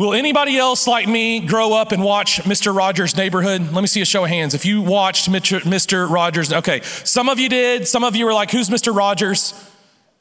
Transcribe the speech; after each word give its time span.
Will 0.00 0.14
anybody 0.14 0.56
else 0.56 0.86
like 0.86 1.06
me 1.06 1.40
grow 1.40 1.74
up 1.74 1.92
and 1.92 2.02
watch 2.02 2.40
Mr. 2.44 2.74
Rogers' 2.74 3.14
Neighborhood? 3.18 3.70
Let 3.70 3.82
me 3.82 3.86
see 3.86 4.00
a 4.00 4.06
show 4.06 4.24
of 4.24 4.30
hands. 4.30 4.54
If 4.54 4.64
you 4.64 4.80
watched 4.80 5.30
Mr. 5.30 6.10
Rogers, 6.10 6.50
okay, 6.54 6.80
some 6.80 7.28
of 7.28 7.38
you 7.38 7.50
did. 7.50 7.86
Some 7.86 8.02
of 8.02 8.16
you 8.16 8.24
were 8.24 8.32
like, 8.32 8.50
who's 8.50 8.70
Mr. 8.70 8.96
Rogers? 8.96 9.52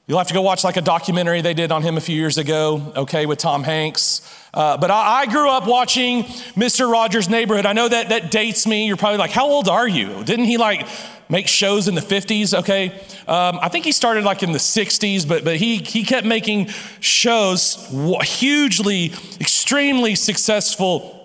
You'll 0.05 0.18
have 0.18 0.28
to 0.28 0.34
go 0.34 0.42
watch 0.42 0.65
like 0.65 0.76
a 0.76 0.81
documentary 0.81 1.39
they 1.39 1.54
did 1.54 1.71
on 1.71 1.81
him 1.81 1.96
a 1.96 2.02
few 2.02 2.18
years 2.18 2.38
ago, 2.38 2.92
okay, 2.94 3.26
with 3.26 3.39
Tom 3.39 3.63
Hanks. 3.63 4.21
Uh, 4.54 4.76
but 4.76 4.92
I, 4.92 5.21
I, 5.21 5.26
grew 5.28 5.48
up 5.50 5.68
watching 5.68 6.23
Mr. 6.23 6.91
Rogers' 6.91 7.30
Neighborhood. 7.30 7.68
I 7.68 7.73
know 7.73 7.88
that 7.88 8.09
that 8.09 8.32
dates 8.32 8.66
me. 8.66 8.88
You're 8.88 8.98
probably 8.98 9.20
like, 9.20 9.32
how 9.32 9.48
old 9.48 9.70
are 9.70 9.88
you? 9.88 10.23
Didn't 10.23 10.46
he 10.46 10.57
like 10.57 10.88
make 11.30 11.48
shows 11.48 11.88
in 11.88 11.93
the 11.93 12.02
50s? 12.02 12.57
Okay, 12.57 12.89
um, 13.27 13.59
I 13.61 13.70
think 13.70 13.86
he 13.86 13.91
started 13.91 14.23
like 14.23 14.41
in 14.41 14.52
the 14.52 14.57
60s, 14.57 15.27
but 15.27 15.43
but 15.43 15.57
he 15.57 15.77
he 15.77 16.04
kept 16.04 16.25
making 16.25 16.70
shows, 17.00 17.88
hugely, 18.23 19.14
extremely 19.39 19.59
successful 20.16 21.20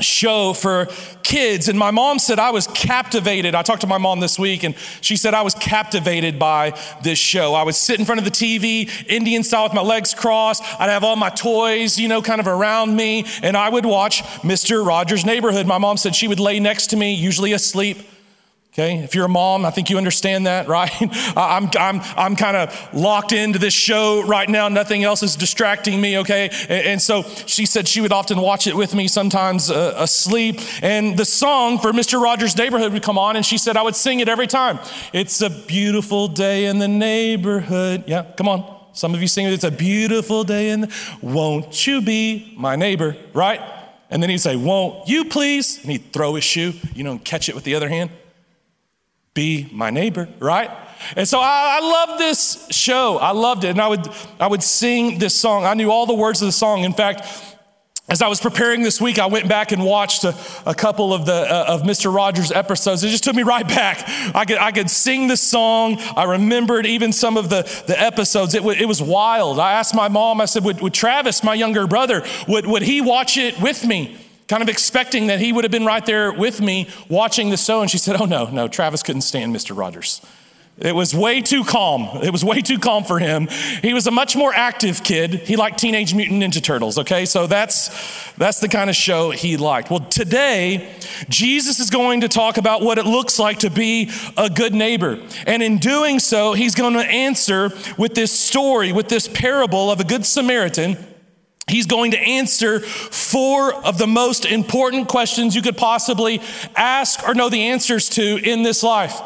show 0.00 0.52
for 0.52 0.86
kids. 1.22 1.68
And 1.68 1.78
my 1.78 1.90
mom 1.90 2.18
said 2.18 2.38
I 2.38 2.50
was 2.50 2.66
captivated. 2.68 3.54
I 3.54 3.62
talked 3.62 3.80
to 3.80 3.86
my 3.86 3.98
mom 3.98 4.20
this 4.20 4.38
week 4.38 4.62
and 4.62 4.76
she 5.00 5.16
said 5.16 5.34
I 5.34 5.42
was 5.42 5.54
captivated 5.54 6.38
by 6.38 6.78
this 7.02 7.18
show. 7.18 7.54
I 7.54 7.64
would 7.64 7.74
sit 7.74 7.98
in 7.98 8.06
front 8.06 8.20
of 8.20 8.24
the 8.24 8.30
TV, 8.30 8.88
Indian 9.08 9.42
style 9.42 9.64
with 9.64 9.74
my 9.74 9.82
legs 9.82 10.14
crossed. 10.14 10.62
I'd 10.80 10.88
have 10.88 11.02
all 11.02 11.16
my 11.16 11.30
toys, 11.30 11.98
you 11.98 12.08
know, 12.08 12.22
kind 12.22 12.40
of 12.40 12.46
around 12.46 12.94
me. 12.94 13.24
And 13.42 13.56
I 13.56 13.68
would 13.68 13.84
watch 13.84 14.22
Mr. 14.42 14.86
Rogers' 14.86 15.26
Neighborhood. 15.26 15.66
My 15.66 15.78
mom 15.78 15.96
said 15.96 16.14
she 16.14 16.28
would 16.28 16.40
lay 16.40 16.60
next 16.60 16.88
to 16.88 16.96
me, 16.96 17.14
usually 17.14 17.52
asleep. 17.52 17.98
Okay, 18.78 18.98
if 18.98 19.12
you're 19.12 19.24
a 19.24 19.28
mom, 19.28 19.66
I 19.66 19.72
think 19.72 19.90
you 19.90 19.98
understand 19.98 20.46
that, 20.46 20.68
right? 20.78 20.92
I'm, 21.36 21.68
I'm, 21.76 22.00
I'm 22.16 22.36
kind 22.36 22.56
of 22.56 22.94
locked 22.94 23.32
into 23.32 23.58
this 23.58 23.74
show 23.74 24.22
right 24.24 24.48
now. 24.48 24.68
Nothing 24.68 25.02
else 25.02 25.24
is 25.24 25.34
distracting 25.34 26.00
me, 26.00 26.18
okay? 26.18 26.48
And, 26.68 26.86
and 26.86 27.02
so 27.02 27.24
she 27.46 27.66
said 27.66 27.88
she 27.88 28.00
would 28.00 28.12
often 28.12 28.40
watch 28.40 28.68
it 28.68 28.76
with 28.76 28.94
me, 28.94 29.08
sometimes 29.08 29.68
uh, 29.68 29.94
asleep. 29.96 30.60
And 30.80 31.16
the 31.16 31.24
song 31.24 31.80
for 31.80 31.90
Mr. 31.90 32.22
Rogers' 32.22 32.56
Neighborhood 32.56 32.92
would 32.92 33.02
come 33.02 33.18
on, 33.18 33.34
and 33.34 33.44
she 33.44 33.58
said 33.58 33.76
I 33.76 33.82
would 33.82 33.96
sing 33.96 34.20
it 34.20 34.28
every 34.28 34.46
time. 34.46 34.78
It's 35.12 35.42
a 35.42 35.50
beautiful 35.50 36.28
day 36.28 36.66
in 36.66 36.78
the 36.78 36.86
neighborhood. 36.86 38.04
Yeah, 38.06 38.26
come 38.36 38.46
on. 38.46 38.76
Some 38.92 39.12
of 39.12 39.20
you 39.20 39.26
sing 39.26 39.46
it. 39.46 39.52
It's 39.52 39.64
a 39.64 39.72
beautiful 39.72 40.44
day 40.44 40.70
in 40.70 40.82
the, 40.82 40.94
won't 41.20 41.84
you 41.84 42.00
be 42.00 42.54
my 42.56 42.76
neighbor, 42.76 43.16
right? 43.32 43.60
And 44.08 44.22
then 44.22 44.30
he'd 44.30 44.38
say, 44.38 44.54
won't 44.54 45.08
you 45.08 45.24
please? 45.24 45.78
And 45.82 45.90
he'd 45.90 46.12
throw 46.12 46.36
his 46.36 46.44
shoe, 46.44 46.74
you 46.94 47.02
know, 47.02 47.10
and 47.10 47.24
catch 47.24 47.48
it 47.48 47.56
with 47.56 47.64
the 47.64 47.74
other 47.74 47.88
hand 47.88 48.10
be 49.38 49.68
my 49.70 49.90
neighbor, 49.90 50.28
right? 50.40 50.68
And 51.14 51.28
so 51.28 51.38
I, 51.38 51.78
I 51.80 51.86
love 51.86 52.18
this 52.18 52.66
show. 52.72 53.18
I 53.18 53.30
loved 53.30 53.62
it. 53.62 53.68
And 53.68 53.80
I 53.80 53.86
would, 53.86 54.08
I 54.40 54.48
would 54.48 54.64
sing 54.64 55.20
this 55.20 55.32
song. 55.32 55.64
I 55.64 55.74
knew 55.74 55.92
all 55.92 56.06
the 56.06 56.14
words 56.14 56.42
of 56.42 56.46
the 56.46 56.52
song. 56.52 56.82
In 56.82 56.92
fact, 56.92 57.24
as 58.08 58.20
I 58.20 58.26
was 58.26 58.40
preparing 58.40 58.82
this 58.82 59.00
week, 59.00 59.20
I 59.20 59.26
went 59.26 59.48
back 59.48 59.70
and 59.70 59.84
watched 59.84 60.24
a, 60.24 60.34
a 60.66 60.74
couple 60.74 61.14
of 61.14 61.24
the 61.24 61.34
uh, 61.34 61.66
of 61.68 61.82
Mr. 61.82 62.12
Rogers 62.12 62.50
episodes. 62.50 63.04
It 63.04 63.10
just 63.10 63.22
took 63.22 63.36
me 63.36 63.44
right 63.44 63.68
back. 63.80 64.02
I 64.34 64.44
could 64.44 64.58
I 64.58 64.72
could 64.72 64.90
sing 64.90 65.28
the 65.28 65.36
song. 65.36 65.98
I 66.16 66.24
remembered 66.24 66.84
even 66.84 67.12
some 67.12 67.36
of 67.36 67.48
the, 67.48 67.62
the 67.86 68.00
episodes. 68.00 68.54
It, 68.54 68.64
w- 68.66 68.80
it 68.80 68.86
was 68.86 69.00
wild. 69.00 69.60
I 69.60 69.74
asked 69.74 69.94
my 69.94 70.08
mom. 70.08 70.40
I 70.40 70.46
said, 70.46 70.64
"Would, 70.64 70.80
would 70.80 70.94
Travis, 70.94 71.44
my 71.44 71.54
younger 71.54 71.86
brother, 71.86 72.24
would 72.48 72.66
would 72.66 72.82
he 72.82 73.00
watch 73.00 73.36
it 73.36 73.60
with 73.60 73.86
me?" 73.86 74.16
Kind 74.48 74.62
of 74.62 74.68
expecting 74.68 75.28
that 75.28 75.40
he 75.40 75.52
would 75.52 75.64
have 75.64 75.70
been 75.70 75.86
right 75.86 76.04
there 76.04 76.32
with 76.32 76.60
me 76.60 76.88
watching 77.08 77.50
the 77.50 77.56
show. 77.56 77.80
And 77.80 77.90
she 77.90 77.98
said, 77.98 78.20
Oh, 78.20 78.24
no, 78.24 78.46
no, 78.50 78.66
Travis 78.66 79.02
couldn't 79.02 79.22
stand 79.22 79.54
Mr. 79.54 79.76
Rogers. 79.76 80.20
It 80.80 80.94
was 80.94 81.12
way 81.12 81.40
too 81.40 81.64
calm. 81.64 82.22
It 82.22 82.30
was 82.30 82.44
way 82.44 82.60
too 82.60 82.78
calm 82.78 83.02
for 83.02 83.18
him. 83.18 83.48
He 83.82 83.92
was 83.92 84.06
a 84.06 84.12
much 84.12 84.36
more 84.36 84.54
active 84.54 85.02
kid. 85.02 85.34
He 85.34 85.56
liked 85.56 85.78
Teenage 85.78 86.14
Mutant 86.14 86.40
Ninja 86.40 86.62
Turtles, 86.62 86.98
okay? 86.98 87.24
So 87.24 87.48
that's 87.48 88.32
that's 88.34 88.60
the 88.60 88.68
kind 88.68 88.88
of 88.88 88.94
show 88.94 89.30
he 89.30 89.56
liked. 89.56 89.90
Well, 89.90 90.00
today 90.00 90.88
Jesus 91.28 91.80
is 91.80 91.90
going 91.90 92.20
to 92.20 92.28
talk 92.28 92.58
about 92.58 92.82
what 92.82 92.98
it 92.98 93.06
looks 93.06 93.40
like 93.40 93.60
to 93.60 93.70
be 93.70 94.12
a 94.36 94.48
good 94.48 94.72
neighbor. 94.72 95.18
And 95.48 95.64
in 95.64 95.78
doing 95.78 96.20
so, 96.20 96.52
he's 96.52 96.76
going 96.76 96.94
to 96.94 97.04
answer 97.04 97.72
with 97.96 98.14
this 98.14 98.30
story, 98.30 98.92
with 98.92 99.08
this 99.08 99.26
parable 99.26 99.90
of 99.90 99.98
a 99.98 100.04
good 100.04 100.24
Samaritan 100.24 100.96
He's 101.68 101.86
going 101.86 102.12
to 102.12 102.18
answer 102.18 102.80
four 102.80 103.74
of 103.74 103.98
the 103.98 104.06
most 104.06 104.44
important 104.44 105.08
questions 105.08 105.54
you 105.54 105.62
could 105.62 105.76
possibly 105.76 106.40
ask 106.76 107.26
or 107.26 107.34
know 107.34 107.48
the 107.48 107.62
answers 107.68 108.08
to 108.10 108.36
in 108.42 108.62
this 108.62 108.82
life. 108.82 109.20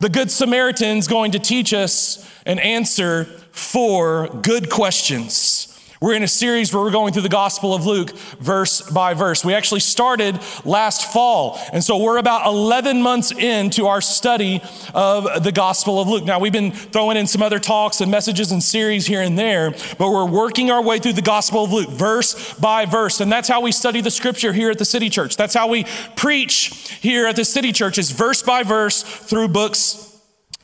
The 0.00 0.08
Good 0.08 0.30
Samaritan 0.30 0.98
is 0.98 1.08
going 1.08 1.32
to 1.32 1.38
teach 1.38 1.72
us 1.72 2.28
and 2.44 2.60
answer 2.60 3.24
four 3.52 4.28
good 4.42 4.70
questions. 4.70 5.73
We're 6.04 6.12
in 6.12 6.22
a 6.22 6.28
series 6.28 6.70
where 6.70 6.82
we're 6.82 6.90
going 6.90 7.14
through 7.14 7.22
the 7.22 7.30
Gospel 7.30 7.72
of 7.72 7.86
Luke 7.86 8.14
verse 8.38 8.82
by 8.82 9.14
verse. 9.14 9.42
We 9.42 9.54
actually 9.54 9.80
started 9.80 10.38
last 10.62 11.10
fall, 11.10 11.58
and 11.72 11.82
so 11.82 11.96
we're 11.96 12.18
about 12.18 12.46
11 12.46 13.00
months 13.00 13.32
into 13.32 13.86
our 13.86 14.02
study 14.02 14.60
of 14.92 15.42
the 15.42 15.50
Gospel 15.50 15.98
of 15.98 16.06
Luke. 16.06 16.24
Now, 16.24 16.38
we've 16.38 16.52
been 16.52 16.72
throwing 16.72 17.16
in 17.16 17.26
some 17.26 17.40
other 17.42 17.58
talks 17.58 18.02
and 18.02 18.10
messages 18.10 18.52
and 18.52 18.62
series 18.62 19.06
here 19.06 19.22
and 19.22 19.38
there, 19.38 19.70
but 19.96 20.10
we're 20.10 20.28
working 20.28 20.70
our 20.70 20.82
way 20.82 20.98
through 20.98 21.14
the 21.14 21.22
Gospel 21.22 21.64
of 21.64 21.72
Luke 21.72 21.88
verse 21.88 22.52
by 22.52 22.84
verse, 22.84 23.22
and 23.22 23.32
that's 23.32 23.48
how 23.48 23.62
we 23.62 23.72
study 23.72 24.02
the 24.02 24.10
scripture 24.10 24.52
here 24.52 24.70
at 24.70 24.76
the 24.76 24.84
City 24.84 25.08
Church. 25.08 25.38
That's 25.38 25.54
how 25.54 25.68
we 25.68 25.86
preach 26.16 26.98
here 27.00 27.26
at 27.26 27.36
the 27.36 27.46
City 27.46 27.72
Church 27.72 27.96
is 27.96 28.10
verse 28.10 28.42
by 28.42 28.62
verse 28.62 29.02
through 29.02 29.48
books 29.48 30.13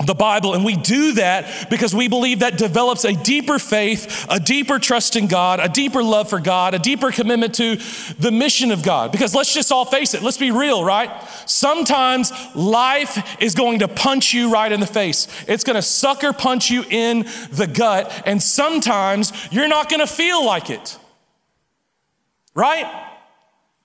the 0.04 0.14
Bible. 0.14 0.54
And 0.54 0.64
we 0.64 0.76
do 0.76 1.12
that 1.12 1.68
because 1.70 1.94
we 1.94 2.08
believe 2.08 2.40
that 2.40 2.56
develops 2.56 3.04
a 3.04 3.12
deeper 3.12 3.58
faith, 3.58 4.26
a 4.28 4.40
deeper 4.40 4.78
trust 4.78 5.16
in 5.16 5.26
God, 5.26 5.60
a 5.60 5.68
deeper 5.68 6.02
love 6.02 6.30
for 6.30 6.40
God, 6.40 6.74
a 6.74 6.78
deeper 6.78 7.10
commitment 7.10 7.54
to 7.56 7.76
the 8.18 8.30
mission 8.30 8.70
of 8.70 8.82
God. 8.82 9.12
Because 9.12 9.34
let's 9.34 9.52
just 9.52 9.70
all 9.72 9.84
face 9.84 10.14
it, 10.14 10.22
let's 10.22 10.38
be 10.38 10.50
real, 10.50 10.82
right? 10.84 11.10
Sometimes 11.46 12.32
life 12.54 13.40
is 13.40 13.54
going 13.54 13.80
to 13.80 13.88
punch 13.88 14.32
you 14.32 14.50
right 14.52 14.70
in 14.70 14.80
the 14.80 14.86
face, 14.86 15.28
it's 15.46 15.64
going 15.64 15.76
to 15.76 15.82
sucker 15.82 16.32
punch 16.32 16.70
you 16.70 16.84
in 16.88 17.26
the 17.52 17.66
gut, 17.66 18.22
and 18.26 18.42
sometimes 18.42 19.32
you're 19.50 19.68
not 19.68 19.88
going 19.88 20.00
to 20.00 20.06
feel 20.06 20.44
like 20.44 20.70
it, 20.70 20.98
right? 22.54 23.09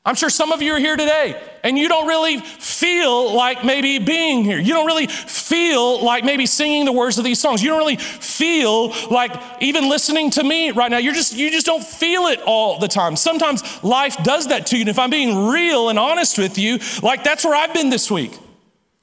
I'm 0.05 0.13
sure 0.13 0.29
some 0.29 0.51
of 0.51 0.61
you 0.61 0.73
are 0.73 0.79
here 0.79 0.95
today 0.95 1.41
and 1.63 1.79
you 1.79 1.87
don't 1.87 2.07
really 2.07 2.37
feel 2.37 3.33
like 3.33 3.65
maybe 3.65 3.97
being 3.97 4.43
here. 4.43 4.59
You 4.59 4.71
don't 4.71 4.85
really 4.85 5.07
feel 5.07 6.03
like 6.03 6.23
maybe 6.23 6.45
singing 6.45 6.85
the 6.85 6.91
words 6.91 7.17
of 7.17 7.23
these 7.23 7.39
songs. 7.39 7.63
You 7.63 7.69
don't 7.69 7.79
really 7.79 7.95
feel 7.95 8.93
like 9.09 9.35
even 9.61 9.89
listening 9.89 10.29
to 10.31 10.43
me 10.43 10.69
right 10.69 10.91
now. 10.91 10.99
You're 10.99 11.15
just 11.15 11.35
you 11.35 11.49
just 11.49 11.65
don't 11.65 11.83
feel 11.83 12.27
it 12.27 12.39
all 12.45 12.77
the 12.77 12.87
time. 12.87 13.15
Sometimes 13.15 13.83
life 13.83 14.15
does 14.23 14.49
that 14.49 14.67
to 14.67 14.77
you. 14.77 14.81
And 14.81 14.89
if 14.89 14.99
I'm 14.99 15.09
being 15.09 15.47
real 15.47 15.89
and 15.89 15.97
honest 15.97 16.37
with 16.37 16.59
you, 16.59 16.77
like 17.01 17.23
that's 17.23 17.43
where 17.43 17.55
I've 17.55 17.73
been 17.73 17.89
this 17.89 18.11
week. 18.11 18.37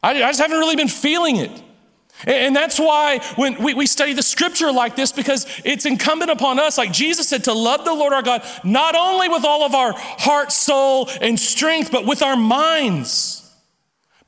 I, 0.05 0.11
I 0.11 0.29
just 0.29 0.41
haven't 0.41 0.59
really 0.59 0.77
been 0.77 0.87
feeling 0.87 1.37
it. 1.37 1.51
And 2.27 2.55
that's 2.55 2.79
why 2.79 3.19
when 3.37 3.63
we, 3.63 3.87
study 3.87 4.13
the 4.13 4.23
scripture 4.23 4.73
like 4.73 4.97
this, 4.97 5.13
because 5.13 5.47
it's 5.65 5.87
incumbent 5.87 6.31
upon 6.31 6.59
us, 6.59 6.79
like 6.79 6.93
Jesus 6.93 7.29
said, 7.29 7.45
to 7.45 7.53
love 7.53 7.85
the 7.85 7.93
Lord 7.93 8.13
our 8.13 8.23
God, 8.23 8.43
not 8.65 8.95
only 8.95 9.29
with 9.29 9.45
all 9.45 9.65
of 9.65 9.75
our 9.75 9.93
heart, 9.97 10.53
soul, 10.53 11.11
and 11.21 11.39
strength, 11.39 11.91
but 11.91 12.07
with 12.07 12.23
our 12.23 12.37
minds. 12.37 13.43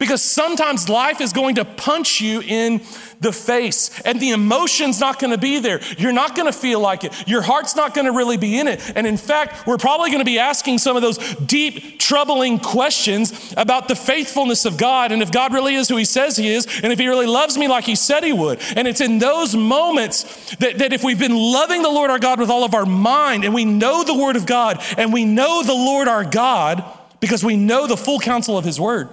Because 0.05 0.21
sometimes 0.21 0.91
life 0.91 1.23
is 1.23 1.33
going 1.33 1.55
to 1.55 1.65
punch 1.65 2.21
you 2.21 2.43
in 2.43 2.83
the 3.21 3.33
face 3.33 4.03
and 4.03 4.21
the 4.21 4.33
emotion's 4.33 5.01
not 5.01 5.19
going 5.19 5.31
to 5.31 5.39
be 5.39 5.61
there. 5.61 5.81
You're 5.97 6.13
not 6.13 6.37
going 6.37 6.45
to 6.45 6.53
feel 6.53 6.79
like 6.79 7.05
it. 7.05 7.27
Your 7.27 7.41
heart's 7.41 7.75
not 7.75 7.95
going 7.95 8.05
to 8.05 8.13
really 8.13 8.37
be 8.37 8.59
in 8.59 8.69
it. 8.69 8.83
And 8.95 9.07
in 9.07 9.17
fact, 9.17 9.67
we're 9.67 9.79
probably 9.79 10.11
going 10.11 10.21
to 10.21 10.27
be 10.27 10.39
asking 10.39 10.77
some 10.77 10.95
of 10.95 11.01
those 11.01 11.17
deep, 11.37 11.99
troubling 11.99 12.59
questions 12.59 13.55
about 13.57 13.89
the 13.89 13.97
faithfulness 13.97 14.67
of 14.67 14.77
God 14.77 15.11
and 15.11 15.23
if 15.23 15.33
God 15.33 15.55
really 15.55 15.75
is 15.75 15.89
who 15.89 15.97
He 15.97 16.05
says 16.05 16.37
He 16.37 16.49
is 16.49 16.67
and 16.83 16.93
if 16.93 16.99
He 16.99 17.09
really 17.09 17.25
loves 17.25 17.57
me 17.57 17.67
like 17.67 17.85
He 17.85 17.97
said 17.97 18.25
He 18.25 18.35
would. 18.35 18.61
And 18.77 18.87
it's 18.87 19.01
in 19.01 19.19
those 19.21 19.57
moments 19.57 20.55
that, 20.57 20.77
that 20.81 20.93
if 20.93 21.03
we've 21.03 21.19
been 21.19 21.35
loving 21.35 21.81
the 21.81 21.89
Lord 21.89 22.11
our 22.11 22.19
God 22.19 22.39
with 22.39 22.51
all 22.51 22.65
of 22.65 22.75
our 22.75 22.85
mind 22.85 23.47
and 23.47 23.55
we 23.55 23.65
know 23.65 24.05
the 24.05 24.13
Word 24.13 24.37
of 24.37 24.45
God 24.45 24.83
and 24.99 25.15
we 25.15 25.25
know 25.25 25.63
the 25.63 25.73
Lord 25.73 26.09
our 26.09 26.27
God 26.27 26.85
because 27.21 27.43
we 27.43 27.57
know 27.57 27.87
the 27.87 27.97
full 27.97 28.21
counsel 28.21 28.59
of 28.59 28.67
His 28.67 28.79
Word 28.79 29.09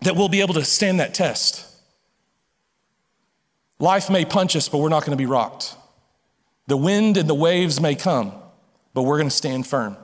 that 0.00 0.16
we'll 0.16 0.28
be 0.28 0.40
able 0.40 0.54
to 0.54 0.64
stand 0.64 1.00
that 1.00 1.14
test. 1.14 1.64
Life 3.78 4.08
may 4.08 4.24
punch 4.24 4.56
us, 4.56 4.68
but 4.68 4.78
we're 4.78 4.88
not 4.88 5.00
going 5.00 5.12
to 5.12 5.16
be 5.16 5.26
rocked. 5.26 5.76
The 6.66 6.76
wind 6.76 7.16
and 7.16 7.28
the 7.28 7.34
waves 7.34 7.80
may 7.80 7.94
come, 7.94 8.32
but 8.94 9.02
we're 9.02 9.18
going 9.18 9.28
to 9.28 9.34
stand 9.34 9.66
firm. 9.66 9.96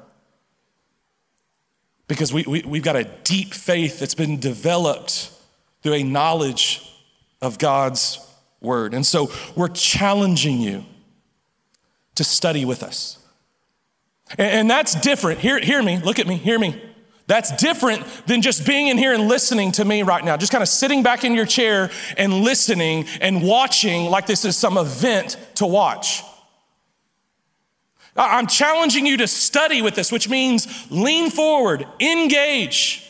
Because 2.07 2.33
we, 2.33 2.45
we, 2.47 2.63
we've 2.63 2.83
got 2.83 2.97
a 2.97 3.05
deep 3.05 3.55
faith 3.55 3.99
that's 3.99 4.15
been 4.15 4.39
developed 4.39 5.31
through 5.83 5.95
a 5.95 6.03
knowledge 6.03 6.89
of 7.41 7.59
God's 7.59 8.19
word. 8.61 8.95
And 8.95 9.05
so 9.05 9.31
we're 9.57 9.69
challenging 9.69 10.61
you 10.61 10.85
to 12.15 12.25
study 12.25 12.65
with 12.65 12.83
us. 12.83 13.19
And, 14.39 14.49
and 14.49 14.71
that's 14.71 14.95
different. 15.01 15.41
Hear, 15.41 15.59
hear 15.59 15.83
me, 15.83 15.99
look 15.99 16.19
at 16.19 16.27
me, 16.27 16.37
hear 16.37 16.59
me. 16.59 16.81
That's 17.33 17.51
different 17.53 18.05
than 18.27 18.43
just 18.43 18.67
being 18.67 18.89
in 18.89 18.99
here 18.99 19.15
and 19.15 19.27
listening 19.27 19.73
to 19.73 19.87
me 19.87 20.03
right 20.03 20.23
now, 20.23 20.37
just 20.37 20.53
kind 20.53 20.61
of 20.61 20.69
sitting 20.69 21.03
back 21.03 21.25
in 21.25 21.33
your 21.33 21.47
chair 21.47 21.91
and 22.19 22.43
listening 22.43 23.07
and 23.23 23.43
watching 23.43 24.11
like 24.11 24.27
this 24.27 24.45
is 24.45 24.55
some 24.55 24.77
event 24.77 25.39
to 25.55 25.65
watch. 25.65 26.23
I'm 28.17 28.47
challenging 28.47 29.07
you 29.07 29.17
to 29.17 29.27
study 29.27 29.81
with 29.81 29.95
this, 29.95 30.13
which 30.13 30.29
means 30.29 30.87
lean 30.91 31.31
forward, 31.31 31.87
engage, 32.01 33.03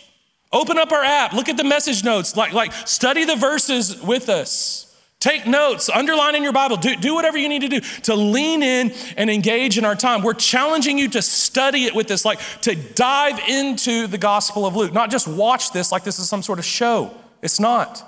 open 0.52 0.78
up 0.78 0.92
our 0.92 1.02
app, 1.02 1.32
look 1.32 1.48
at 1.48 1.56
the 1.56 1.64
message 1.64 2.04
notes, 2.04 2.36
like, 2.36 2.52
like 2.52 2.72
study 2.86 3.24
the 3.24 3.34
verses 3.34 4.00
with 4.02 4.28
us. 4.28 4.91
Take 5.22 5.46
notes, 5.46 5.88
underline 5.88 6.34
in 6.34 6.42
your 6.42 6.52
Bible, 6.52 6.76
do, 6.76 6.96
do 6.96 7.14
whatever 7.14 7.38
you 7.38 7.48
need 7.48 7.60
to 7.60 7.68
do 7.68 7.78
to 7.78 8.16
lean 8.16 8.60
in 8.60 8.92
and 9.16 9.30
engage 9.30 9.78
in 9.78 9.84
our 9.84 9.94
time. 9.94 10.22
We're 10.22 10.34
challenging 10.34 10.98
you 10.98 11.08
to 11.10 11.22
study 11.22 11.84
it 11.84 11.94
with 11.94 12.08
this, 12.08 12.24
like 12.24 12.40
to 12.62 12.74
dive 12.74 13.38
into 13.48 14.08
the 14.08 14.18
Gospel 14.18 14.66
of 14.66 14.74
Luke, 14.74 14.92
not 14.92 15.12
just 15.12 15.28
watch 15.28 15.70
this 15.70 15.92
like 15.92 16.02
this 16.02 16.18
is 16.18 16.28
some 16.28 16.42
sort 16.42 16.58
of 16.58 16.64
show. 16.64 17.14
It's 17.40 17.60
not. 17.60 18.02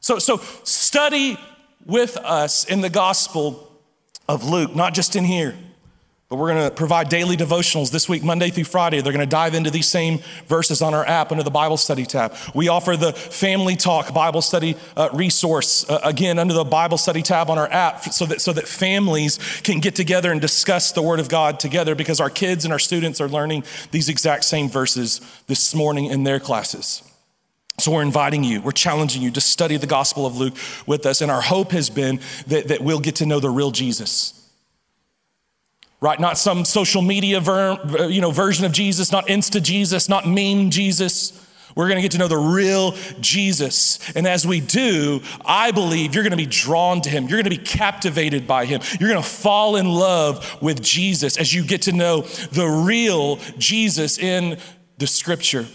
So, 0.00 0.18
so 0.18 0.38
study 0.64 1.38
with 1.84 2.16
us 2.16 2.64
in 2.64 2.80
the 2.80 2.88
Gospel 2.88 3.70
of 4.26 4.48
Luke, 4.48 4.74
not 4.74 4.94
just 4.94 5.16
in 5.16 5.24
here. 5.24 5.54
But 6.30 6.36
we're 6.36 6.54
going 6.54 6.68
to 6.68 6.70
provide 6.72 7.08
daily 7.08 7.36
devotionals 7.36 7.90
this 7.90 8.08
week, 8.08 8.22
Monday 8.22 8.50
through 8.50 8.62
Friday. 8.62 9.00
They're 9.00 9.12
going 9.12 9.18
to 9.18 9.26
dive 9.26 9.52
into 9.52 9.68
these 9.68 9.88
same 9.88 10.20
verses 10.46 10.80
on 10.80 10.94
our 10.94 11.04
app 11.04 11.32
under 11.32 11.42
the 11.42 11.50
Bible 11.50 11.76
study 11.76 12.06
tab. 12.06 12.36
We 12.54 12.68
offer 12.68 12.96
the 12.96 13.12
Family 13.12 13.74
Talk 13.74 14.14
Bible 14.14 14.40
study 14.40 14.76
uh, 14.96 15.08
resource, 15.12 15.90
uh, 15.90 15.98
again, 16.04 16.38
under 16.38 16.54
the 16.54 16.62
Bible 16.62 16.98
study 16.98 17.22
tab 17.22 17.50
on 17.50 17.58
our 17.58 17.68
app, 17.72 18.04
so 18.04 18.26
that, 18.26 18.40
so 18.40 18.52
that 18.52 18.68
families 18.68 19.38
can 19.64 19.80
get 19.80 19.96
together 19.96 20.30
and 20.30 20.40
discuss 20.40 20.92
the 20.92 21.02
Word 21.02 21.18
of 21.18 21.28
God 21.28 21.58
together 21.58 21.96
because 21.96 22.20
our 22.20 22.30
kids 22.30 22.64
and 22.64 22.72
our 22.72 22.78
students 22.78 23.20
are 23.20 23.28
learning 23.28 23.64
these 23.90 24.08
exact 24.08 24.44
same 24.44 24.68
verses 24.68 25.20
this 25.48 25.74
morning 25.74 26.04
in 26.04 26.22
their 26.22 26.38
classes. 26.38 27.02
So 27.80 27.90
we're 27.90 28.02
inviting 28.02 28.44
you, 28.44 28.60
we're 28.60 28.70
challenging 28.70 29.20
you 29.20 29.32
to 29.32 29.40
study 29.40 29.78
the 29.78 29.88
Gospel 29.88 30.26
of 30.26 30.36
Luke 30.36 30.54
with 30.86 31.06
us. 31.06 31.22
And 31.22 31.30
our 31.30 31.40
hope 31.40 31.72
has 31.72 31.90
been 31.90 32.20
that, 32.46 32.68
that 32.68 32.82
we'll 32.82 33.00
get 33.00 33.16
to 33.16 33.26
know 33.26 33.40
the 33.40 33.50
real 33.50 33.72
Jesus 33.72 34.39
right? 36.00 36.18
Not 36.18 36.38
some 36.38 36.64
social 36.64 37.02
media 37.02 37.40
ver, 37.40 38.08
you 38.08 38.20
know, 38.20 38.30
version 38.30 38.64
of 38.64 38.72
Jesus, 38.72 39.12
not 39.12 39.26
Insta 39.26 39.62
Jesus, 39.62 40.08
not 40.08 40.26
meme 40.26 40.70
Jesus. 40.70 41.36
We're 41.76 41.86
going 41.86 41.96
to 41.96 42.02
get 42.02 42.12
to 42.12 42.18
know 42.18 42.28
the 42.28 42.36
real 42.36 42.92
Jesus. 43.20 43.98
And 44.16 44.26
as 44.26 44.46
we 44.46 44.60
do, 44.60 45.20
I 45.44 45.70
believe 45.70 46.14
you're 46.14 46.24
going 46.24 46.32
to 46.32 46.36
be 46.36 46.46
drawn 46.46 47.00
to 47.02 47.10
him. 47.10 47.24
You're 47.24 47.42
going 47.42 47.44
to 47.44 47.50
be 47.50 47.64
captivated 47.64 48.46
by 48.46 48.64
him. 48.64 48.80
You're 48.98 49.10
going 49.10 49.22
to 49.22 49.28
fall 49.28 49.76
in 49.76 49.88
love 49.88 50.60
with 50.60 50.82
Jesus 50.82 51.36
as 51.36 51.54
you 51.54 51.64
get 51.64 51.82
to 51.82 51.92
know 51.92 52.22
the 52.22 52.66
real 52.66 53.36
Jesus 53.58 54.18
in 54.18 54.58
the 54.98 55.06
scripture. 55.06 55.66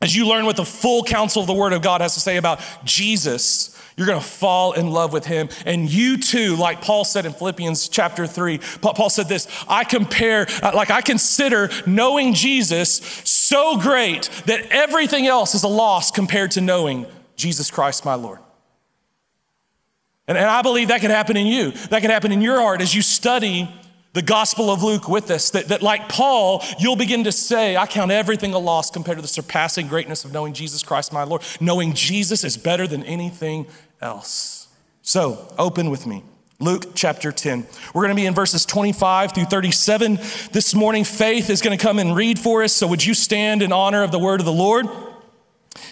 As 0.00 0.14
you 0.14 0.26
learn 0.28 0.44
what 0.44 0.56
the 0.56 0.64
full 0.64 1.02
counsel 1.04 1.40
of 1.40 1.46
the 1.46 1.54
Word 1.54 1.72
of 1.72 1.82
God 1.82 2.00
has 2.00 2.14
to 2.14 2.20
say 2.20 2.36
about 2.36 2.60
Jesus, 2.84 3.75
you're 3.96 4.06
going 4.06 4.20
to 4.20 4.26
fall 4.26 4.72
in 4.72 4.90
love 4.90 5.12
with 5.12 5.24
him. 5.24 5.48
And 5.64 5.90
you 5.90 6.18
too, 6.18 6.54
like 6.56 6.82
Paul 6.82 7.04
said 7.04 7.24
in 7.24 7.32
Philippians 7.32 7.88
chapter 7.88 8.26
3, 8.26 8.58
Paul 8.82 9.08
said 9.08 9.28
this 9.28 9.48
I 9.68 9.84
compare, 9.84 10.46
uh, 10.62 10.72
like 10.74 10.90
I 10.90 11.00
consider 11.00 11.70
knowing 11.86 12.34
Jesus 12.34 12.98
so 13.24 13.78
great 13.78 14.28
that 14.46 14.66
everything 14.70 15.26
else 15.26 15.54
is 15.54 15.62
a 15.62 15.68
loss 15.68 16.10
compared 16.10 16.50
to 16.52 16.60
knowing 16.60 17.06
Jesus 17.36 17.70
Christ, 17.70 18.04
my 18.04 18.14
Lord. 18.14 18.38
And, 20.28 20.36
and 20.36 20.46
I 20.46 20.60
believe 20.60 20.88
that 20.88 21.00
could 21.00 21.10
happen 21.10 21.36
in 21.36 21.46
you. 21.46 21.70
That 21.70 22.02
could 22.02 22.10
happen 22.10 22.32
in 22.32 22.42
your 22.42 22.60
heart 22.60 22.82
as 22.82 22.94
you 22.94 23.00
study 23.00 23.68
the 24.16 24.22
Gospel 24.22 24.70
of 24.70 24.82
Luke 24.82 25.08
with 25.08 25.30
us. 25.30 25.50
That, 25.50 25.68
that, 25.68 25.82
like 25.82 26.08
Paul, 26.08 26.64
you'll 26.78 26.96
begin 26.96 27.24
to 27.24 27.32
say, 27.32 27.76
I 27.76 27.86
count 27.86 28.10
everything 28.10 28.54
a 28.54 28.58
loss 28.58 28.90
compared 28.90 29.18
to 29.18 29.22
the 29.22 29.28
surpassing 29.28 29.88
greatness 29.88 30.24
of 30.24 30.32
knowing 30.32 30.54
Jesus 30.54 30.82
Christ, 30.82 31.12
my 31.12 31.22
Lord. 31.22 31.42
Knowing 31.60 31.92
Jesus 31.92 32.42
is 32.42 32.56
better 32.56 32.86
than 32.86 33.02
anything 33.04 33.66
else. 34.00 34.68
So, 35.02 35.52
open 35.58 35.90
with 35.90 36.06
me. 36.06 36.22
Luke 36.58 36.94
chapter 36.94 37.32
10. 37.32 37.66
We're 37.92 38.02
going 38.02 38.16
to 38.16 38.20
be 38.20 38.26
in 38.26 38.34
verses 38.34 38.64
25 38.64 39.32
through 39.32 39.44
37. 39.44 40.16
This 40.52 40.74
morning, 40.74 41.04
Faith 41.04 41.50
is 41.50 41.60
going 41.60 41.76
to 41.76 41.82
come 41.82 41.98
and 41.98 42.16
read 42.16 42.38
for 42.38 42.62
us. 42.62 42.72
So, 42.72 42.86
would 42.86 43.04
you 43.04 43.14
stand 43.14 43.62
in 43.62 43.72
honor 43.72 44.02
of 44.02 44.10
the 44.10 44.18
word 44.18 44.40
of 44.40 44.46
the 44.46 44.52
Lord? 44.52 44.86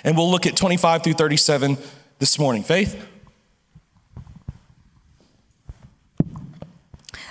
And 0.02 0.16
we'll 0.16 0.30
look 0.30 0.46
at 0.46 0.56
25 0.56 1.02
through 1.04 1.12
37 1.14 1.76
this 2.18 2.38
morning. 2.38 2.62
Faith? 2.62 3.06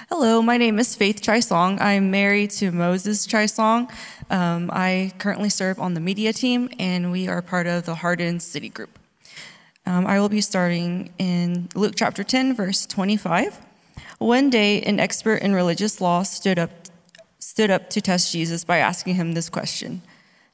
Hello, 0.09 0.43
my 0.43 0.57
name 0.57 0.77
is 0.77 0.95
Faith 0.95 1.21
Trisong. 1.21 1.81
I'm 1.81 2.11
married 2.11 2.51
to 2.51 2.71
Moses 2.71 3.25
Trisong. 3.25 3.91
Um, 4.29 4.69
I 4.71 5.11
currently 5.17 5.49
serve 5.49 5.79
on 5.79 5.95
the 5.95 5.99
media 5.99 6.33
team, 6.33 6.69
and 6.77 7.11
we 7.11 7.27
are 7.27 7.41
part 7.41 7.65
of 7.65 7.85
the 7.85 7.95
Hardin 7.95 8.39
City 8.39 8.69
Group. 8.69 8.99
Um, 9.85 10.07
I 10.07 10.19
will 10.19 10.29
be 10.29 10.41
starting 10.41 11.11
in 11.17 11.67
Luke 11.75 11.93
chapter 11.95 12.23
10, 12.23 12.55
verse 12.55 12.85
25. 12.85 13.59
One 14.17 14.49
day, 14.49 14.81
an 14.81 14.99
expert 14.99 15.41
in 15.41 15.53
religious 15.53 15.99
law 15.99 16.23
stood 16.23 16.57
up, 16.57 16.71
stood 17.39 17.69
up 17.69 17.89
to 17.89 17.99
test 17.99 18.31
Jesus 18.31 18.63
by 18.63 18.77
asking 18.77 19.15
him 19.15 19.33
this 19.33 19.49
question 19.49 20.01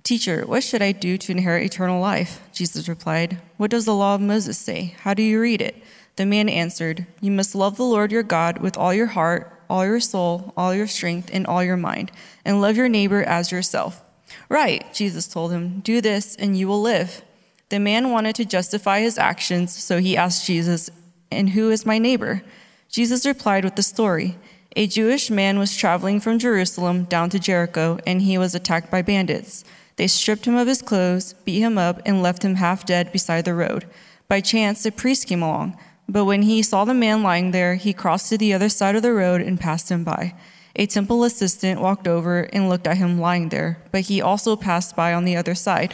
Teacher, 0.02 0.44
what 0.46 0.64
should 0.64 0.82
I 0.82 0.92
do 0.92 1.18
to 1.20 1.32
inherit 1.32 1.66
eternal 1.66 2.02
life? 2.02 2.42
Jesus 2.54 2.90
replied, 2.90 3.38
What 3.58 3.70
does 3.70 3.86
the 3.86 3.94
law 3.94 4.16
of 4.16 4.22
Moses 4.22 4.58
say? 4.58 4.96
How 5.02 5.14
do 5.14 5.22
you 5.22 5.40
read 5.40 5.62
it? 5.62 5.76
The 6.16 6.26
man 6.26 6.50
answered, 6.50 7.06
You 7.22 7.32
must 7.32 7.54
love 7.54 7.78
the 7.78 7.84
Lord 7.84 8.12
your 8.12 8.24
God 8.24 8.58
with 8.58 8.78
all 8.78 8.94
your 8.94 9.08
heart, 9.08 9.62
all 9.70 9.86
your 9.86 10.00
soul, 10.00 10.54
all 10.58 10.74
your 10.74 10.88
strength, 10.88 11.30
and 11.32 11.46
all 11.46 11.64
your 11.64 11.78
mind, 11.78 12.12
and 12.44 12.60
love 12.60 12.76
your 12.76 12.90
neighbor 12.90 13.22
as 13.22 13.52
yourself. 13.52 14.04
Right, 14.48 14.92
Jesus 14.94 15.28
told 15.28 15.52
him, 15.52 15.82
Do 15.82 16.02
this 16.02 16.36
and 16.36 16.58
you 16.58 16.68
will 16.68 16.82
live. 16.82 17.22
The 17.70 17.80
man 17.80 18.12
wanted 18.12 18.36
to 18.36 18.46
justify 18.46 19.02
his 19.02 19.18
actions, 19.18 19.76
so 19.76 20.00
he 20.00 20.18
asked 20.18 20.46
Jesus, 20.46 20.90
And 21.32 21.52
who 21.52 21.70
is 21.70 21.86
my 21.86 22.00
neighbor? 22.00 22.42
Jesus 22.90 23.26
replied 23.26 23.64
with 23.64 23.76
the 23.76 23.84
story. 23.84 24.38
A 24.76 24.88
Jewish 24.88 25.30
man 25.30 25.60
was 25.60 25.78
traveling 25.78 26.20
from 26.20 26.40
Jerusalem 26.40 27.04
down 27.04 27.30
to 27.30 27.40
Jericho, 27.40 28.00
and 28.08 28.22
he 28.22 28.38
was 28.38 28.56
attacked 28.56 28.90
by 28.90 29.04
bandits. 29.04 29.64
They 29.98 30.08
stripped 30.08 30.46
him 30.46 30.56
of 30.56 30.68
his 30.68 30.82
clothes, 30.82 31.34
beat 31.46 31.60
him 31.60 31.78
up, 31.78 32.02
and 32.06 32.24
left 32.24 32.44
him 32.44 32.56
half 32.56 32.86
dead 32.86 33.12
beside 33.12 33.46
the 33.46 33.54
road. 33.54 33.86
By 34.28 34.42
chance, 34.42 34.86
a 34.86 34.92
priest 34.92 35.28
came 35.28 35.44
along. 35.44 35.78
But 36.08 36.26
when 36.26 36.42
he 36.44 36.64
saw 36.64 36.86
the 36.86 36.94
man 36.96 37.22
lying 37.22 37.52
there, 37.52 37.76
he 37.76 37.94
crossed 37.94 38.30
to 38.30 38.38
the 38.38 38.54
other 38.54 38.70
side 38.70 38.96
of 38.96 39.04
the 39.04 39.14
road 39.14 39.42
and 39.42 39.60
passed 39.60 39.92
him 39.92 40.04
by. 40.04 40.34
A 40.76 40.88
temple 40.88 41.24
assistant 41.24 41.82
walked 41.82 42.08
over 42.08 42.42
and 42.54 42.70
looked 42.70 42.88
at 42.88 42.98
him 42.98 43.20
lying 43.20 43.50
there, 43.50 43.80
but 43.92 44.02
he 44.02 44.22
also 44.22 44.56
passed 44.56 44.96
by 44.96 45.14
on 45.14 45.26
the 45.26 45.36
other 45.36 45.54
side. 45.54 45.94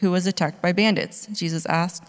who 0.00 0.10
was 0.10 0.26
attacked 0.26 0.62
by 0.62 0.72
bandits? 0.72 1.26
Jesus 1.26 1.66
asked. 1.66 2.04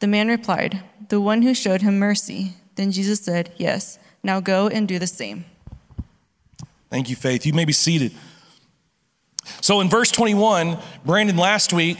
The 0.00 0.06
man 0.06 0.28
replied, 0.28 0.82
The 1.08 1.20
one 1.20 1.42
who 1.42 1.54
showed 1.54 1.82
him 1.82 1.98
mercy. 1.98 2.54
Then 2.74 2.92
Jesus 2.92 3.20
said, 3.20 3.52
Yes, 3.56 3.98
now 4.22 4.40
go 4.40 4.68
and 4.68 4.86
do 4.86 4.98
the 4.98 5.06
same. 5.06 5.44
Thank 6.90 7.10
you, 7.10 7.16
Faith. 7.16 7.46
You 7.46 7.52
may 7.52 7.64
be 7.64 7.72
seated. 7.72 8.12
So 9.60 9.80
in 9.80 9.88
verse 9.88 10.10
21, 10.10 10.78
Brandon 11.04 11.36
last 11.36 11.72
week 11.72 11.98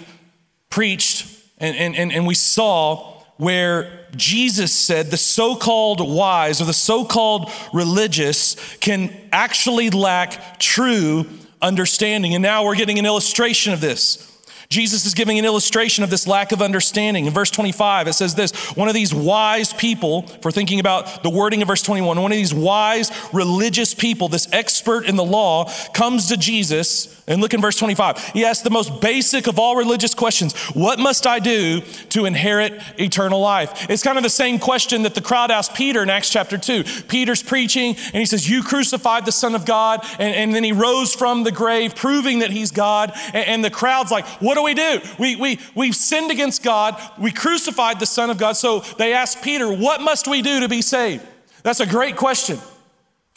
preached 0.71 1.33
and, 1.59 1.97
and, 1.97 2.13
and 2.13 2.27
we 2.27 2.35
saw 2.35 3.23
where 3.37 4.07
Jesus 4.17 4.75
said 4.75 5.11
the 5.11 5.17
so 5.17 5.57
called 5.57 6.01
wise 6.01 6.61
or 6.61 6.65
the 6.65 6.73
so 6.73 7.05
called 7.05 7.51
religious 7.73 8.57
can 8.79 9.15
actually 9.33 9.91
lack 9.91 10.59
true 10.59 11.27
understanding. 11.61 12.35
And 12.35 12.43
now 12.43 12.65
we're 12.65 12.77
getting 12.77 12.99
an 12.99 13.07
illustration 13.07 13.73
of 13.73 13.81
this. 13.81 14.33
Jesus 14.69 15.07
is 15.07 15.15
giving 15.15 15.39
an 15.39 15.45
illustration 15.45 16.03
of 16.05 16.11
this 16.11 16.27
lack 16.27 16.53
of 16.53 16.63
understanding. 16.63 17.27
In 17.27 17.33
verse 17.33 17.51
25, 17.51 18.09
it 18.09 18.13
says 18.15 18.35
this 18.35 18.53
one 18.77 18.89
of 18.89 18.95
these 18.95 19.15
wise 19.15 19.73
people, 19.73 20.23
for 20.23 20.51
thinking 20.51 20.81
about 20.81 21.23
the 21.23 21.31
wording 21.31 21.63
of 21.63 21.69
verse 21.69 21.83
21, 21.83 22.21
one 22.21 22.33
of 22.33 22.37
these 22.37 22.55
wise 22.55 23.11
religious 23.33 23.95
people, 23.95 24.29
this 24.29 24.49
expert 24.53 25.07
in 25.07 25.17
the 25.17 25.25
law, 25.25 25.71
comes 25.93 26.29
to 26.29 26.37
Jesus. 26.37 27.13
And 27.29 27.41
look 27.41 27.55
in 27.55 27.61
verse 27.61 27.77
25. 27.77 28.19
He 28.29 28.45
asks 28.45 28.63
the 28.63 28.71
most 28.71 29.01
basic 29.01 29.49
of 29.49 29.59
all 29.59 29.75
religious 29.75 30.15
questions 30.15 30.55
What 30.75 30.99
must 30.99 31.27
I 31.27 31.41
do 31.41 31.81
to 32.11 32.25
inherit 32.25 32.81
eternal 32.99 33.41
life? 33.41 33.91
It's 33.91 34.05
kind 34.05 34.17
of 34.17 34.23
the 34.23 34.31
same 34.31 34.61
question 34.61 35.03
that 35.03 35.15
the 35.15 35.21
crowd 35.21 35.51
asked 35.51 35.75
Peter 35.75 36.03
in 36.03 36.11
Acts 36.11 36.31
chapter 36.31 36.57
2. 36.57 36.85
Peter's 37.09 37.43
preaching, 37.43 37.97
and 37.97 38.15
he 38.15 38.27
says, 38.27 38.49
You 38.49 38.63
crucified 38.63 39.27
the 39.27 39.33
Son 39.33 39.57
of 39.57 39.65
God. 39.65 40.07
And, 40.21 40.35
and 40.35 40.55
then 40.55 40.63
he 40.63 40.71
rose 40.71 41.15
from 41.15 41.43
the 41.43 41.51
grave, 41.51 41.97
proving 41.97 42.41
that 42.41 42.51
he's 42.51 42.71
God. 42.71 43.13
And, 43.35 43.49
and 43.49 43.65
the 43.65 43.71
crowd's 43.71 44.13
like, 44.13 44.27
What 44.41 44.56
do 44.57 44.63
we 44.65 44.75
do? 44.75 45.01
We, 45.19 45.37
we, 45.37 45.61
we've 45.75 45.95
sinned 45.95 46.31
against 46.31 46.63
God. 46.63 47.01
We 47.19 47.31
crucified 47.31 48.01
the 48.01 48.07
Son 48.07 48.31
of 48.31 48.39
God. 48.39 48.53
So 48.55 48.81
they 48.99 49.13
asked 49.13 49.43
Peter, 49.43 49.71
What 49.73 50.01
must 50.01 50.27
we 50.27 50.43
do 50.43 50.61
to 50.61 50.69
be 50.69 50.83
saved? 50.83 51.25
That's 51.63 51.81
a 51.81 51.87
great 51.87 52.17
question. 52.17 52.59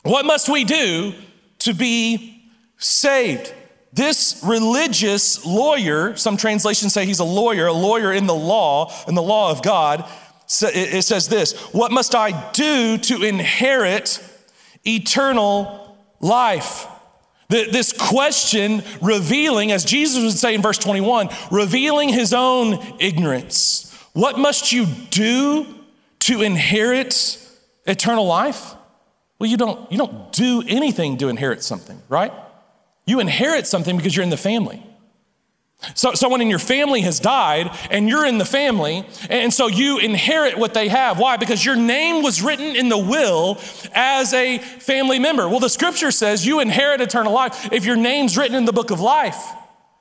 What 0.04 0.26
must 0.26 0.50
we 0.50 0.64
do 0.64 1.14
to 1.60 1.74
be 1.74 2.40
saved. 2.78 3.54
This 3.92 4.42
religious 4.46 5.46
lawyer, 5.46 6.16
some 6.16 6.38
translations 6.38 6.94
say 6.94 7.06
he's 7.06 7.20
a 7.20 7.26
lawyer, 7.26 7.68
a 7.68 7.74
lawyer 7.74 8.14
in 8.14 8.28
the 8.28 8.36
law, 8.36 8.94
in 9.08 9.16
the 9.16 9.22
law 9.22 9.52
of 9.52 9.62
God, 9.62 10.08
it 10.62 11.04
says 11.04 11.28
this 11.28 11.54
What 11.74 11.92
must 11.92 12.16
I 12.16 12.52
do 12.52 12.98
to 12.98 13.24
inherit 13.24 14.24
eternal 14.86 15.98
life? 16.20 16.88
This 17.50 17.94
question 17.94 18.84
revealing, 19.02 19.72
as 19.72 19.84
Jesus 19.84 20.24
would 20.24 20.38
say 20.38 20.54
in 20.54 20.62
verse 20.62 20.78
21, 20.78 21.30
revealing 21.50 22.10
his 22.10 22.32
own 22.32 22.80
ignorance. 23.00 23.92
What 24.14 24.38
must 24.38 24.72
you 24.72 24.86
do 25.10 25.66
to 26.20 26.42
inherit 26.44 27.40
eternal 27.88 28.28
life? 28.28 28.76
Well, 29.40 29.50
you 29.50 29.58
don't, 29.58 29.92
you 29.92 29.98
don't 29.98 30.32
do 30.32 30.64
anything 30.68 31.18
to 31.18 31.28
inherit 31.28 31.64
something, 31.64 32.00
right? 32.08 32.32
You 33.08 33.20
inherit 33.20 33.66
something 33.66 33.98
because 33.98 34.16
you're 34.16 34.24
in 34.24 34.30
the 34.30 34.38
family. 34.38 34.84
So, 35.96 36.14
someone 36.14 36.42
in 36.42 36.50
your 36.50 36.60
family 36.60 37.02
has 37.02 37.22
died 37.22 37.72
and 37.90 38.10
you're 38.10 38.26
in 38.26 38.38
the 38.38 38.46
family, 38.46 39.06
and 39.30 39.54
so 39.54 39.68
you 39.68 39.98
inherit 39.98 40.58
what 40.58 40.74
they 40.74 40.90
have. 40.90 41.20
Why? 41.20 41.38
Because 41.38 41.64
your 41.64 41.78
name 41.78 42.22
was 42.22 42.42
written 42.42 42.76
in 42.76 42.90
the 42.90 42.98
will 42.98 43.58
as 43.94 44.34
a 44.34 44.58
family 44.58 45.20
member. 45.20 45.48
Well, 45.48 45.62
the 45.62 45.70
scripture 45.70 46.12
says 46.12 46.46
you 46.46 46.60
inherit 46.60 47.00
eternal 47.00 47.32
life 47.32 47.72
if 47.72 47.86
your 47.86 47.96
name's 47.96 48.38
written 48.38 48.58
in 48.58 48.66
the 48.66 48.74
book 48.74 48.92
of 48.92 49.00
life. 49.00 49.42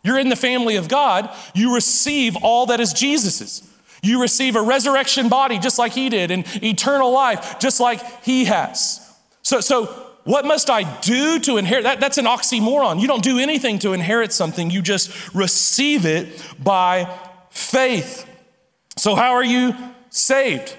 You're 0.03 0.19
in 0.19 0.29
the 0.29 0.37
family 0.37 0.77
of 0.77 0.89
God, 0.89 1.35
you 1.55 1.75
receive 1.75 2.37
all 2.37 2.67
that 2.67 2.81
is 2.81 2.93
Jesus's. 2.93 3.63
You 4.03 4.21
receive 4.21 4.57
a 4.57 4.63
resurrection 4.63 5.29
body 5.29 5.59
just 5.59 5.79
like 5.79 5.93
he 5.93 6.09
did, 6.09 6.31
and 6.31 6.45
eternal 6.63 7.13
life 7.13 7.59
just 7.59 7.79
like 7.79 8.25
he 8.25 8.47
has. 8.47 9.01
So, 9.43 9.61
so 9.61 10.08
what 10.29 10.45
must 10.45 10.69
I 10.69 10.83
do 11.01 11.39
to 11.39 11.57
inherit? 11.57 11.85
That, 11.85 12.01
that's 12.01 12.19
an 12.19 12.27
oxymoron. 12.27 13.01
You 13.01 13.09
don't 13.09 13.23
do 13.23 13.39
anything 13.39 13.79
to 13.79 13.95
inherit 13.95 14.31
something, 14.31 14.71
you 14.71 14.83
just 14.83 15.35
receive 15.35 16.05
it 16.05 16.29
by 16.63 17.19
faith. 17.49 18.29
So, 18.99 19.15
how 19.15 19.33
are 19.33 19.45
you 19.45 19.75
saved? 20.11 20.77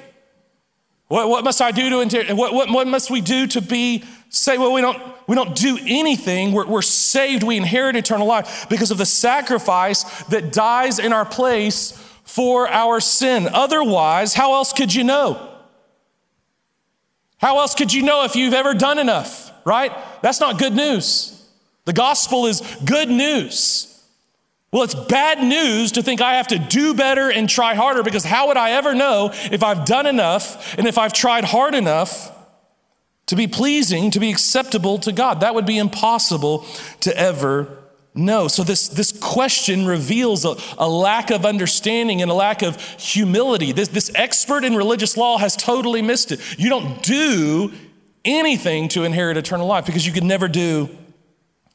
What, 1.08 1.30
what 1.30 1.44
must 1.44 1.64
I 1.64 1.72
do 1.72 1.90
to 1.90 2.02
inherit? 2.02 2.32
What, 2.34 2.54
what, 2.54 2.70
what 2.70 2.86
must 2.86 3.10
we 3.10 3.22
do 3.22 3.48
to 3.48 3.60
be 3.60 4.04
saved? 4.30 4.62
Well, 4.62 4.72
we 4.72 4.82
don't, 4.82 5.02
we 5.28 5.36
don't 5.36 5.56
do 5.56 5.80
anything. 5.82 6.52
We're, 6.52 6.68
we're 6.68 6.84
saved. 6.84 7.42
We 7.42 7.58
inherit 7.58 7.96
eternal 7.96 8.28
life 8.28 8.68
because 8.70 8.92
of 8.92 9.00
the 9.00 9.06
sacrifice 9.08 10.04
that 10.26 10.54
dies 10.54 11.00
in 11.00 11.12
our 11.12 11.26
place 11.26 11.94
for 12.24 12.70
our 12.70 13.00
sin. 13.00 13.50
Otherwise, 13.52 14.36
how 14.36 14.54
else 14.54 14.74
could 14.74 14.94
you 14.94 15.04
know? 15.04 15.49
How 17.40 17.60
else 17.60 17.74
could 17.74 17.94
you 17.94 18.04
know 18.04 18.26
if 18.26 18.36
you've 18.36 18.54
ever 18.54 18.74
done 18.74 19.00
enough, 19.00 19.52
right? 19.66 19.92
That's 20.22 20.40
not 20.40 20.60
good 20.60 20.74
news. 20.74 21.36
The 21.86 21.94
gospel 21.94 22.46
is 22.46 22.62
good 22.86 23.10
news. 23.10 23.86
Well, 24.72 24.84
it's 24.84 24.94
bad 24.94 25.42
news 25.42 25.94
to 25.94 26.04
think 26.04 26.22
I 26.22 26.36
have 26.36 26.48
to 26.50 26.60
do 26.60 26.94
better 26.94 27.32
and 27.32 27.50
try 27.50 27.74
harder 27.74 28.04
because 28.04 28.24
how 28.24 28.50
would 28.50 28.58
I 28.58 28.72
ever 28.72 28.94
know 28.94 29.32
if 29.52 29.64
I've 29.64 29.86
done 29.86 30.06
enough 30.06 30.78
and 30.78 30.86
if 30.86 30.98
I've 30.98 31.14
tried 31.14 31.46
hard 31.46 31.74
enough 31.74 32.32
to 33.28 33.36
be 33.36 33.48
pleasing, 33.48 34.12
to 34.12 34.20
be 34.20 34.30
acceptable 34.30 35.00
to 35.00 35.12
God? 35.12 35.40
That 35.40 35.56
would 35.56 35.66
be 35.66 35.80
impossible 35.80 36.66
to 37.00 37.18
ever 37.18 37.79
no. 38.16 38.48
So 38.48 38.64
this, 38.64 38.88
this 38.88 39.12
question 39.12 39.86
reveals 39.86 40.44
a, 40.44 40.56
a, 40.78 40.90
lack 40.90 41.30
of 41.30 41.46
understanding 41.46 42.22
and 42.22 42.32
a 42.32 42.34
lack 42.34 42.62
of 42.64 42.82
humility. 43.00 43.72
This, 43.72 43.88
this 43.90 44.12
expert 44.16 44.64
in 44.66 44.76
religious 44.76 45.16
law 45.16 45.38
has 45.38 45.56
totally 45.56 46.02
missed 46.02 46.32
it. 46.32 46.40
You 46.60 46.70
don't 46.70 47.02
do 47.04 47.72
anything 48.26 48.88
to 48.90 49.04
inherit 49.04 49.38
eternal 49.38 49.68
life 49.68 49.86
because 49.86 50.06
you 50.06 50.12
could 50.12 50.24
never 50.24 50.48
do 50.48 50.90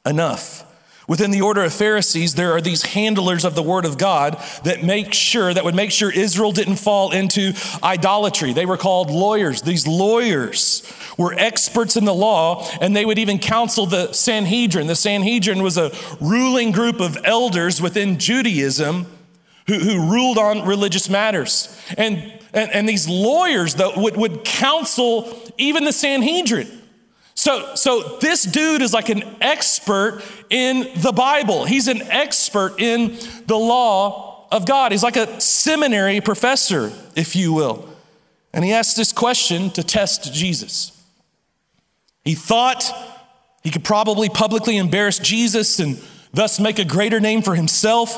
enough. 0.05 0.64
Within 1.06 1.30
the 1.30 1.42
order 1.42 1.62
of 1.62 1.73
Pharisees, 1.73 2.34
there 2.34 2.52
are 2.52 2.61
these 2.62 2.82
handlers 2.82 3.44
of 3.44 3.54
the 3.54 3.62
word 3.62 3.84
of 3.84 3.99
God 3.99 4.42
that 4.64 4.82
make 4.82 5.12
sure, 5.12 5.52
that 5.52 5.64
would 5.64 5.75
make 5.75 5.90
sure 5.90 6.11
Israel 6.11 6.50
didn't 6.50 6.76
fall 6.76 7.12
into 7.12 7.52
idolatry. 7.82 8.54
They 8.54 8.64
were 8.64 8.78
called 8.78 9.11
lawyers. 9.11 9.61
These 9.61 9.87
lawyers 9.87 10.82
were 11.18 11.34
experts 11.34 11.96
in 11.96 12.06
the 12.06 12.14
law, 12.14 12.66
and 12.80 12.96
they 12.96 13.04
would 13.04 13.18
even 13.18 13.38
counsel 13.38 13.84
the 13.84 14.12
Sanhedrin. 14.12 14.87
The 14.87 14.96
Sanhedrin 14.96 15.62
was 15.62 15.76
a 15.76 15.92
ruling 16.20 16.73
group 16.73 17.00
of 17.00 17.18
elders 17.25 17.82
within 17.82 18.18
Judaism 18.18 19.06
who, 19.66 19.78
who 19.78 20.11
ruled 20.11 20.38
on 20.38 20.66
religious 20.66 21.11
matters. 21.11 21.76
And, 21.99 22.16
and, 22.54 22.70
and 22.70 22.88
these 22.88 23.08
lawyers, 23.08 23.75
that 23.75 23.96
would, 23.96 24.16
would 24.16 24.44
counsel 24.44 25.38
even 25.58 25.84
the 25.84 25.92
Sanhedrin. 25.92 26.80
So, 27.35 27.75
so 27.75 28.19
this 28.21 28.45
dude 28.45 28.81
is 28.81 28.93
like 28.93 29.09
an 29.09 29.25
expert 29.41 30.23
in 30.50 30.88
the 30.97 31.12
Bible. 31.12 31.64
He's 31.64 31.88
an 31.88 32.03
expert 32.03 32.81
in 32.81 33.19
the 33.47 33.57
law 33.57 34.47
of 34.53 34.67
God. 34.67 34.93
He's 34.93 35.03
like 35.03 35.17
a 35.17 35.41
seminary 35.41 36.21
professor, 36.21 36.93
if 37.17 37.35
you 37.35 37.53
will. 37.53 37.88
And 38.53 38.64
he 38.64 38.73
asked 38.73 38.97
this 38.97 39.12
question 39.12 39.71
to 39.71 39.83
test 39.83 40.33
Jesus. 40.33 40.93
He 42.25 42.35
thought 42.35 42.85
he 43.64 43.71
could 43.71 43.83
probably 43.83 44.29
publicly 44.29 44.76
embarrass 44.76 45.19
Jesus 45.19 45.81
and 45.81 46.00
thus 46.33 46.61
make 46.61 46.79
a 46.79 46.85
greater 46.85 47.19
name 47.19 47.43
for 47.43 47.57
himself. 47.57 48.17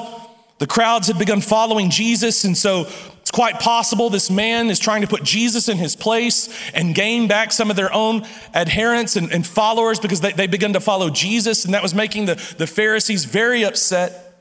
The 0.58 0.66
crowds 0.66 1.08
had 1.08 1.18
begun 1.18 1.40
following 1.40 1.90
Jesus, 1.90 2.44
and 2.44 2.56
so 2.56 2.88
quite 3.36 3.60
possible 3.60 4.08
this 4.08 4.30
man 4.30 4.70
is 4.70 4.78
trying 4.78 5.02
to 5.02 5.06
put 5.06 5.22
Jesus 5.22 5.68
in 5.68 5.76
his 5.76 5.94
place 5.94 6.48
and 6.72 6.94
gain 6.94 7.28
back 7.28 7.52
some 7.52 7.68
of 7.68 7.76
their 7.76 7.92
own 7.92 8.26
adherents 8.54 9.14
and, 9.14 9.30
and 9.30 9.46
followers 9.46 10.00
because 10.00 10.22
they, 10.22 10.32
they 10.32 10.46
began 10.46 10.72
to 10.72 10.80
follow 10.80 11.10
Jesus, 11.10 11.66
and 11.66 11.74
that 11.74 11.82
was 11.82 11.94
making 11.94 12.24
the, 12.24 12.36
the 12.56 12.66
Pharisees 12.66 13.26
very 13.26 13.62
upset. 13.62 14.32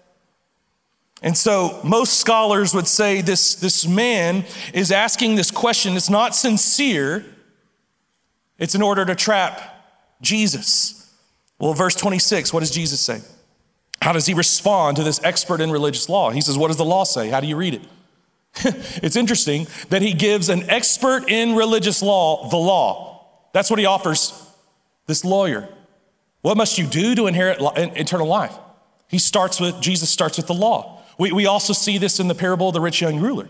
And 1.21 1.35
so, 1.35 1.81
most 1.83 2.21
scholars 2.21 2.73
would 2.73 2.87
say 2.87 3.19
this, 3.19 3.55
this 3.55 3.85
man 3.85 4.45
is 4.73 4.93
asking 4.93 5.35
this 5.35 5.51
question. 5.51 5.97
It's 5.97 6.09
not 6.09 6.33
sincere, 6.33 7.25
it's 8.57 8.75
in 8.75 8.81
order 8.81 9.03
to 9.03 9.13
trap 9.13 9.61
Jesus. 10.21 11.13
Well, 11.59 11.73
verse 11.73 11.95
26, 11.95 12.53
what 12.53 12.61
does 12.61 12.71
Jesus 12.71 13.01
say? 13.01 13.19
How 14.01 14.13
does 14.13 14.25
he 14.25 14.33
respond 14.33 14.95
to 14.95 15.03
this 15.03 15.19
expert 15.21 15.59
in 15.59 15.69
religious 15.69 16.07
law? 16.07 16.29
He 16.29 16.39
says, 16.39 16.57
What 16.57 16.69
does 16.69 16.77
the 16.77 16.85
law 16.85 17.03
say? 17.03 17.27
How 17.27 17.41
do 17.41 17.47
you 17.47 17.57
read 17.57 17.73
it? 17.73 17.81
it's 19.03 19.15
interesting 19.15 19.67
that 19.89 20.01
he 20.01 20.13
gives 20.13 20.49
an 20.49 20.69
expert 20.69 21.29
in 21.29 21.55
religious 21.55 22.01
law 22.01 22.49
the 22.49 22.57
law. 22.57 23.27
That's 23.53 23.69
what 23.69 23.79
he 23.79 23.85
offers 23.85 24.33
this 25.07 25.23
lawyer. 25.23 25.67
What 26.41 26.57
must 26.57 26.77
you 26.77 26.85
do 26.85 27.15
to 27.15 27.27
inherit 27.27 27.57
eternal 27.59 28.27
life? 28.27 28.53
He 29.07 29.17
starts 29.17 29.59
with, 29.59 29.79
Jesus 29.81 30.09
starts 30.09 30.37
with 30.37 30.47
the 30.47 30.53
law. 30.53 31.01
We, 31.17 31.31
we 31.31 31.45
also 31.45 31.73
see 31.73 31.97
this 31.97 32.19
in 32.19 32.27
the 32.27 32.35
parable 32.35 32.67
of 32.67 32.73
the 32.73 32.81
rich 32.81 33.01
young 33.01 33.19
ruler 33.19 33.47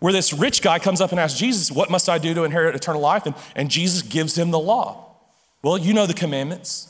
where 0.00 0.12
this 0.12 0.32
rich 0.32 0.62
guy 0.62 0.80
comes 0.80 1.00
up 1.00 1.12
and 1.12 1.20
asks 1.20 1.38
Jesus, 1.38 1.70
What 1.70 1.88
must 1.88 2.08
I 2.08 2.18
do 2.18 2.34
to 2.34 2.42
inherit 2.42 2.74
eternal 2.74 3.00
life? 3.00 3.24
And, 3.24 3.34
and 3.54 3.70
Jesus 3.70 4.02
gives 4.02 4.36
him 4.36 4.50
the 4.50 4.58
law. 4.58 5.14
Well, 5.62 5.78
you 5.78 5.94
know 5.94 6.06
the 6.06 6.14
commandments. 6.14 6.88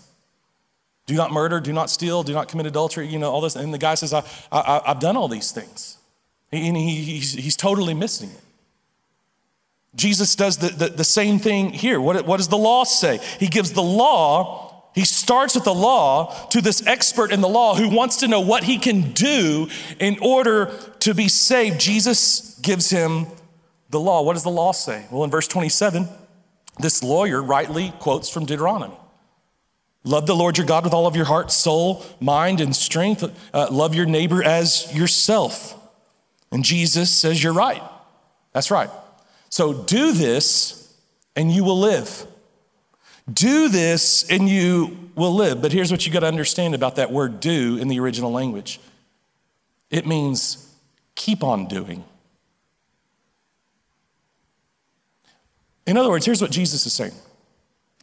Do 1.06 1.14
not 1.14 1.32
murder, 1.32 1.60
do 1.60 1.72
not 1.72 1.90
steal, 1.90 2.22
do 2.22 2.32
not 2.32 2.48
commit 2.48 2.64
adultery, 2.64 3.06
you 3.06 3.18
know, 3.18 3.30
all 3.30 3.40
this. 3.40 3.56
And 3.56 3.74
the 3.74 3.78
guy 3.78 3.94
says, 3.96 4.14
I, 4.14 4.22
I, 4.50 4.80
I've 4.86 5.00
done 5.00 5.16
all 5.16 5.28
these 5.28 5.50
things. 5.50 5.98
And 6.52 6.76
he, 6.76 6.96
he's, 6.96 7.32
he's 7.32 7.56
totally 7.56 7.94
missing 7.94 8.30
it. 8.30 8.40
Jesus 9.94 10.36
does 10.36 10.58
the, 10.58 10.68
the, 10.68 10.88
the, 10.88 11.04
same 11.04 11.38
thing 11.38 11.70
here. 11.70 12.00
What, 12.00 12.26
what 12.26 12.38
does 12.38 12.48
the 12.48 12.56
law 12.56 12.84
say? 12.84 13.18
He 13.38 13.46
gives 13.46 13.72
the 13.72 13.82
law, 13.82 14.90
he 14.94 15.04
starts 15.04 15.54
with 15.54 15.64
the 15.64 15.74
law 15.74 16.34
to 16.48 16.62
this 16.62 16.86
expert 16.86 17.30
in 17.30 17.40
the 17.40 17.48
law 17.48 17.74
who 17.74 17.88
wants 17.88 18.16
to 18.16 18.28
know 18.28 18.40
what 18.40 18.64
he 18.64 18.78
can 18.78 19.12
do 19.12 19.68
in 19.98 20.18
order 20.20 20.72
to 21.00 21.14
be 21.14 21.28
saved. 21.28 21.78
Jesus 21.78 22.58
gives 22.60 22.88
him 22.88 23.26
the 23.90 24.00
law. 24.00 24.22
What 24.22 24.34
does 24.34 24.44
the 24.44 24.50
law 24.50 24.72
say? 24.72 25.06
Well, 25.10 25.24
in 25.24 25.30
verse 25.30 25.48
27, 25.48 26.08
this 26.78 27.02
lawyer 27.02 27.42
rightly 27.42 27.92
quotes 27.98 28.30
from 28.30 28.46
Deuteronomy. 28.46 28.96
Love 30.04 30.26
the 30.26 30.34
Lord 30.34 30.58
your 30.58 30.66
God 30.66 30.84
with 30.84 30.94
all 30.94 31.06
of 31.06 31.14
your 31.14 31.26
heart, 31.26 31.52
soul, 31.52 32.04
mind, 32.18 32.60
and 32.60 32.74
strength. 32.74 33.24
Uh, 33.54 33.68
love 33.70 33.94
your 33.94 34.06
neighbor 34.06 34.42
as 34.42 34.92
yourself. 34.94 35.78
And 36.52 36.64
Jesus 36.64 37.10
says, 37.10 37.42
You're 37.42 37.52
right. 37.52 37.82
That's 38.52 38.70
right. 38.70 38.90
So 39.48 39.72
do 39.72 40.12
this 40.12 40.94
and 41.34 41.50
you 41.50 41.64
will 41.64 41.78
live. 41.78 42.26
Do 43.32 43.68
this 43.68 44.28
and 44.30 44.48
you 44.48 45.10
will 45.14 45.34
live. 45.34 45.62
But 45.62 45.72
here's 45.72 45.90
what 45.90 46.06
you 46.06 46.12
got 46.12 46.20
to 46.20 46.26
understand 46.26 46.74
about 46.74 46.96
that 46.96 47.10
word 47.10 47.40
do 47.40 47.78
in 47.78 47.88
the 47.88 47.98
original 47.98 48.30
language 48.30 48.78
it 49.90 50.06
means 50.06 50.74
keep 51.14 51.42
on 51.42 51.66
doing. 51.66 52.04
In 55.86 55.96
other 55.96 56.08
words, 56.08 56.24
here's 56.24 56.40
what 56.40 56.50
Jesus 56.50 56.86
is 56.86 56.92
saying. 56.92 57.12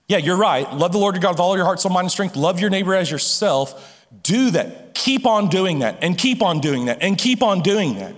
Yeah, 0.07 0.17
you're 0.17 0.37
right. 0.37 0.71
Love 0.73 0.91
the 0.91 0.97
Lord 0.97 1.15
your 1.15 1.21
God 1.21 1.31
with 1.31 1.39
all 1.39 1.55
your 1.55 1.65
heart, 1.65 1.79
soul, 1.79 1.91
mind, 1.91 2.05
and 2.05 2.11
strength. 2.11 2.35
Love 2.35 2.59
your 2.59 2.69
neighbor 2.69 2.93
as 2.93 3.09
yourself. 3.09 4.05
Do 4.23 4.51
that. 4.51 4.93
Keep 4.93 5.25
on 5.25 5.49
doing 5.49 5.79
that, 5.79 5.99
and 6.03 6.17
keep 6.17 6.41
on 6.41 6.59
doing 6.59 6.85
that, 6.85 7.01
and 7.01 7.17
keep 7.17 7.41
on 7.41 7.61
doing 7.61 7.95
that. 7.95 8.15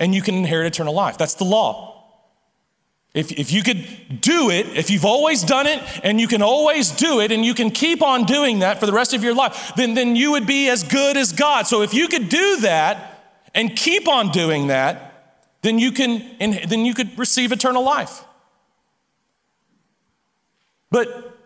And 0.00 0.12
you 0.12 0.22
can 0.22 0.34
inherit 0.34 0.66
eternal 0.66 0.94
life. 0.94 1.16
That's 1.16 1.34
the 1.34 1.44
law. 1.44 1.90
If, 3.12 3.32
if 3.32 3.52
you 3.52 3.62
could 3.62 4.20
do 4.20 4.50
it, 4.50 4.66
if 4.76 4.88
you've 4.88 5.04
always 5.04 5.42
done 5.42 5.66
it 5.66 5.82
and 6.04 6.20
you 6.20 6.28
can 6.28 6.42
always 6.42 6.90
do 6.90 7.20
it 7.20 7.30
and 7.32 7.44
you 7.44 7.54
can 7.54 7.70
keep 7.70 8.02
on 8.02 8.24
doing 8.24 8.60
that 8.60 8.80
for 8.80 8.86
the 8.86 8.92
rest 8.92 9.14
of 9.14 9.22
your 9.22 9.34
life, 9.34 9.72
then, 9.76 9.94
then 9.94 10.16
you 10.16 10.32
would 10.32 10.46
be 10.46 10.68
as 10.68 10.84
good 10.84 11.16
as 11.16 11.32
God. 11.32 11.66
So 11.66 11.82
if 11.82 11.92
you 11.92 12.08
could 12.08 12.28
do 12.28 12.60
that 12.60 13.36
and 13.54 13.76
keep 13.76 14.08
on 14.08 14.30
doing 14.30 14.68
that, 14.68 15.10
then 15.62 15.78
you 15.78 15.92
can 15.92 16.24
then 16.38 16.84
you 16.86 16.94
could 16.94 17.18
receive 17.18 17.52
eternal 17.52 17.82
life. 17.82 18.24
But 20.90 21.36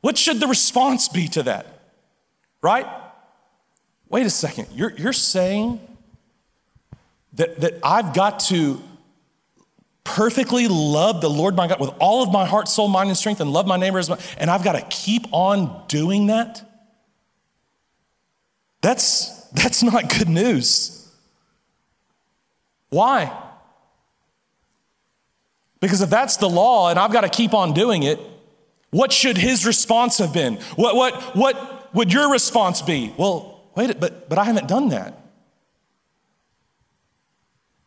what 0.00 0.18
should 0.18 0.40
the 0.40 0.46
response 0.46 1.08
be 1.08 1.28
to 1.28 1.44
that? 1.44 1.80
Right? 2.60 2.86
Wait 4.08 4.26
a 4.26 4.30
second. 4.30 4.68
You're, 4.72 4.92
you're 4.92 5.12
saying 5.12 5.80
that, 7.36 7.60
that 7.60 7.78
I've 7.82 8.14
got 8.14 8.40
to 8.40 8.82
perfectly 10.04 10.68
love 10.68 11.20
the 11.20 11.30
Lord 11.30 11.56
my 11.56 11.66
God 11.66 11.80
with 11.80 11.90
all 11.98 12.22
of 12.22 12.32
my 12.32 12.46
heart, 12.46 12.68
soul, 12.68 12.88
mind, 12.88 13.08
and 13.08 13.16
strength, 13.16 13.40
and 13.40 13.52
love 13.52 13.66
my 13.66 13.76
neighbor 13.76 13.98
as 13.98 14.10
and 14.38 14.50
I've 14.50 14.64
got 14.64 14.72
to 14.72 14.82
keep 14.82 15.26
on 15.32 15.84
doing 15.88 16.28
that? 16.28 16.62
That's, 18.80 19.40
that's 19.48 19.82
not 19.82 20.08
good 20.08 20.28
news. 20.28 21.10
Why? 22.88 23.36
Because 25.80 26.00
if 26.00 26.08
that's 26.08 26.36
the 26.36 26.48
law 26.48 26.88
and 26.88 26.98
I've 26.98 27.12
got 27.12 27.22
to 27.22 27.28
keep 27.28 27.52
on 27.52 27.74
doing 27.74 28.04
it, 28.04 28.20
what 28.90 29.12
should 29.12 29.36
his 29.36 29.66
response 29.66 30.18
have 30.18 30.32
been? 30.32 30.54
What, 30.76 30.94
what, 30.94 31.36
what 31.36 31.94
would 31.94 32.12
your 32.12 32.30
response 32.30 32.80
be? 32.80 33.12
Well, 33.18 33.60
wait, 33.74 33.98
but, 33.98 34.28
but 34.28 34.38
I 34.38 34.44
haven't 34.44 34.68
done 34.68 34.90
that. 34.90 35.25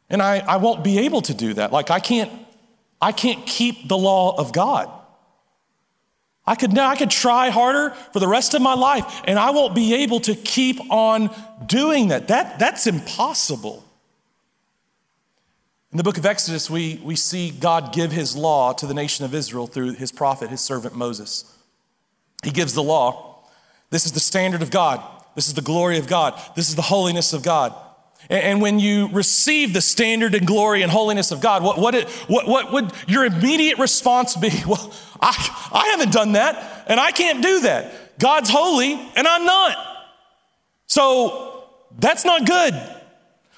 And 0.09 0.21
I, 0.21 0.39
I 0.39 0.57
won't 0.57 0.83
be 0.83 0.99
able 0.99 1.21
to 1.23 1.33
do 1.33 1.53
that. 1.55 1.71
Like 1.71 1.91
I 1.91 1.99
can't, 1.99 2.31
I 3.01 3.11
can't 3.11 3.45
keep 3.45 3.87
the 3.87 3.97
law 3.97 4.35
of 4.37 4.51
God. 4.53 4.89
I 6.45 6.55
could, 6.55 6.75
I 6.77 6.95
could 6.95 7.11
try 7.11 7.49
harder 7.51 7.91
for 8.11 8.19
the 8.19 8.27
rest 8.27 8.55
of 8.55 8.61
my 8.63 8.73
life, 8.73 9.21
and 9.25 9.37
I 9.37 9.51
won't 9.51 9.75
be 9.75 9.93
able 9.93 10.19
to 10.21 10.33
keep 10.33 10.79
on 10.91 11.29
doing 11.67 12.07
that. 12.07 12.29
that 12.29 12.57
that's 12.57 12.87
impossible. 12.87 13.85
In 15.91 15.97
the 15.97 16.03
book 16.03 16.17
of 16.17 16.25
Exodus, 16.25 16.69
we, 16.69 16.99
we 17.03 17.15
see 17.15 17.51
God 17.51 17.93
give 17.93 18.11
his 18.11 18.35
law 18.35 18.73
to 18.73 18.87
the 18.87 18.95
nation 18.95 19.25
of 19.25 19.35
Israel 19.35 19.67
through 19.67 19.93
his 19.93 20.11
prophet, 20.11 20.49
his 20.49 20.61
servant 20.61 20.95
Moses. 20.95 21.55
He 22.43 22.51
gives 22.51 22.73
the 22.73 22.83
law. 22.83 23.43
This 23.89 24.05
is 24.05 24.11
the 24.11 24.19
standard 24.19 24.61
of 24.61 24.71
God. 24.71 25.03
This 25.35 25.47
is 25.47 25.53
the 25.53 25.61
glory 25.61 25.97
of 25.97 26.07
God. 26.07 26.39
This 26.55 26.69
is 26.69 26.75
the 26.75 26.81
holiness 26.81 27.33
of 27.33 27.43
God. 27.43 27.75
And 28.29 28.61
when 28.61 28.79
you 28.79 29.07
receive 29.09 29.73
the 29.73 29.81
standard 29.81 30.35
and 30.35 30.45
glory 30.45 30.83
and 30.83 30.91
holiness 30.91 31.31
of 31.31 31.41
God, 31.41 31.63
what, 31.63 31.77
what, 31.77 31.95
it, 31.95 32.09
what, 32.27 32.47
what 32.47 32.71
would 32.71 32.91
your 33.07 33.25
immediate 33.25 33.79
response 33.79 34.35
be? 34.35 34.51
Well, 34.67 34.93
I, 35.21 35.69
I 35.71 35.87
haven't 35.89 36.13
done 36.13 36.33
that, 36.33 36.85
and 36.87 36.99
I 36.99 37.11
can't 37.11 37.41
do 37.41 37.61
that. 37.61 38.19
God's 38.19 38.49
holy, 38.49 38.93
and 39.15 39.27
I'm 39.27 39.45
not. 39.45 39.77
So 40.85 41.63
that's 41.97 42.25
not 42.25 42.45
good. 42.45 42.73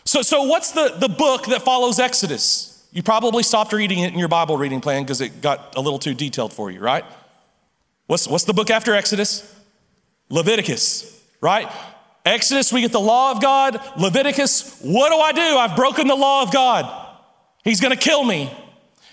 So, 0.06 0.22
so 0.22 0.44
what's 0.44 0.72
the, 0.72 0.96
the 1.00 1.10
book 1.10 1.48
that 1.48 1.64
follows 1.64 2.00
Exodus? 2.00 2.88
You 2.92 3.04
probably 3.04 3.44
stopped 3.44 3.74
reading 3.74 4.00
it 4.00 4.14
in 4.14 4.20
your 4.20 4.28
Bible 4.28 4.58
reading 4.58 4.82
plan 4.82 5.04
because 5.04 5.22
it 5.22 5.42
got 5.42 5.76
a 5.76 5.82
little 5.82 6.00
too 6.00 6.14
detailed 6.14 6.54
for 6.54 6.72
you, 6.72 6.80
right? 6.80 7.06
What's, 8.08 8.28
what's 8.28 8.44
the 8.46 8.54
book 8.54 8.70
after 8.70 8.94
Exodus? 8.94 9.56
Leviticus, 10.30 11.22
right? 11.42 11.72
Exodus, 12.26 12.72
we 12.72 12.82
get 12.82 12.92
the 12.92 13.00
law 13.00 13.32
of 13.32 13.42
God. 13.42 13.80
Leviticus, 13.98 14.80
what 14.82 15.10
do 15.10 15.16
I 15.16 15.32
do? 15.32 15.58
I've 15.58 15.76
broken 15.76 16.08
the 16.08 16.16
law 16.16 16.44
of 16.44 16.52
God. 16.52 17.10
He's 17.64 17.82
going 17.82 17.96
to 17.96 18.00
kill 18.00 18.24
me. 18.24 18.52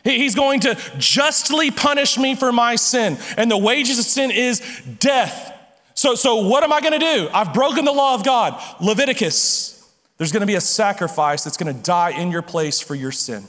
He's 0.04 0.34
going 0.34 0.60
to 0.60 0.78
justly 0.98 1.70
punish 1.70 2.18
me 2.18 2.34
for 2.34 2.52
my 2.52 2.76
sin. 2.76 3.18
And 3.36 3.50
the 3.50 3.58
wages 3.58 3.98
of 3.98 4.04
sin 4.04 4.30
is 4.30 4.60
death. 4.98 5.54
So, 5.94 6.14
so 6.14 6.46
what 6.46 6.62
am 6.62 6.72
I 6.72 6.80
going 6.80 6.92
to 6.92 6.98
do? 6.98 7.28
I've 7.32 7.52
broken 7.52 7.84
the 7.84 7.92
law 7.92 8.14
of 8.14 8.24
God. 8.24 8.62
Leviticus, 8.80 9.90
there's 10.16 10.32
going 10.32 10.42
to 10.42 10.46
be 10.46 10.54
a 10.54 10.60
sacrifice 10.60 11.44
that's 11.44 11.56
going 11.56 11.74
to 11.74 11.82
die 11.82 12.10
in 12.10 12.30
your 12.30 12.42
place 12.42 12.80
for 12.80 12.94
your 12.94 13.12
sin. 13.12 13.44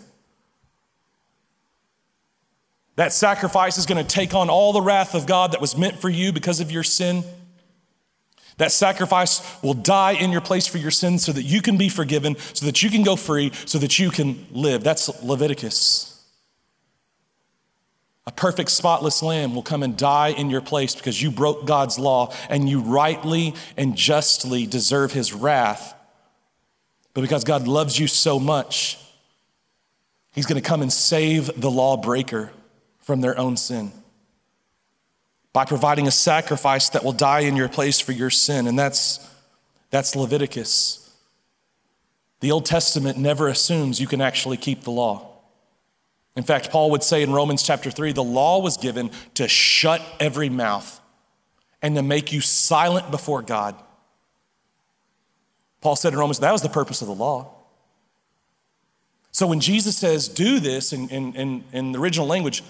That 2.96 3.14
sacrifice 3.14 3.78
is 3.78 3.86
going 3.86 4.04
to 4.04 4.16
take 4.16 4.34
on 4.34 4.50
all 4.50 4.74
the 4.74 4.82
wrath 4.82 5.16
of 5.16 5.26
God 5.26 5.54
that 5.54 5.62
was 5.62 5.78
meant 5.78 6.00
for 6.00 6.10
you 6.10 6.34
because 6.34 6.60
of 6.60 6.72
your 6.72 6.84
sin. 6.84 7.24
That 8.60 8.74
sacrifice 8.74 9.42
will 9.64 9.74
die 9.74 10.12
in 10.12 10.34
your 10.34 10.42
place 10.42 10.68
for 10.68 10.80
your 10.80 10.92
sins 10.92 11.24
so 11.24 11.32
that 11.32 11.44
you 11.44 11.62
can 11.62 11.78
be 11.78 11.88
forgiven, 11.88 12.36
so 12.54 12.66
that 12.66 12.84
you 12.84 12.90
can 12.90 13.04
go 13.04 13.16
free, 13.16 13.54
so 13.66 13.78
that 13.80 13.98
you 13.98 14.12
can 14.12 14.46
live. 14.52 14.84
That's 14.84 15.24
Leviticus. 15.24 16.06
A 18.28 18.32
perfect, 18.34 18.70
spotless 18.70 19.24
lamb 19.24 19.56
will 19.56 19.64
come 19.64 19.82
and 19.82 19.98
die 19.98 20.30
in 20.30 20.50
your 20.50 20.60
place 20.60 20.94
because 20.94 21.22
you 21.22 21.32
broke 21.32 21.66
God's 21.66 21.98
law 21.98 22.34
and 22.50 22.68
you 22.68 22.82
rightly 22.82 23.56
and 23.78 23.96
justly 23.96 24.68
deserve 24.68 25.14
his 25.14 25.34
wrath. 25.34 25.96
But 27.14 27.22
because 27.22 27.46
God 27.46 27.66
loves 27.66 27.98
you 27.98 28.08
so 28.08 28.42
much, 28.42 29.00
he's 30.34 30.46
going 30.46 30.62
to 30.62 30.68
come 30.68 30.82
and 30.82 30.92
save 30.92 31.50
the 31.60 31.72
lawbreaker 31.72 32.52
from 33.00 33.22
their 33.22 33.40
own 33.40 33.56
sin 33.56 33.94
by 35.54 35.66
providing 35.66 36.08
a 36.08 36.12
sacrifice 36.12 36.90
that 36.90 37.04
will 37.04 37.12
die 37.14 37.42
in 37.42 37.56
your 37.56 37.70
place 37.70 38.00
for 38.00 38.12
your 38.12 38.30
sin. 38.30 38.68
And 38.68 38.78
that's, 38.78 39.28
that's 39.90 40.16
Leviticus. 40.16 41.14
The 42.40 42.52
Old 42.52 42.66
Testament 42.66 43.18
never 43.18 43.48
assumes 43.48 44.00
you 44.00 44.08
can 44.08 44.22
actually 44.22 44.58
keep 44.58 44.84
the 44.84 44.92
law. 44.92 45.30
In 46.36 46.44
fact, 46.44 46.72
Paul 46.72 46.92
would 46.92 47.04
say 47.04 47.22
in 47.22 47.34
Romans 47.34 47.64
chapter 47.64 47.92
3 47.92 48.14
the 48.14 48.24
law 48.24 48.62
was 48.62 48.78
given 48.78 49.12
to 49.34 49.48
shut 49.48 50.02
every 50.20 50.50
mouth 50.50 51.02
and 51.82 51.96
to 51.96 52.04
make 52.04 52.32
you 52.32 52.42
silent 52.42 53.12
before 53.12 53.42
God. 53.42 53.76
Paul 55.82 55.96
said 55.96 56.14
in 56.14 56.20
Romans 56.20 56.40
that 56.40 56.52
was 56.52 56.62
the 56.62 56.70
purpose 56.70 57.02
of 57.02 57.08
the 57.08 57.14
law. 57.16 57.56
So 59.32 59.48
when 59.48 59.60
Jesus 59.60 59.98
says, 59.98 60.28
do 60.28 60.60
this 60.60 60.92
in, 60.92 61.10
in, 61.10 61.34
in, 61.36 61.64
in 61.72 61.92
the 61.92 62.00
original 62.00 62.28
language, 62.28 62.64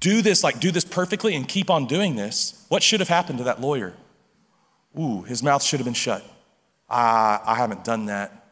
do 0.00 0.22
this, 0.22 0.44
like 0.44 0.60
do 0.60 0.70
this 0.70 0.84
perfectly 0.84 1.34
and 1.34 1.48
keep 1.48 1.70
on 1.70 1.86
doing 1.86 2.16
this, 2.16 2.64
what 2.68 2.82
should 2.82 3.00
have 3.00 3.08
happened 3.08 3.38
to 3.38 3.44
that 3.44 3.60
lawyer? 3.60 3.94
Ooh, 4.98 5.22
his 5.22 5.42
mouth 5.42 5.62
should 5.62 5.80
have 5.80 5.84
been 5.84 5.94
shut. 5.94 6.24
I, 6.88 7.40
I 7.44 7.54
haven't 7.54 7.84
done 7.84 8.06
that. 8.06 8.44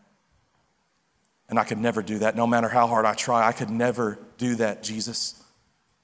And 1.48 1.58
I 1.58 1.64
could 1.64 1.78
never 1.78 2.02
do 2.02 2.20
that. 2.20 2.36
No 2.36 2.46
matter 2.46 2.68
how 2.68 2.86
hard 2.86 3.04
I 3.04 3.14
try, 3.14 3.46
I 3.46 3.52
could 3.52 3.70
never 3.70 4.18
do 4.38 4.56
that, 4.56 4.82
Jesus. 4.82 5.42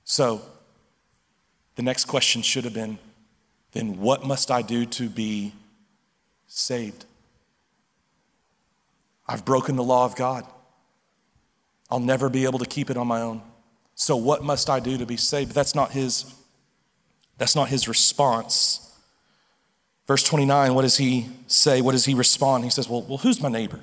So 0.04 0.42
the 1.76 1.82
next 1.82 2.04
question 2.06 2.42
should 2.42 2.64
have 2.64 2.74
been 2.74 2.98
then 3.72 4.00
what 4.00 4.24
must 4.24 4.50
I 4.50 4.62
do 4.62 4.84
to 4.84 5.08
be 5.08 5.52
saved? 6.46 7.04
I've 9.26 9.44
broken 9.44 9.76
the 9.76 9.84
law 9.84 10.04
of 10.04 10.16
God. 10.16 10.44
I'll 11.88 12.00
never 12.00 12.28
be 12.28 12.44
able 12.44 12.58
to 12.58 12.66
keep 12.66 12.90
it 12.90 12.96
on 12.96 13.06
my 13.06 13.20
own. 13.20 13.42
So 14.00 14.16
what 14.16 14.42
must 14.42 14.70
I 14.70 14.80
do 14.80 14.96
to 14.96 15.04
be 15.04 15.18
saved? 15.18 15.50
But 15.50 15.56
That's 15.56 15.74
not 15.74 15.90
his 15.90 16.24
that's 17.36 17.54
not 17.54 17.68
his 17.68 17.86
response. 17.86 18.94
Verse 20.06 20.22
29, 20.22 20.74
what 20.74 20.82
does 20.82 20.96
he 20.96 21.26
say? 21.46 21.82
What 21.82 21.92
does 21.92 22.06
he 22.06 22.14
respond? 22.14 22.64
He 22.64 22.70
says, 22.70 22.88
Well, 22.88 23.02
well 23.02 23.18
who's 23.18 23.42
my 23.42 23.50
neighbor? 23.50 23.80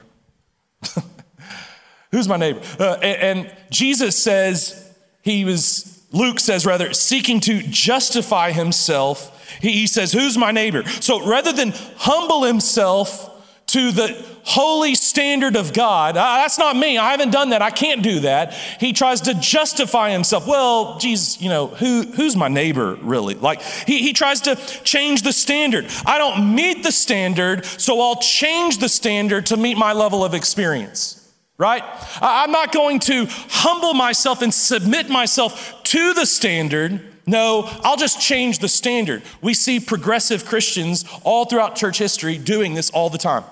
who's 2.12 2.27
my 2.27 2.36
neighbor? 2.36 2.62
Uh, 2.80 2.97
and, 3.03 3.39
and 3.39 3.58
Jesus 3.69 4.17
says, 4.17 4.91
he 5.21 5.45
was, 5.45 6.03
Luke 6.12 6.39
says 6.39 6.65
rather, 6.65 6.93
seeking 6.93 7.39
to 7.41 7.62
justify 7.62 8.51
himself. 8.51 9.60
He, 9.62 9.71
he 9.71 9.88
says, 9.88 10.13
Who's 10.13 10.36
my 10.36 10.51
neighbor? 10.51 10.84
So 10.88 11.23
rather 11.27 11.53
than 11.53 11.73
humble 11.95 12.43
himself 12.43 13.30
to 13.67 13.91
the 13.91 14.25
holy 14.43 14.95
standard 15.17 15.56
of 15.56 15.73
God. 15.73 16.15
Uh, 16.15 16.21
that's 16.21 16.60
not 16.60 16.75
me. 16.75 16.99
I 16.99 17.10
haven't 17.10 17.32
done 17.32 17.49
that. 17.49 17.63
I 17.63 17.71
can't 17.71 18.03
do 18.03 18.19
that. 18.19 18.53
He 18.80 18.93
tries 18.93 19.21
to 19.21 19.34
justify 19.34 20.12
himself. 20.12 20.45
Well, 20.45 20.99
Jesus, 20.99 21.41
you 21.41 21.49
know, 21.49 21.65
who, 21.65 22.03
who's 22.03 22.36
my 22.36 22.49
neighbor 22.49 22.93
really? 23.01 23.34
Like, 23.34 23.63
he, 23.63 23.97
he 24.03 24.13
tries 24.13 24.41
to 24.41 24.56
change 24.84 25.23
the 25.23 25.34
standard. 25.34 25.88
I 26.06 26.19
don't 26.19 26.53
meet 26.53 26.84
the 26.84 26.91
standard, 26.91 27.65
so 27.65 27.99
I'll 27.99 28.17
change 28.17 28.77
the 28.77 28.88
standard 28.88 29.47
to 29.47 29.58
meet 29.58 29.75
my 29.75 29.93
level 29.93 30.23
of 30.23 30.36
experience 30.36 31.23
right? 31.60 31.82
I'm 32.21 32.51
not 32.51 32.71
going 32.71 32.99
to 32.99 33.25
humble 33.49 33.95
myself 33.95 34.43
and 34.43 34.53
submit 34.53 35.10
myself 35.10 35.82
to 35.86 36.13
the 36.13 36.27
standard. 36.27 37.01
No, 37.25 37.63
I'll 37.84 37.97
just 37.97 38.21
change 38.21 38.60
the 38.60 38.67
standard. 38.67 39.23
We 39.41 39.56
see 39.56 39.80
progressive 39.80 40.45
Christians 40.45 41.03
all 41.23 41.45
throughout 41.45 41.75
church 41.75 41.97
history 41.97 42.38
doing 42.38 42.75
this 42.75 42.91
all 42.91 43.10
the 43.10 43.17
time. 43.17 43.43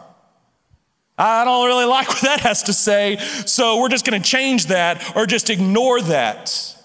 I 1.18 1.46
don't 1.46 1.66
really 1.66 1.86
like 1.86 2.10
what 2.10 2.22
that 2.24 2.42
has 2.42 2.64
to 2.64 2.74
say, 2.74 3.18
so 3.46 3.80
we're 3.80 3.90
just 3.90 4.06
going 4.06 4.22
to 4.22 4.28
change 4.28 4.66
that 4.66 5.16
or 5.16 5.26
just 5.26 5.50
ignore 5.50 6.02
that. 6.02 6.76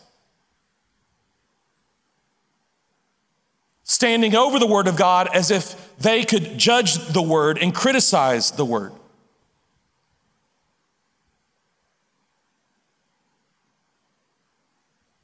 Standing 3.82 4.36
over 4.36 4.60
the 4.60 4.68
Word 4.68 4.86
of 4.86 4.96
God 4.96 5.28
as 5.34 5.50
if 5.50 5.96
they 5.98 6.24
could 6.24 6.56
judge 6.56 6.94
the 7.08 7.22
Word 7.22 7.58
and 7.58 7.74
criticize 7.74 8.52
the 8.52 8.64
Word. 8.64 8.92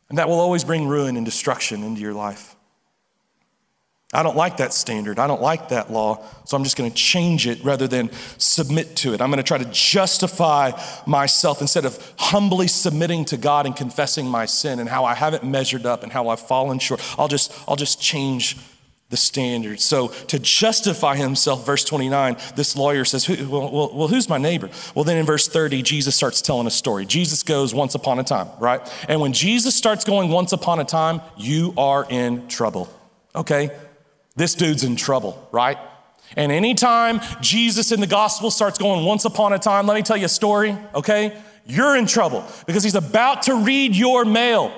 And 0.09 0.19
that 0.19 0.29
will 0.29 0.41
always 0.41 0.65
bring 0.65 0.89
ruin 0.89 1.17
and 1.17 1.25
destruction 1.25 1.85
into 1.85 2.01
your 2.01 2.15
life. 2.15 2.56
I 4.13 4.23
don't 4.23 4.37
like 4.37 4.59
that 4.59 4.73
standard. 4.73 5.19
I 5.19 5.27
don't 5.27 5.43
like 5.43 5.71
that 5.71 5.91
law. 5.91 6.25
So 6.45 6.57
I'm 6.57 6.63
just 6.63 6.77
going 6.77 6.89
to 6.89 6.97
change 6.97 7.49
it 7.49 7.63
rather 7.65 7.89
than 7.89 8.11
submit 8.39 8.95
to 8.97 9.15
it. 9.15 9.21
I'm 9.21 9.31
going 9.31 9.43
to 9.43 9.43
try 9.43 9.59
to 9.59 9.65
justify 9.67 10.73
myself 11.07 11.61
instead 11.61 11.85
of 11.85 12.15
humbly 12.17 12.69
submitting 12.69 13.25
to 13.27 13.37
God 13.37 13.67
and 13.67 13.75
confessing 13.75 14.29
my 14.29 14.47
sin 14.47 14.79
and 14.79 14.89
how 14.89 15.05
I 15.05 15.15
haven't 15.15 15.43
measured 15.43 15.87
up 15.87 16.05
and 16.05 16.13
how 16.13 16.29
I've 16.29 16.41
fallen 16.41 16.79
short. 16.79 17.03
I'll 17.19 17.27
just, 17.27 17.53
I'll 17.67 17.77
just 17.77 18.01
change 18.01 18.57
the 19.09 19.17
standard. 19.17 19.81
So 19.81 20.09
to 20.09 20.39
justify 20.39 21.17
himself, 21.17 21.67
verse 21.67 21.85
29, 21.85 22.37
this 22.55 22.77
lawyer 22.77 23.05
says, 23.05 23.29
well, 23.29 23.93
well, 23.93 24.09
who's 24.09 24.29
my 24.29 24.39
neighbor? 24.39 24.71
Well, 24.95 25.05
then 25.05 25.17
in 25.17 25.27
verse 25.27 25.49
30, 25.49 25.83
Jesus 25.83 26.15
starts 26.15 26.41
telling 26.41 26.67
a 26.69 26.73
story. 26.73 27.07
Jesus 27.07 27.43
goes 27.43 27.75
once 27.75 27.97
upon 27.97 28.21
a 28.21 28.25
time, 28.25 28.49
right? 28.61 28.81
And 29.09 29.21
when 29.21 29.33
Jesus 29.33 29.75
starts 29.75 30.05
going 30.05 30.31
once 30.31 30.53
upon 30.53 30.79
a 30.81 30.85
time, 30.85 31.21
you 31.37 31.75
are 31.77 32.07
in 32.09 32.47
trouble. 32.49 32.89
Okay? 33.35 33.71
This 34.37 34.55
dude's 34.55 34.85
in 34.85 34.97
trouble, 34.97 35.49
right? 35.51 35.79
And 36.37 36.53
anytime 36.53 37.21
Jesus 37.41 37.93
in 37.93 38.01
the 38.01 38.07
gospel 38.07 38.51
starts 38.51 38.79
going 38.79 39.05
once 39.05 39.25
upon 39.25 39.53
a 39.53 39.59
time, 39.59 39.87
let 39.87 39.95
me 39.95 40.03
tell 40.03 40.17
you 40.17 40.27
a 40.27 40.29
story, 40.29 40.77
okay? 40.95 41.37
You're 41.67 41.97
in 41.97 42.07
trouble 42.07 42.45
because 42.67 42.85
he's 42.85 42.95
about 42.95 43.43
to 43.43 43.57
read 43.57 43.97
your 43.97 44.25
mail. 44.25 44.73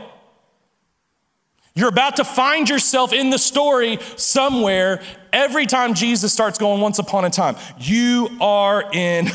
You're 1.75 1.89
about 1.89 2.17
to 2.17 2.25
find 2.25 2.69
yourself 2.69 3.13
in 3.13 3.31
the 3.31 3.39
story 3.39 3.99
somewhere 4.17 5.01
every 5.33 5.67
time 5.67 5.95
Jesus 5.95 6.33
starts 6.33 6.59
going 6.59 6.81
once 6.81 6.99
upon 6.99 7.25
a 7.25 7.31
time. 7.31 7.57
You 7.79 8.37
are 8.41 8.93
in 8.93 9.29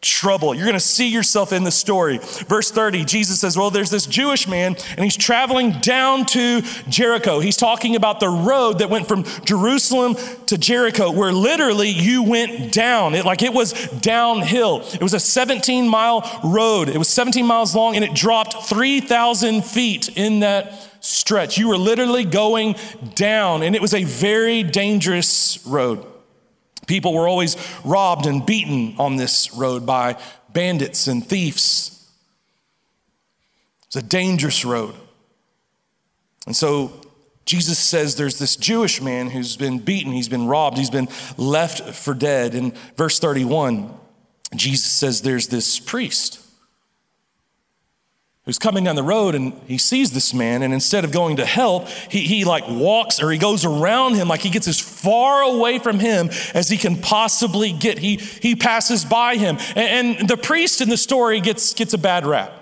trouble. 0.00 0.54
You're 0.54 0.64
going 0.64 0.74
to 0.74 0.80
see 0.80 1.08
yourself 1.08 1.52
in 1.52 1.64
the 1.64 1.70
story. 1.70 2.18
Verse 2.18 2.70
30, 2.70 3.04
Jesus 3.04 3.40
says, 3.40 3.56
Well, 3.56 3.70
there's 3.70 3.90
this 3.90 4.06
Jewish 4.06 4.48
man, 4.48 4.76
and 4.96 5.04
he's 5.04 5.16
traveling 5.16 5.72
down 5.80 6.24
to 6.26 6.62
Jericho. 6.88 7.40
He's 7.40 7.56
talking 7.56 7.96
about 7.96 8.18
the 8.18 8.28
road 8.28 8.78
that 8.78 8.88
went 8.88 9.06
from 9.06 9.24
Jerusalem 9.44 10.16
to 10.46 10.56
Jericho, 10.56 11.10
where 11.10 11.32
literally 11.32 11.90
you 11.90 12.22
went 12.22 12.72
down. 12.72 13.14
It, 13.14 13.26
like 13.26 13.42
it 13.42 13.52
was 13.52 13.72
downhill. 14.00 14.82
It 14.94 15.02
was 15.02 15.14
a 15.14 15.20
17 15.20 15.86
mile 15.86 16.40
road. 16.44 16.88
It 16.88 16.96
was 16.96 17.08
17 17.08 17.44
miles 17.44 17.74
long, 17.74 17.94
and 17.96 18.04
it 18.04 18.14
dropped 18.14 18.68
3,000 18.68 19.64
feet 19.64 20.16
in 20.16 20.40
that 20.40 20.88
stretch. 21.00 21.58
You 21.58 21.68
were 21.68 21.78
literally 21.78 22.24
going 22.24 22.76
down, 23.14 23.62
and 23.62 23.74
it 23.74 23.82
was 23.82 23.92
a 23.92 24.04
very 24.04 24.62
dangerous 24.62 25.64
road. 25.66 26.06
People 26.90 27.14
were 27.14 27.28
always 27.28 27.56
robbed 27.84 28.26
and 28.26 28.44
beaten 28.44 28.96
on 28.98 29.14
this 29.14 29.54
road 29.54 29.86
by 29.86 30.16
bandits 30.52 31.06
and 31.06 31.24
thieves. 31.24 32.04
It's 33.86 33.94
a 33.94 34.02
dangerous 34.02 34.64
road. 34.64 34.96
And 36.46 36.56
so 36.56 36.92
Jesus 37.44 37.78
says 37.78 38.16
there's 38.16 38.40
this 38.40 38.56
Jewish 38.56 39.00
man 39.00 39.30
who's 39.30 39.56
been 39.56 39.78
beaten, 39.78 40.10
he's 40.10 40.28
been 40.28 40.48
robbed, 40.48 40.78
he's 40.78 40.90
been 40.90 41.08
left 41.36 41.94
for 41.94 42.12
dead. 42.12 42.56
In 42.56 42.72
verse 42.96 43.20
31, 43.20 43.94
Jesus 44.56 44.90
says 44.90 45.22
there's 45.22 45.46
this 45.46 45.78
priest 45.78 46.39
who's 48.50 48.58
coming 48.58 48.82
down 48.82 48.96
the 48.96 49.02
road 49.04 49.36
and 49.36 49.52
he 49.68 49.78
sees 49.78 50.10
this 50.10 50.34
man 50.34 50.64
and 50.64 50.74
instead 50.74 51.04
of 51.04 51.12
going 51.12 51.36
to 51.36 51.46
help 51.46 51.86
he, 51.86 52.22
he 52.22 52.44
like 52.44 52.64
walks 52.68 53.22
or 53.22 53.30
he 53.30 53.38
goes 53.38 53.64
around 53.64 54.14
him 54.14 54.26
like 54.26 54.40
he 54.40 54.50
gets 54.50 54.66
as 54.66 54.80
far 54.80 55.42
away 55.42 55.78
from 55.78 56.00
him 56.00 56.28
as 56.52 56.68
he 56.68 56.76
can 56.76 56.96
possibly 56.96 57.72
get. 57.72 57.96
He, 57.96 58.16
he 58.16 58.56
passes 58.56 59.04
by 59.04 59.36
him. 59.36 59.56
And, 59.76 60.18
and 60.18 60.28
the 60.28 60.36
priest 60.36 60.80
in 60.80 60.88
the 60.88 60.96
story 60.96 61.40
gets, 61.40 61.74
gets 61.74 61.94
a 61.94 61.98
bad 61.98 62.26
rap. 62.26 62.52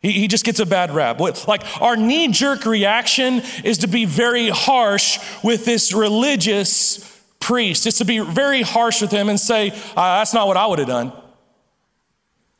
He, 0.00 0.12
he 0.12 0.26
just 0.26 0.46
gets 0.46 0.58
a 0.58 0.64
bad 0.64 0.90
rap. 0.90 1.20
Like 1.20 1.82
our 1.82 1.98
knee-jerk 1.98 2.64
reaction 2.64 3.42
is 3.62 3.76
to 3.78 3.88
be 3.88 4.06
very 4.06 4.48
harsh 4.48 5.18
with 5.44 5.66
this 5.66 5.92
religious 5.92 6.98
priest. 7.40 7.86
Is 7.86 7.98
to 7.98 8.06
be 8.06 8.20
very 8.20 8.62
harsh 8.62 9.02
with 9.02 9.10
him 9.10 9.28
and 9.28 9.38
say 9.38 9.68
uh, 9.68 10.18
that's 10.18 10.32
not 10.32 10.46
what 10.46 10.56
i 10.56 10.66
would 10.66 10.78
have 10.78 10.88
done 10.88 11.12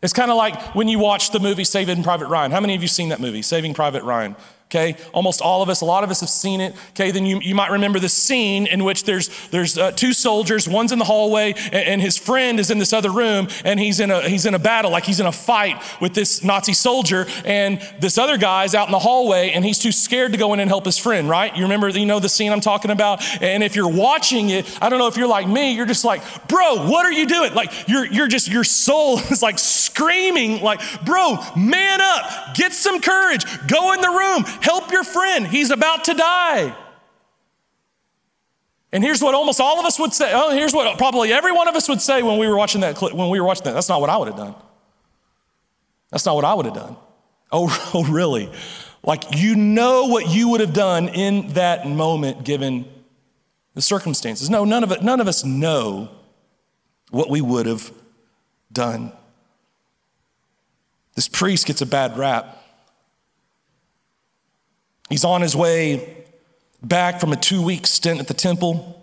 it's 0.03 0.13
kind 0.13 0.31
of 0.31 0.37
like 0.37 0.75
when 0.75 0.89
you 0.89 0.99
watch 0.99 1.31
the 1.31 1.41
movie 1.41 1.65
Saving 1.65 2.03
Private 2.03 2.29
Ryan. 2.29 2.51
How 2.51 2.61
many 2.61 2.75
of 2.75 2.83
you 2.83 2.89
seen 2.89 3.11
that 3.11 3.21
movie, 3.21 3.43
Saving 3.43 3.75
Private 3.75 4.03
Ryan? 4.03 4.37
Okay? 4.71 4.97
Almost 5.13 5.43
all 5.43 5.63
of 5.63 5.69
us, 5.69 5.81
a 5.81 5.85
lot 5.85 6.05
of 6.05 6.11
us 6.11 6.21
have 6.21 6.31
seen 6.31 6.61
it, 6.61 6.75
okay? 6.91 7.11
Then 7.11 7.27
you, 7.27 7.41
you 7.41 7.57
might 7.57 7.73
remember 7.73 7.99
the 7.99 8.09
scene 8.09 8.67
in 8.69 8.85
which 8.85 9.03
there's, 9.03 9.29
there's 9.49 9.77
uh, 9.77 9.91
two 9.91 10.13
soldiers, 10.13 10.69
one's 10.69 10.93
in 10.93 11.01
the 11.01 11.05
hallway, 11.05 11.55
and, 11.73 11.75
and, 11.75 12.01
his 12.01 12.17
friend 12.17 12.61
is 12.61 12.71
in 12.71 12.79
this 12.79 12.93
other 12.93 13.11
room, 13.11 13.49
and 13.65 13.81
he's 13.81 13.99
in, 14.01 14.11
a, 14.11 14.27
he's 14.29 14.47
in 14.47 14.55
a 14.55 14.59
battle, 14.59 14.91
like 14.91 15.05
he's 15.05 15.19
in 15.19 15.27
a 15.27 15.33
fight 15.33 15.83
with 16.01 16.15
this 16.15 16.45
Nazi 16.45 16.73
soldier, 16.73 17.27
and 17.45 17.81
this 17.99 18.17
other 18.17 18.39
guy's 18.39 18.75
out 18.75 18.87
in 18.87 18.93
the 18.93 18.99
hallway, 19.01 19.51
and 19.51 19.65
he's 19.65 19.79
too 19.79 19.93
scared 19.93 20.33
to 20.33 20.39
go 20.39 20.55
in 20.55 20.61
and 20.61 20.71
help 20.71 20.85
his 20.85 20.97
friend, 20.97 21.29
right? 21.29 21.55
You 21.57 21.65
remember, 21.65 21.89
you 21.89 22.07
know 22.07 22.21
the 22.21 22.29
scene 22.29 22.53
I'm 22.53 22.61
talking 22.61 22.93
about? 22.93 23.25
And 23.43 23.65
if 23.65 23.75
you're 23.75 23.91
watching 23.91 24.51
it, 24.51 24.79
I 24.81 24.89
don't 24.89 25.01
know 25.01 25.09
if 25.09 25.17
you're 25.17 25.29
like 25.29 25.49
me, 25.49 25.75
you're 25.75 25.87
just 25.87 26.05
like, 26.05 26.23
bro, 26.49 26.89
what 26.89 27.05
are 27.05 27.13
you 27.13 27.27
doing? 27.27 27.55
Like, 27.55 27.89
you're, 27.89 28.07
you're 28.07 28.29
just, 28.29 28.49
your 28.49 28.65
soul 28.65 29.19
is 29.31 29.43
like 29.43 29.59
screaming, 29.59 30.63
like, 30.63 30.81
bro, 31.05 31.39
man 31.57 32.01
up, 32.01 32.55
get 32.55 32.73
some 32.73 33.01
courage, 33.01 33.45
go 33.67 33.93
in 33.93 34.01
the 34.01 34.09
room, 34.09 34.45
Help 34.61 34.91
your 34.93 35.05
friend. 35.05 35.47
He's 35.47 35.71
about 35.71 36.05
to 36.05 36.15
die. 36.15 36.77
And 38.93 39.05
here's 39.05 39.23
what 39.23 39.35
almost 39.35 39.61
all 39.61 39.79
of 39.79 39.87
us 39.87 39.99
would 39.99 40.13
say. 40.13 40.33
Oh, 40.35 40.51
here's 40.51 40.73
what 40.73 40.99
probably 40.99 41.33
every 41.33 41.53
one 41.53 41.69
of 41.69 41.77
us 41.77 41.89
would 41.89 42.01
say 42.01 42.23
when 42.23 42.39
we 42.39 42.49
were 42.49 42.57
watching 42.57 42.81
that 42.81 42.97
clip, 42.97 43.15
when 43.15 43.29
we 43.31 43.41
were 43.41 43.47
watching 43.47 43.65
that. 43.65 43.73
That's 43.73 43.89
not 43.89 44.01
what 44.01 44.11
I 44.11 44.17
would 44.17 44.29
have 44.29 44.37
done. 44.37 44.55
That's 46.11 46.27
not 46.27 46.35
what 46.35 46.45
I 46.45 46.55
would 46.55 46.67
have 46.67 46.75
done. 46.75 46.97
Oh, 47.53 47.91
oh, 47.95 48.05
really? 48.05 48.51
Like 49.03 49.25
you 49.37 49.55
know 49.55 50.07
what 50.07 50.29
you 50.29 50.49
would 50.51 50.61
have 50.61 50.75
done 50.75 51.09
in 51.09 51.49
that 51.55 51.87
moment 51.87 52.45
given 52.45 52.87
the 53.75 53.83
circumstances. 53.83 54.51
No, 54.51 54.65
none 54.65 54.85
of 54.85 54.93
it, 54.93 55.03
none 55.03 55.21
of 55.21 55.29
us 55.29 55.45
know 55.45 56.11
what 57.11 57.31
we 57.31 57.41
would 57.41 57.67
have 57.67 57.93
done. 58.73 59.13
This 61.15 61.29
priest 61.29 61.67
gets 61.67 61.81
a 61.81 61.87
bad 61.87 62.19
rap. 62.19 62.60
He's 65.11 65.25
on 65.25 65.43
his 65.43 65.55
way 65.55 66.25
back 66.83 67.21
from 67.21 67.33
a 67.33 67.37
two 67.37 67.63
week 67.63 67.87
stint 67.87 68.21
at 68.21 68.29
the 68.29 68.35
temple. 68.35 68.97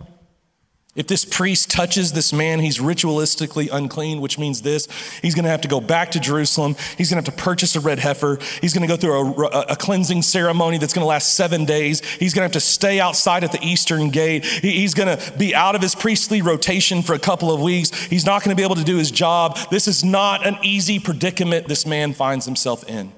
If 0.96 1.06
this 1.06 1.24
priest 1.24 1.70
touches 1.70 2.12
this 2.12 2.32
man, 2.32 2.58
he's 2.58 2.78
ritualistically 2.78 3.68
unclean, 3.70 4.20
which 4.20 4.36
means 4.36 4.62
this 4.62 4.88
he's 5.22 5.32
going 5.36 5.44
to 5.44 5.50
have 5.50 5.60
to 5.60 5.68
go 5.68 5.80
back 5.80 6.10
to 6.10 6.18
Jerusalem. 6.18 6.74
He's 6.96 7.08
going 7.08 7.22
to 7.22 7.30
have 7.30 7.36
to 7.36 7.40
purchase 7.40 7.76
a 7.76 7.80
red 7.80 8.00
heifer. 8.00 8.40
He's 8.60 8.74
going 8.74 8.82
to 8.82 8.92
go 8.92 8.96
through 8.96 9.46
a, 9.46 9.60
a 9.60 9.76
cleansing 9.76 10.22
ceremony 10.22 10.76
that's 10.78 10.92
going 10.92 11.04
to 11.04 11.06
last 11.06 11.36
seven 11.36 11.66
days. 11.66 12.00
He's 12.16 12.34
going 12.34 12.40
to 12.40 12.46
have 12.46 12.60
to 12.60 12.60
stay 12.60 12.98
outside 12.98 13.44
at 13.44 13.52
the 13.52 13.64
eastern 13.64 14.10
gate. 14.10 14.44
he's 14.44 14.94
going 14.94 15.16
to 15.16 15.32
be 15.38 15.54
out 15.54 15.76
of 15.76 15.82
his 15.82 15.94
priestly 15.94 16.42
rotation 16.42 17.02
for 17.02 17.14
a 17.14 17.20
couple 17.20 17.52
of 17.52 17.60
weeks. 17.60 17.90
He's 18.06 18.26
not 18.26 18.42
going 18.42 18.56
to 18.56 18.60
be 18.60 18.64
able 18.64 18.74
to 18.74 18.84
do 18.84 18.96
his 18.96 19.12
job. 19.12 19.56
This 19.70 19.86
is 19.86 20.02
not 20.02 20.44
an 20.44 20.58
easy 20.64 20.98
predicament 20.98 21.68
this 21.68 21.86
man 21.86 22.12
finds 22.12 22.44
himself 22.44 22.82
in. 22.88 23.12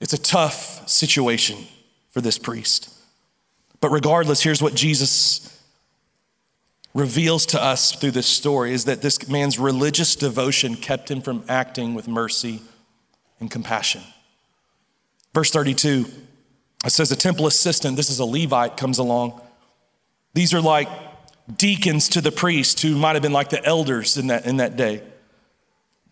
It's 0.00 0.12
a 0.12 0.18
tough 0.18 0.88
situation 0.88 1.66
for 2.10 2.20
this 2.20 2.38
priest. 2.38 2.94
But 3.80 3.90
regardless, 3.90 4.42
here's 4.42 4.62
what 4.62 4.74
Jesus 4.74 5.58
reveals 6.92 7.46
to 7.46 7.62
us 7.62 7.92
through 7.92 8.10
this 8.10 8.26
story 8.26 8.72
is 8.72 8.84
that 8.86 9.02
this 9.02 9.28
man's 9.28 9.58
religious 9.58 10.16
devotion 10.16 10.74
kept 10.74 11.10
him 11.10 11.20
from 11.20 11.44
acting 11.48 11.94
with 11.94 12.08
mercy 12.08 12.60
and 13.38 13.50
compassion. 13.50 14.02
Verse 15.32 15.50
32, 15.50 16.06
it 16.84 16.90
says 16.90 17.12
a 17.12 17.16
temple 17.16 17.46
assistant, 17.46 17.96
this 17.96 18.10
is 18.10 18.18
a 18.18 18.24
Levite, 18.24 18.76
comes 18.76 18.98
along. 18.98 19.40
These 20.34 20.52
are 20.52 20.60
like 20.60 20.88
deacons 21.56 22.08
to 22.10 22.20
the 22.20 22.32
priest 22.32 22.80
who 22.80 22.96
might 22.96 23.14
have 23.14 23.22
been 23.22 23.32
like 23.32 23.50
the 23.50 23.64
elders 23.64 24.16
in 24.16 24.28
that, 24.28 24.46
in 24.46 24.56
that 24.56 24.76
day. 24.76 25.02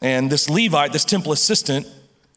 And 0.01 0.31
this 0.31 0.48
Levite, 0.48 0.92
this 0.92 1.05
temple 1.05 1.33
assistant, 1.33 1.87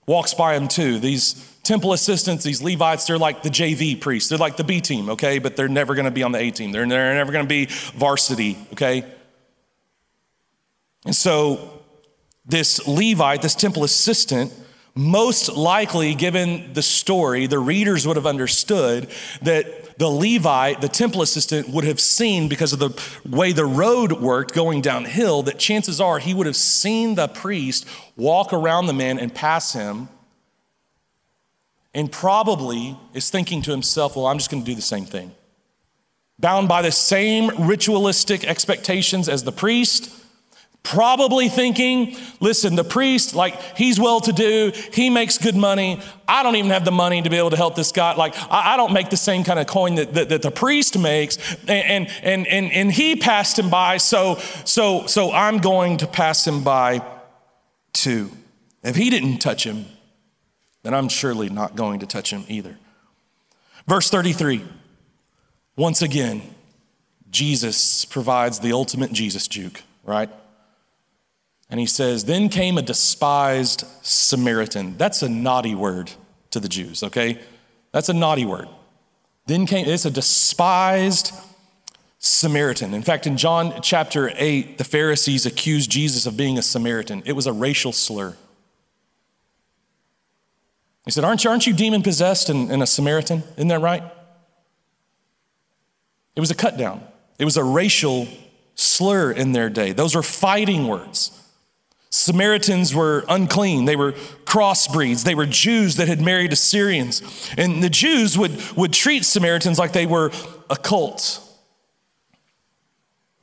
walks 0.05 0.33
by 0.33 0.55
him 0.55 0.67
too. 0.67 0.99
These 0.99 1.33
temple 1.63 1.93
assistants, 1.93 2.43
these 2.43 2.61
Levites, 2.61 3.05
they're 3.05 3.17
like 3.17 3.43
the 3.43 3.49
JV 3.49 3.99
priests. 3.99 4.29
They're 4.29 4.37
like 4.37 4.57
the 4.57 4.63
B 4.63 4.81
team, 4.81 5.09
okay? 5.11 5.39
But 5.39 5.55
they're 5.55 5.67
never 5.67 5.95
to 6.05 6.11
be 6.11 6.23
on 6.23 6.31
the 6.31 6.39
A 6.39 6.51
team. 6.51 6.71
They're, 6.71 6.87
they're 6.87 7.15
never 7.15 7.31
to 7.45 7.49
be 7.49 7.67
varsity, 7.95 8.57
okay? 8.73 9.05
And 11.05 11.15
so 11.15 11.81
this 12.45 12.87
Levite, 12.87 13.41
this 13.41 13.55
temple 13.55 13.83
assistant, 13.83 14.51
most 14.93 15.49
likely, 15.49 16.15
given 16.15 16.73
the 16.73 16.81
story, 16.81 17.47
the 17.47 17.59
readers 17.59 18.05
would 18.05 18.17
have 18.17 18.25
understood 18.25 19.09
that 19.41 19.80
the 20.01 20.09
Levite, 20.09 20.81
the 20.81 20.87
temple 20.87 21.21
assistant, 21.21 21.69
would 21.69 21.83
have 21.83 21.99
seen, 21.99 22.47
because 22.47 22.73
of 22.73 22.79
the 22.79 22.89
way 23.23 23.51
the 23.51 23.65
road 23.65 24.13
worked 24.13 24.51
going 24.51 24.81
downhill, 24.81 25.43
that 25.43 25.59
chances 25.59 26.01
are 26.01 26.17
he 26.17 26.33
would 26.33 26.47
have 26.47 26.55
seen 26.55 27.13
the 27.13 27.27
priest 27.27 27.85
walk 28.17 28.51
around 28.51 28.87
the 28.87 28.93
man 28.93 29.19
and 29.19 29.31
pass 29.31 29.73
him, 29.73 30.09
and 31.93 32.11
probably 32.11 32.97
is 33.13 33.29
thinking 33.29 33.61
to 33.61 33.69
himself, 33.69 34.15
well, 34.15 34.25
I'm 34.25 34.39
just 34.39 34.49
going 34.49 34.63
to 34.63 34.65
do 34.65 34.73
the 34.73 34.81
same 34.81 35.05
thing. 35.05 35.33
Bound 36.39 36.67
by 36.67 36.81
the 36.81 36.91
same 36.91 37.67
ritualistic 37.67 38.43
expectations 38.43 39.29
as 39.29 39.43
the 39.43 39.51
priest, 39.51 40.09
Probably 40.83 41.47
thinking, 41.47 42.17
listen, 42.39 42.75
the 42.75 42.83
priest, 42.83 43.35
like, 43.35 43.77
he's 43.77 43.99
well 43.99 44.19
to 44.21 44.33
do, 44.33 44.71
he 44.91 45.11
makes 45.11 45.37
good 45.37 45.55
money. 45.55 46.01
I 46.27 46.41
don't 46.41 46.55
even 46.55 46.71
have 46.71 46.85
the 46.85 46.91
money 46.91 47.21
to 47.21 47.29
be 47.29 47.37
able 47.37 47.51
to 47.51 47.55
help 47.55 47.75
this 47.75 47.91
guy. 47.91 48.15
Like, 48.15 48.33
I, 48.51 48.73
I 48.73 48.77
don't 48.77 48.91
make 48.91 49.11
the 49.11 49.17
same 49.17 49.43
kind 49.43 49.59
of 49.59 49.67
coin 49.67 49.95
that, 49.95 50.13
that, 50.15 50.29
that 50.29 50.41
the 50.41 50.49
priest 50.49 50.97
makes. 50.97 51.37
And, 51.67 52.09
and, 52.23 52.47
and, 52.47 52.71
and 52.71 52.91
he 52.91 53.15
passed 53.15 53.59
him 53.59 53.69
by, 53.69 53.97
so, 53.97 54.37
so, 54.65 55.05
so 55.05 55.31
I'm 55.31 55.59
going 55.59 55.97
to 55.97 56.07
pass 56.07 56.47
him 56.47 56.63
by 56.63 57.05
too. 57.93 58.31
If 58.83 58.95
he 58.95 59.11
didn't 59.11 59.37
touch 59.37 59.63
him, 59.63 59.85
then 60.81 60.95
I'm 60.95 61.09
surely 61.09 61.49
not 61.49 61.75
going 61.75 61.99
to 61.99 62.07
touch 62.07 62.33
him 62.33 62.43
either. 62.47 62.77
Verse 63.87 64.09
33, 64.09 64.63
once 65.75 66.01
again, 66.01 66.41
Jesus 67.29 68.03
provides 68.03 68.59
the 68.59 68.73
ultimate 68.73 69.11
Jesus 69.11 69.47
juke, 69.47 69.83
right? 70.03 70.29
And 71.71 71.79
he 71.79 71.85
says, 71.85 72.25
Then 72.25 72.49
came 72.49 72.77
a 72.77 72.81
despised 72.81 73.85
Samaritan. 74.01 74.97
That's 74.97 75.23
a 75.23 75.29
naughty 75.29 75.73
word 75.73 76.11
to 76.51 76.59
the 76.59 76.67
Jews, 76.67 77.01
okay? 77.01 77.39
That's 77.93 78.09
a 78.09 78.13
naughty 78.13 78.45
word. 78.45 78.67
Then 79.47 79.65
came, 79.65 79.87
it's 79.87 80.05
a 80.05 80.11
despised 80.11 81.33
Samaritan. 82.19 82.93
In 82.93 83.01
fact, 83.01 83.25
in 83.25 83.37
John 83.37 83.81
chapter 83.81 84.31
8, 84.35 84.77
the 84.77 84.83
Pharisees 84.83 85.45
accused 85.45 85.89
Jesus 85.89 86.25
of 86.25 86.37
being 86.37 86.57
a 86.57 86.61
Samaritan. 86.61 87.23
It 87.25 87.33
was 87.33 87.47
a 87.47 87.53
racial 87.53 87.93
slur. 87.93 88.35
He 91.05 91.11
said, 91.11 91.23
Aren't 91.23 91.43
you, 91.45 91.49
aren't 91.49 91.65
you 91.65 91.73
demon 91.73 92.03
possessed 92.03 92.49
and, 92.49 92.69
and 92.69 92.83
a 92.83 92.85
Samaritan? 92.85 93.43
Isn't 93.55 93.69
that 93.69 93.81
right? 93.81 94.03
It 96.35 96.41
was 96.41 96.51
a 96.51 96.55
cut 96.55 96.77
down, 96.77 97.01
it 97.39 97.45
was 97.45 97.55
a 97.55 97.63
racial 97.63 98.27
slur 98.75 99.31
in 99.31 99.53
their 99.53 99.69
day. 99.69 99.93
Those 99.93 100.15
are 100.17 100.23
fighting 100.23 100.87
words. 100.87 101.37
Samaritans 102.11 102.93
were 102.93 103.23
unclean. 103.29 103.85
They 103.85 103.95
were 103.95 104.11
crossbreeds. 104.43 105.23
They 105.23 105.33
were 105.33 105.45
Jews 105.45 105.95
that 105.95 106.09
had 106.09 106.21
married 106.21 106.51
Assyrians. 106.51 107.21
And 107.57 107.81
the 107.81 107.89
Jews 107.89 108.37
would, 108.37 108.51
would 108.75 108.91
treat 108.91 109.23
Samaritans 109.23 109.79
like 109.79 109.93
they 109.93 110.05
were 110.05 110.31
a 110.69 110.75
cult. 110.75 111.39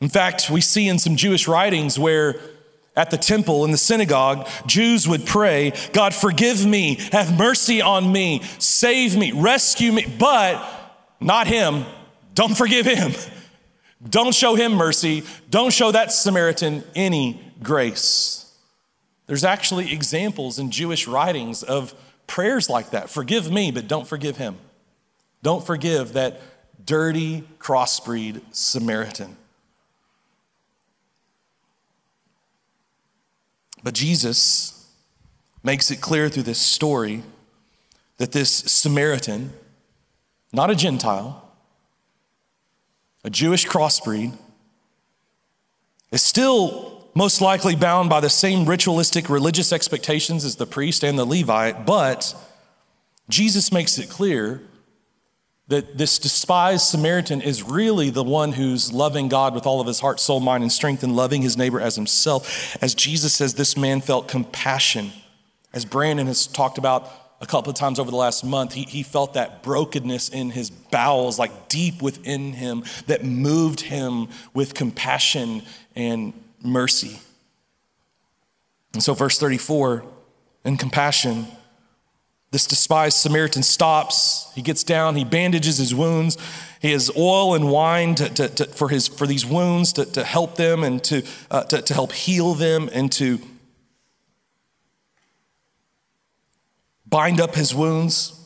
In 0.02 0.10
fact, 0.10 0.50
we 0.50 0.60
see 0.60 0.86
in 0.86 0.98
some 0.98 1.16
Jewish 1.16 1.48
writings 1.48 1.98
where 1.98 2.38
at 2.94 3.10
the 3.10 3.16
temple 3.16 3.64
in 3.64 3.70
the 3.70 3.78
synagogue, 3.78 4.46
Jews 4.66 5.08
would 5.08 5.24
pray, 5.24 5.72
God, 5.92 6.14
forgive 6.14 6.66
me, 6.66 6.96
have 7.12 7.38
mercy 7.38 7.80
on 7.80 8.12
me, 8.12 8.42
save 8.58 9.16
me, 9.16 9.32
rescue 9.32 9.92
me, 9.92 10.04
but 10.18 10.62
not 11.20 11.46
him. 11.46 11.86
Don't 12.34 12.56
forgive 12.56 12.84
him. 12.84 13.12
Don't 14.06 14.34
show 14.34 14.56
him 14.56 14.74
mercy. 14.74 15.22
Don't 15.48 15.72
show 15.72 15.90
that 15.90 16.12
Samaritan 16.12 16.84
any 16.94 17.40
grace. 17.62 18.37
There's 19.28 19.44
actually 19.44 19.92
examples 19.92 20.58
in 20.58 20.70
Jewish 20.70 21.06
writings 21.06 21.62
of 21.62 21.94
prayers 22.26 22.68
like 22.68 22.90
that. 22.90 23.10
Forgive 23.10 23.52
me, 23.52 23.70
but 23.70 23.86
don't 23.86 24.08
forgive 24.08 24.38
him. 24.38 24.56
Don't 25.42 25.64
forgive 25.64 26.14
that 26.14 26.40
dirty 26.84 27.44
crossbreed 27.60 28.40
Samaritan. 28.50 29.36
But 33.84 33.94
Jesus 33.94 34.88
makes 35.62 35.90
it 35.90 36.00
clear 36.00 36.30
through 36.30 36.44
this 36.44 36.58
story 36.58 37.22
that 38.16 38.32
this 38.32 38.50
Samaritan, 38.50 39.52
not 40.52 40.70
a 40.70 40.74
Gentile, 40.74 41.50
a 43.24 43.30
Jewish 43.30 43.66
crossbreed, 43.66 44.32
is 46.10 46.22
still 46.22 46.97
most 47.14 47.40
likely 47.40 47.74
bound 47.74 48.10
by 48.10 48.20
the 48.20 48.30
same 48.30 48.66
ritualistic 48.66 49.28
religious 49.28 49.72
expectations 49.72 50.44
as 50.44 50.56
the 50.56 50.66
priest 50.66 51.02
and 51.02 51.18
the 51.18 51.24
Levite, 51.24 51.84
but 51.86 52.34
Jesus 53.28 53.72
makes 53.72 53.98
it 53.98 54.08
clear 54.08 54.62
that 55.68 55.98
this 55.98 56.18
despised 56.18 56.86
Samaritan 56.86 57.42
is 57.42 57.62
really 57.62 58.08
the 58.08 58.24
one 58.24 58.52
who's 58.52 58.90
loving 58.92 59.28
God 59.28 59.54
with 59.54 59.66
all 59.66 59.80
of 59.80 59.86
his 59.86 60.00
heart, 60.00 60.18
soul, 60.18 60.40
mind, 60.40 60.62
and 60.62 60.72
strength, 60.72 61.02
and 61.02 61.14
loving 61.14 61.42
his 61.42 61.58
neighbor 61.58 61.78
as 61.78 61.94
himself. 61.94 62.76
As 62.82 62.94
Jesus 62.94 63.34
says, 63.34 63.54
this 63.54 63.76
man 63.76 64.00
felt 64.00 64.28
compassion. 64.28 65.12
As 65.74 65.84
Brandon 65.84 66.26
has 66.26 66.46
talked 66.46 66.78
about 66.78 67.10
a 67.42 67.46
couple 67.46 67.70
of 67.70 67.76
times 67.76 67.98
over 67.98 68.10
the 68.10 68.16
last 68.16 68.44
month, 68.44 68.72
he, 68.72 68.82
he 68.84 69.02
felt 69.02 69.34
that 69.34 69.62
brokenness 69.62 70.30
in 70.30 70.50
his 70.50 70.70
bowels, 70.70 71.38
like 71.38 71.68
deep 71.68 72.00
within 72.00 72.54
him, 72.54 72.82
that 73.06 73.22
moved 73.22 73.80
him 73.80 74.28
with 74.54 74.72
compassion 74.72 75.62
and 75.94 76.32
mercy. 76.62 77.20
And 78.92 79.02
so, 79.02 79.14
verse 79.14 79.38
34 79.38 80.04
in 80.64 80.76
compassion, 80.76 81.46
this 82.50 82.66
despised 82.66 83.18
Samaritan 83.18 83.62
stops. 83.62 84.50
He 84.54 84.62
gets 84.62 84.82
down, 84.82 85.16
he 85.16 85.24
bandages 85.24 85.78
his 85.78 85.94
wounds. 85.94 86.38
He 86.80 86.92
has 86.92 87.10
oil 87.16 87.54
and 87.54 87.70
wine 87.70 88.14
to, 88.16 88.28
to, 88.28 88.48
to, 88.48 88.64
for, 88.66 88.88
his, 88.88 89.08
for 89.08 89.26
these 89.26 89.44
wounds 89.44 89.92
to, 89.94 90.04
to 90.06 90.24
help 90.24 90.56
them 90.56 90.84
and 90.84 91.02
to, 91.04 91.22
uh, 91.50 91.64
to, 91.64 91.82
to 91.82 91.94
help 91.94 92.12
heal 92.12 92.54
them 92.54 92.88
and 92.92 93.10
to 93.12 93.40
bind 97.06 97.40
up 97.40 97.54
his 97.54 97.74
wounds. 97.74 98.37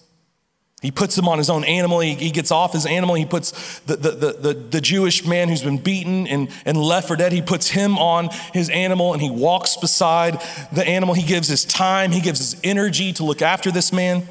He 0.83 0.91
puts 0.91 1.17
him 1.17 1.29
on 1.29 1.39
his 1.39 1.49
own 1.49 1.63
animal. 1.63 2.01
He, 2.01 2.15
he 2.15 2.33
gets 2.33 2.51
off 2.51 2.73
his 2.73 2.87
animal. 2.87 3.15
He 3.15 3.25
puts 3.25 3.79
the, 3.81 3.95
the, 3.95 4.11
the, 4.11 4.33
the, 4.33 4.55
the 4.55 4.81
Jewish 4.81 5.25
man 5.25 5.49
who's 5.49 5.63
been 5.63 5.79
beaten 5.79 6.27
and, 6.27 6.51
and 6.67 6.77
left 6.77 7.07
for 7.07 7.15
dead, 7.15 7.31
he 7.31 7.41
puts 7.41 7.69
him 7.69 7.97
on 7.99 8.31
his 8.53 8.69
animal 8.69 9.13
and 9.13 9.23
he 9.23 9.31
walks 9.31 9.77
beside 9.77 10.43
the 10.73 10.85
animal. 10.85 11.15
He 11.15 11.23
gives 11.23 11.47
his 11.47 11.65
time, 11.65 12.11
he 12.11 12.21
gives 12.21 12.41
his 12.41 12.61
energy 12.65 13.13
to 13.15 13.25
look 13.25 13.43
after 13.43 13.71
this 13.71 13.93
man. 13.93 14.27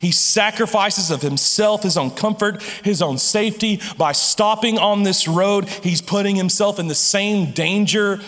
He 0.00 0.10
sacrifices 0.10 1.12
of 1.12 1.22
himself, 1.22 1.84
his 1.84 1.96
own 1.96 2.10
comfort, 2.10 2.60
his 2.82 3.00
own 3.00 3.16
safety. 3.16 3.80
By 3.96 4.12
stopping 4.12 4.78
on 4.78 5.04
this 5.04 5.28
road, 5.28 5.68
he's 5.68 6.02
putting 6.02 6.34
himself 6.34 6.80
in 6.80 6.88
the 6.88 6.94
same 6.94 7.52
danger 7.52 8.20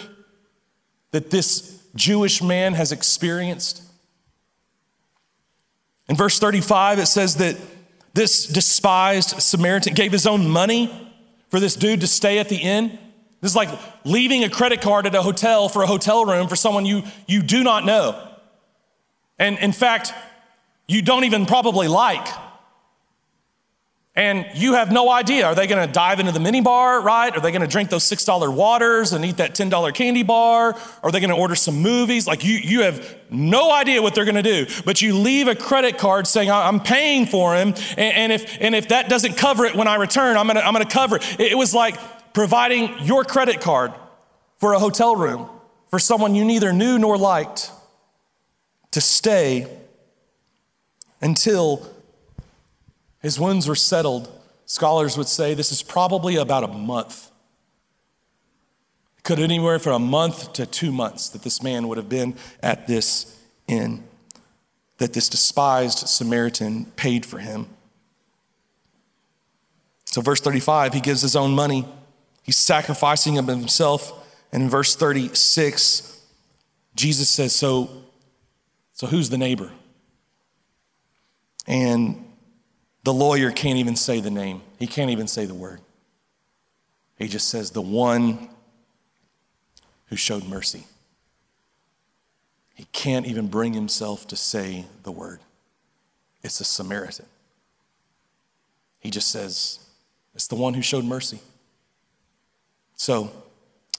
that 1.10 1.30
this 1.30 1.82
Jewish 1.96 2.40
man 2.40 2.74
has 2.74 2.92
experienced. 2.92 3.82
In 6.08 6.16
verse 6.16 6.38
35, 6.38 6.98
it 6.98 7.06
says 7.06 7.36
that 7.36 7.56
this 8.14 8.46
despised 8.46 9.40
Samaritan 9.42 9.94
gave 9.94 10.12
his 10.12 10.26
own 10.26 10.48
money 10.48 11.12
for 11.50 11.60
this 11.60 11.74
dude 11.76 12.00
to 12.00 12.06
stay 12.06 12.38
at 12.38 12.48
the 12.48 12.56
inn. 12.56 12.98
This 13.40 13.52
is 13.52 13.56
like 13.56 13.68
leaving 14.04 14.44
a 14.44 14.48
credit 14.48 14.80
card 14.80 15.06
at 15.06 15.14
a 15.14 15.22
hotel 15.22 15.68
for 15.68 15.82
a 15.82 15.86
hotel 15.86 16.24
room 16.24 16.48
for 16.48 16.56
someone 16.56 16.86
you, 16.86 17.02
you 17.26 17.42
do 17.42 17.62
not 17.62 17.84
know. 17.84 18.20
And 19.38 19.58
in 19.58 19.72
fact, 19.72 20.14
you 20.88 21.02
don't 21.02 21.24
even 21.24 21.46
probably 21.46 21.88
like. 21.88 22.26
And 24.16 24.46
you 24.54 24.72
have 24.72 24.90
no 24.90 25.10
idea. 25.10 25.44
Are 25.44 25.54
they 25.54 25.66
going 25.66 25.86
to 25.86 25.92
dive 25.92 26.20
into 26.20 26.32
the 26.32 26.40
mini 26.40 26.62
bar, 26.62 27.02
right? 27.02 27.36
Are 27.36 27.40
they 27.40 27.50
going 27.50 27.60
to 27.60 27.68
drink 27.68 27.90
those 27.90 28.04
$6 28.04 28.54
waters 28.54 29.12
and 29.12 29.22
eat 29.26 29.36
that 29.36 29.54
$10 29.54 29.94
candy 29.94 30.22
bar? 30.22 30.74
Are 31.02 31.12
they 31.12 31.20
going 31.20 31.30
to 31.30 31.36
order 31.36 31.54
some 31.54 31.82
movies? 31.82 32.26
Like 32.26 32.42
you, 32.42 32.54
you 32.54 32.80
have 32.80 33.14
no 33.30 33.70
idea 33.70 34.00
what 34.00 34.14
they're 34.14 34.24
going 34.24 34.36
to 34.36 34.42
do. 34.42 34.66
But 34.86 35.02
you 35.02 35.18
leave 35.18 35.48
a 35.48 35.54
credit 35.54 35.98
card 35.98 36.26
saying, 36.26 36.50
I'm 36.50 36.80
paying 36.80 37.26
for 37.26 37.54
him. 37.54 37.74
And, 37.98 38.16
and 38.16 38.32
if, 38.32 38.56
and 38.58 38.74
if 38.74 38.88
that 38.88 39.10
doesn't 39.10 39.36
cover 39.36 39.66
it 39.66 39.76
when 39.76 39.86
I 39.86 39.96
return, 39.96 40.38
I'm 40.38 40.46
going 40.46 40.56
I'm 40.56 40.72
going 40.72 40.86
to 40.86 40.92
cover 40.92 41.16
it. 41.16 41.38
It 41.38 41.58
was 41.58 41.74
like 41.74 41.98
providing 42.32 42.94
your 43.00 43.22
credit 43.22 43.60
card 43.60 43.92
for 44.56 44.72
a 44.72 44.78
hotel 44.78 45.14
room 45.14 45.50
for 45.90 45.98
someone 45.98 46.34
you 46.34 46.44
neither 46.46 46.72
knew 46.72 46.98
nor 46.98 47.18
liked 47.18 47.70
to 48.92 49.00
stay 49.02 49.68
until 51.20 51.86
his 53.26 53.40
wounds 53.40 53.66
were 53.66 53.74
settled. 53.74 54.28
Scholars 54.66 55.18
would 55.18 55.26
say 55.26 55.52
this 55.52 55.72
is 55.72 55.82
probably 55.82 56.36
about 56.36 56.62
a 56.62 56.68
month. 56.68 57.28
Could 59.24 59.40
anywhere 59.40 59.80
from 59.80 59.94
a 59.94 60.06
month 60.06 60.52
to 60.52 60.64
two 60.64 60.92
months 60.92 61.30
that 61.30 61.42
this 61.42 61.60
man 61.60 61.88
would 61.88 61.98
have 61.98 62.08
been 62.08 62.36
at 62.62 62.86
this 62.86 63.36
inn, 63.66 64.04
that 64.98 65.12
this 65.12 65.28
despised 65.28 66.06
Samaritan 66.06 66.84
paid 66.94 67.26
for 67.26 67.38
him. 67.38 67.66
So, 70.04 70.20
verse 70.20 70.40
35, 70.40 70.94
he 70.94 71.00
gives 71.00 71.20
his 71.20 71.34
own 71.34 71.50
money. 71.50 71.84
He's 72.44 72.56
sacrificing 72.56 73.38
of 73.38 73.48
himself. 73.48 74.12
And 74.52 74.62
in 74.62 74.70
verse 74.70 74.94
36, 74.94 76.22
Jesus 76.94 77.28
says, 77.28 77.56
So, 77.56 77.90
so 78.92 79.08
who's 79.08 79.30
the 79.30 79.36
neighbor? 79.36 79.72
And 81.66 82.22
the 83.06 83.14
lawyer 83.14 83.52
can't 83.52 83.78
even 83.78 83.94
say 83.94 84.18
the 84.18 84.32
name, 84.32 84.62
he 84.80 84.88
can't 84.88 85.12
even 85.12 85.28
say 85.28 85.46
the 85.46 85.54
word. 85.54 85.80
He 87.16 87.28
just 87.28 87.46
says, 87.48 87.70
the 87.70 87.80
one 87.80 88.48
who 90.06 90.16
showed 90.16 90.44
mercy. 90.48 90.88
He 92.74 92.84
can't 92.90 93.24
even 93.24 93.46
bring 93.46 93.74
himself 93.74 94.26
to 94.26 94.34
say 94.34 94.86
the 95.04 95.12
word. 95.12 95.38
It's 96.42 96.58
a 96.58 96.64
Samaritan. 96.64 97.26
He 98.98 99.12
just 99.12 99.30
says, 99.30 99.78
it's 100.34 100.48
the 100.48 100.56
one 100.56 100.74
who 100.74 100.82
showed 100.82 101.04
mercy. 101.04 101.38
So, 102.96 103.30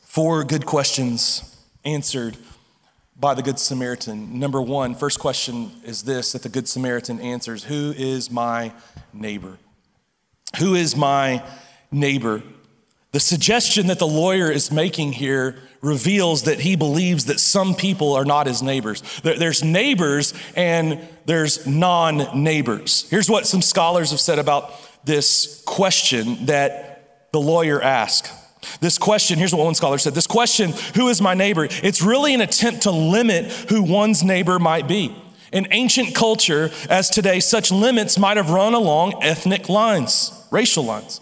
four 0.01 0.43
good 0.43 0.65
questions 0.65 1.55
answered 1.85 2.35
by 3.19 3.33
the 3.33 3.41
Good 3.41 3.59
Samaritan. 3.59 4.39
Number 4.39 4.61
one, 4.61 4.95
first 4.95 5.19
question 5.19 5.71
is 5.83 6.03
this 6.03 6.33
that 6.33 6.43
the 6.43 6.49
Good 6.49 6.67
Samaritan 6.67 7.19
answers 7.19 7.63
Who 7.63 7.93
is 7.95 8.29
my 8.29 8.71
neighbor? 9.13 9.57
Who 10.59 10.75
is 10.75 10.95
my 10.95 11.43
neighbor? 11.91 12.43
The 13.11 13.19
suggestion 13.19 13.87
that 13.87 13.99
the 13.99 14.07
lawyer 14.07 14.51
is 14.51 14.71
making 14.71 15.13
here 15.13 15.57
reveals 15.81 16.43
that 16.43 16.59
he 16.59 16.75
believes 16.75 17.25
that 17.25 17.39
some 17.39 17.73
people 17.73 18.13
are 18.13 18.25
not 18.25 18.47
his 18.47 18.61
neighbors. 18.61 19.01
There's 19.21 19.63
neighbors 19.63 20.33
and 20.55 20.99
there's 21.25 21.65
non 21.65 22.43
neighbors. 22.43 23.07
Here's 23.09 23.29
what 23.29 23.47
some 23.47 23.61
scholars 23.61 24.11
have 24.11 24.19
said 24.19 24.39
about 24.39 24.73
this 25.05 25.63
question 25.65 26.45
that 26.47 27.29
the 27.31 27.39
lawyer 27.39 27.81
asked. 27.81 28.31
This 28.79 28.97
question, 28.97 29.39
here's 29.39 29.53
what 29.53 29.65
one 29.65 29.75
scholar 29.75 29.97
said 29.97 30.13
this 30.13 30.27
question, 30.27 30.73
who 30.95 31.09
is 31.09 31.21
my 31.21 31.33
neighbor? 31.33 31.67
It's 31.69 32.01
really 32.01 32.33
an 32.33 32.41
attempt 32.41 32.83
to 32.83 32.91
limit 32.91 33.45
who 33.69 33.81
one's 33.81 34.23
neighbor 34.23 34.59
might 34.59 34.87
be. 34.87 35.15
In 35.51 35.67
ancient 35.71 36.13
culture, 36.13 36.71
as 36.89 37.09
today, 37.09 37.39
such 37.39 37.71
limits 37.71 38.19
might 38.19 38.37
have 38.37 38.49
run 38.49 38.73
along 38.73 39.23
ethnic 39.23 39.69
lines, 39.69 40.45
racial 40.51 40.83
lines. 40.83 41.21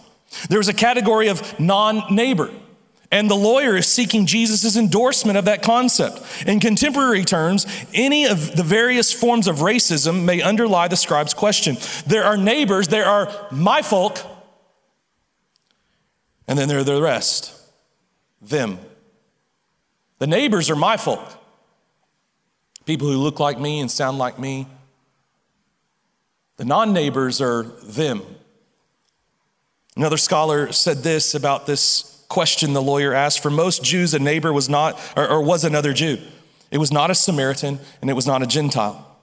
There 0.50 0.58
was 0.58 0.68
a 0.68 0.74
category 0.74 1.28
of 1.28 1.60
non 1.60 2.13
neighbor, 2.13 2.50
and 3.12 3.30
the 3.30 3.36
lawyer 3.36 3.78
is 3.78 3.88
seeking 3.88 4.26
Jesus' 4.26 4.76
endorsement 4.76 5.38
of 5.38 5.46
that 5.46 5.62
concept. 5.62 6.22
In 6.48 6.60
contemporary 6.60 7.24
terms, 7.24 7.68
any 7.94 8.26
of 8.26 8.56
the 8.56 8.63
various 8.63 9.13
forms 9.13 9.48
of 9.48 9.58
racism 9.58 10.24
may 10.24 10.41
underlie 10.41 10.88
the 10.88 10.98
scribe's 10.98 11.34
question. 11.34 11.78
There 12.08 12.24
are 12.24 12.36
neighbors, 12.36 12.88
there 12.88 13.06
are 13.06 13.32
my 13.52 13.84
folk, 13.84 14.20
and 16.48 16.58
then 16.58 16.68
there 16.68 16.80
are 16.80 16.84
the 16.84 17.02
rest, 17.02 17.54
them. 18.42 18.80
The 20.20 20.28
neighbors 20.28 20.70
are 20.70 20.76
my 20.76 20.98
folk, 20.98 21.28
people 22.86 23.08
who 23.08 23.18
look 23.18 23.40
like 23.40 23.60
me 23.60 23.80
and 23.80 23.90
sound 23.90 24.18
like 24.18 24.40
me. 24.40 24.68
The 26.58 26.66
non 26.66 26.94
neighbors 26.94 27.42
are 27.42 27.64
them. 27.64 28.22
Another 29.98 30.18
scholar 30.18 30.72
said 30.72 30.98
this 30.98 31.36
about 31.36 31.66
this 31.66 32.24
question 32.28 32.74
the 32.74 32.82
lawyer 32.82 33.14
asked 33.14 33.42
For 33.42 33.50
most 33.50 33.84
Jews, 33.84 34.14
a 34.14 34.20
neighbor 34.20 34.52
was 34.52 34.70
not, 34.70 35.00
or, 35.16 35.28
or 35.28 35.42
was 35.42 35.64
another 35.64 35.94
Jew. 35.94 36.18
It 36.72 36.78
was 36.78 36.92
not 36.92 37.12
a 37.12 37.16
Samaritan 37.16 37.80
and 38.02 38.10
it 38.10 38.14
was 38.14 38.28
not 38.28 38.42
a 38.42 38.48
Gentile. 38.48 39.14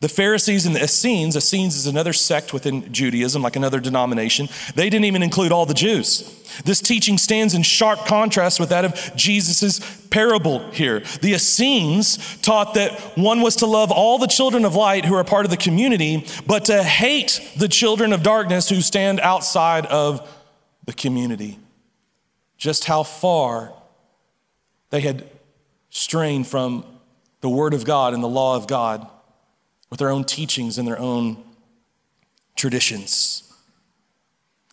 The 0.00 0.08
Pharisees 0.08 0.66
and 0.66 0.74
the 0.74 0.82
Essenes, 0.82 1.36
Essenes 1.36 1.76
is 1.76 1.86
another 1.86 2.12
sect 2.12 2.52
within 2.52 2.92
Judaism, 2.92 3.42
like 3.42 3.56
another 3.56 3.80
denomination, 3.80 4.48
they 4.74 4.90
didn't 4.90 5.04
even 5.06 5.22
include 5.22 5.52
all 5.52 5.66
the 5.66 5.74
Jews. 5.74 6.30
This 6.64 6.80
teaching 6.80 7.16
stands 7.16 7.54
in 7.54 7.62
sharp 7.62 8.00
contrast 8.06 8.60
with 8.60 8.68
that 8.68 8.84
of 8.84 9.16
Jesus' 9.16 9.80
parable 10.08 10.70
here. 10.70 11.00
The 11.22 11.34
Essenes 11.34 12.38
taught 12.42 12.74
that 12.74 12.92
one 13.16 13.40
was 13.40 13.56
to 13.56 13.66
love 13.66 13.90
all 13.90 14.18
the 14.18 14.26
children 14.26 14.64
of 14.64 14.74
light 14.74 15.04
who 15.04 15.14
are 15.14 15.24
part 15.24 15.46
of 15.46 15.50
the 15.50 15.56
community, 15.56 16.26
but 16.46 16.66
to 16.66 16.82
hate 16.82 17.40
the 17.56 17.68
children 17.68 18.12
of 18.12 18.22
darkness 18.22 18.68
who 18.68 18.80
stand 18.80 19.20
outside 19.20 19.86
of 19.86 20.28
the 20.84 20.92
community. 20.92 21.58
Just 22.58 22.84
how 22.84 23.04
far 23.04 23.72
they 24.90 25.00
had 25.00 25.28
strained 25.90 26.46
from 26.46 26.84
the 27.40 27.48
Word 27.48 27.74
of 27.74 27.84
God 27.84 28.14
and 28.14 28.22
the 28.22 28.28
law 28.28 28.56
of 28.56 28.66
God 28.66 29.08
with 29.94 30.00
their 30.00 30.10
own 30.10 30.24
teachings 30.24 30.76
and 30.76 30.88
their 30.88 30.98
own 30.98 31.36
traditions. 32.56 33.54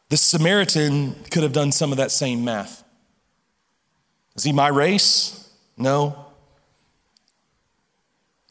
The 0.10 0.18
Samaritan 0.18 1.14
could 1.30 1.44
have 1.44 1.54
done 1.54 1.72
some 1.72 1.92
of 1.92 2.00
that 2.00 2.10
same 2.10 2.44
math. 2.44 2.84
Is 4.36 4.44
he 4.44 4.52
my 4.52 4.70
race? 4.70 5.48
No. 5.78 6.26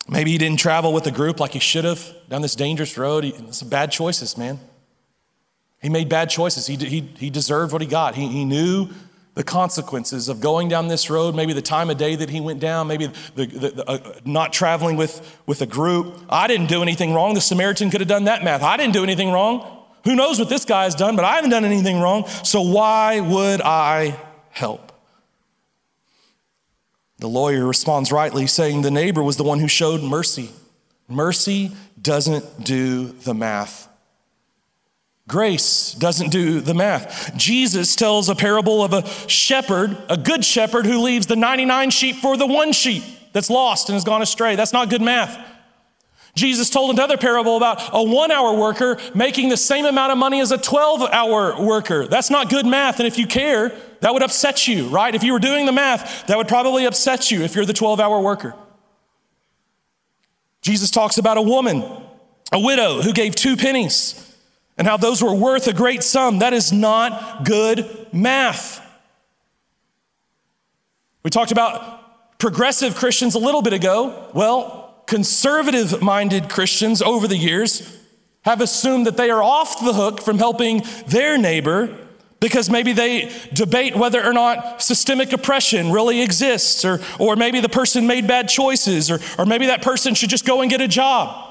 Maybe 0.08 0.30
he 0.30 0.38
didn't 0.38 0.60
travel 0.60 0.92
with 0.92 1.04
a 1.08 1.10
group 1.10 1.40
like 1.40 1.54
he 1.54 1.58
should 1.58 1.84
have 1.84 2.08
down 2.28 2.40
this 2.40 2.54
dangerous 2.54 2.96
road. 2.96 3.24
He, 3.24 3.34
some 3.50 3.68
bad 3.68 3.90
choices, 3.90 4.38
man. 4.38 4.60
He 5.82 5.88
made 5.88 6.08
bad 6.08 6.30
choices. 6.30 6.68
He, 6.68 6.76
he, 6.76 7.00
he 7.00 7.30
deserved 7.30 7.72
what 7.72 7.82
he 7.82 7.88
got. 7.88 8.14
He, 8.14 8.28
he 8.28 8.44
knew 8.44 8.90
the 9.34 9.44
consequences 9.44 10.28
of 10.28 10.40
going 10.40 10.68
down 10.68 10.88
this 10.88 11.08
road, 11.08 11.34
maybe 11.34 11.52
the 11.52 11.62
time 11.62 11.88
of 11.88 11.96
day 11.96 12.16
that 12.16 12.30
he 12.30 12.40
went 12.40 12.60
down, 12.60 12.88
maybe 12.88 13.06
the, 13.06 13.46
the, 13.46 13.70
the, 13.70 13.88
uh, 13.88 14.12
not 14.24 14.52
traveling 14.52 14.96
with, 14.96 15.38
with 15.46 15.62
a 15.62 15.66
group. 15.66 16.18
I 16.28 16.46
didn't 16.46 16.66
do 16.66 16.82
anything 16.82 17.14
wrong. 17.14 17.34
The 17.34 17.40
Samaritan 17.40 17.90
could 17.90 18.00
have 18.00 18.08
done 18.08 18.24
that 18.24 18.42
math. 18.42 18.62
I 18.62 18.76
didn't 18.76 18.92
do 18.92 19.02
anything 19.02 19.30
wrong. 19.30 19.84
Who 20.04 20.16
knows 20.16 20.38
what 20.38 20.48
this 20.48 20.64
guy 20.64 20.84
has 20.84 20.94
done, 20.94 21.14
but 21.14 21.24
I 21.24 21.36
haven't 21.36 21.50
done 21.50 21.64
anything 21.64 22.00
wrong. 22.00 22.26
So 22.42 22.62
why 22.62 23.20
would 23.20 23.60
I 23.60 24.18
help? 24.50 24.92
The 27.18 27.28
lawyer 27.28 27.66
responds 27.66 28.10
rightly, 28.10 28.46
saying 28.46 28.82
the 28.82 28.90
neighbor 28.90 29.22
was 29.22 29.36
the 29.36 29.44
one 29.44 29.58
who 29.58 29.68
showed 29.68 30.02
mercy. 30.02 30.50
Mercy 31.06 31.72
doesn't 32.00 32.64
do 32.64 33.08
the 33.08 33.34
math. 33.34 33.89
Grace 35.30 35.94
doesn't 35.94 36.30
do 36.30 36.60
the 36.60 36.74
math. 36.74 37.36
Jesus 37.36 37.94
tells 37.94 38.28
a 38.28 38.34
parable 38.34 38.82
of 38.82 38.92
a 38.92 39.06
shepherd, 39.28 39.96
a 40.08 40.16
good 40.16 40.44
shepherd 40.44 40.86
who 40.86 41.00
leaves 41.00 41.28
the 41.28 41.36
99 41.36 41.90
sheep 41.90 42.16
for 42.16 42.36
the 42.36 42.48
one 42.48 42.72
sheep 42.72 43.04
that's 43.32 43.48
lost 43.48 43.88
and 43.88 43.94
has 43.94 44.02
gone 44.02 44.22
astray. 44.22 44.56
That's 44.56 44.72
not 44.72 44.90
good 44.90 45.00
math. 45.00 45.38
Jesus 46.34 46.68
told 46.68 46.90
another 46.90 47.16
parable 47.16 47.56
about 47.56 47.80
a 47.92 48.02
one 48.02 48.32
hour 48.32 48.58
worker 48.58 48.98
making 49.14 49.50
the 49.50 49.56
same 49.56 49.84
amount 49.86 50.10
of 50.10 50.18
money 50.18 50.40
as 50.40 50.50
a 50.50 50.58
12 50.58 51.02
hour 51.02 51.64
worker. 51.64 52.08
That's 52.08 52.30
not 52.30 52.50
good 52.50 52.66
math. 52.66 52.98
And 52.98 53.06
if 53.06 53.16
you 53.16 53.28
care, 53.28 53.68
that 54.00 54.12
would 54.12 54.24
upset 54.24 54.66
you, 54.66 54.88
right? 54.88 55.14
If 55.14 55.22
you 55.22 55.32
were 55.32 55.38
doing 55.38 55.64
the 55.64 55.70
math, 55.70 56.26
that 56.26 56.38
would 56.38 56.48
probably 56.48 56.86
upset 56.86 57.30
you 57.30 57.42
if 57.42 57.54
you're 57.54 57.64
the 57.64 57.72
12 57.72 58.00
hour 58.00 58.20
worker. 58.20 58.56
Jesus 60.60 60.90
talks 60.90 61.18
about 61.18 61.36
a 61.36 61.42
woman, 61.42 61.84
a 62.50 62.58
widow 62.58 63.00
who 63.00 63.12
gave 63.12 63.36
two 63.36 63.56
pennies 63.56 64.26
and 64.80 64.88
how 64.88 64.96
those 64.96 65.22
were 65.22 65.34
worth 65.34 65.66
a 65.66 65.74
great 65.74 66.02
sum. 66.02 66.38
That 66.38 66.54
is 66.54 66.72
not 66.72 67.44
good 67.44 68.08
math. 68.14 68.80
We 71.22 71.30
talked 71.30 71.52
about 71.52 72.38
progressive 72.38 72.94
Christians 72.94 73.34
a 73.34 73.38
little 73.38 73.60
bit 73.60 73.74
ago. 73.74 74.30
Well, 74.32 75.02
conservative 75.06 76.00
minded 76.00 76.48
Christians 76.48 77.02
over 77.02 77.28
the 77.28 77.36
years 77.36 77.94
have 78.46 78.62
assumed 78.62 79.04
that 79.06 79.18
they 79.18 79.28
are 79.28 79.42
off 79.42 79.84
the 79.84 79.92
hook 79.92 80.22
from 80.22 80.38
helping 80.38 80.82
their 81.06 81.36
neighbor 81.36 81.94
because 82.40 82.70
maybe 82.70 82.94
they 82.94 83.30
debate 83.52 83.94
whether 83.94 84.24
or 84.24 84.32
not 84.32 84.80
systemic 84.80 85.34
oppression 85.34 85.92
really 85.92 86.22
exists, 86.22 86.86
or, 86.86 87.00
or 87.18 87.36
maybe 87.36 87.60
the 87.60 87.68
person 87.68 88.06
made 88.06 88.26
bad 88.26 88.48
choices, 88.48 89.10
or, 89.10 89.18
or 89.36 89.44
maybe 89.44 89.66
that 89.66 89.82
person 89.82 90.14
should 90.14 90.30
just 90.30 90.46
go 90.46 90.62
and 90.62 90.70
get 90.70 90.80
a 90.80 90.88
job. 90.88 91.49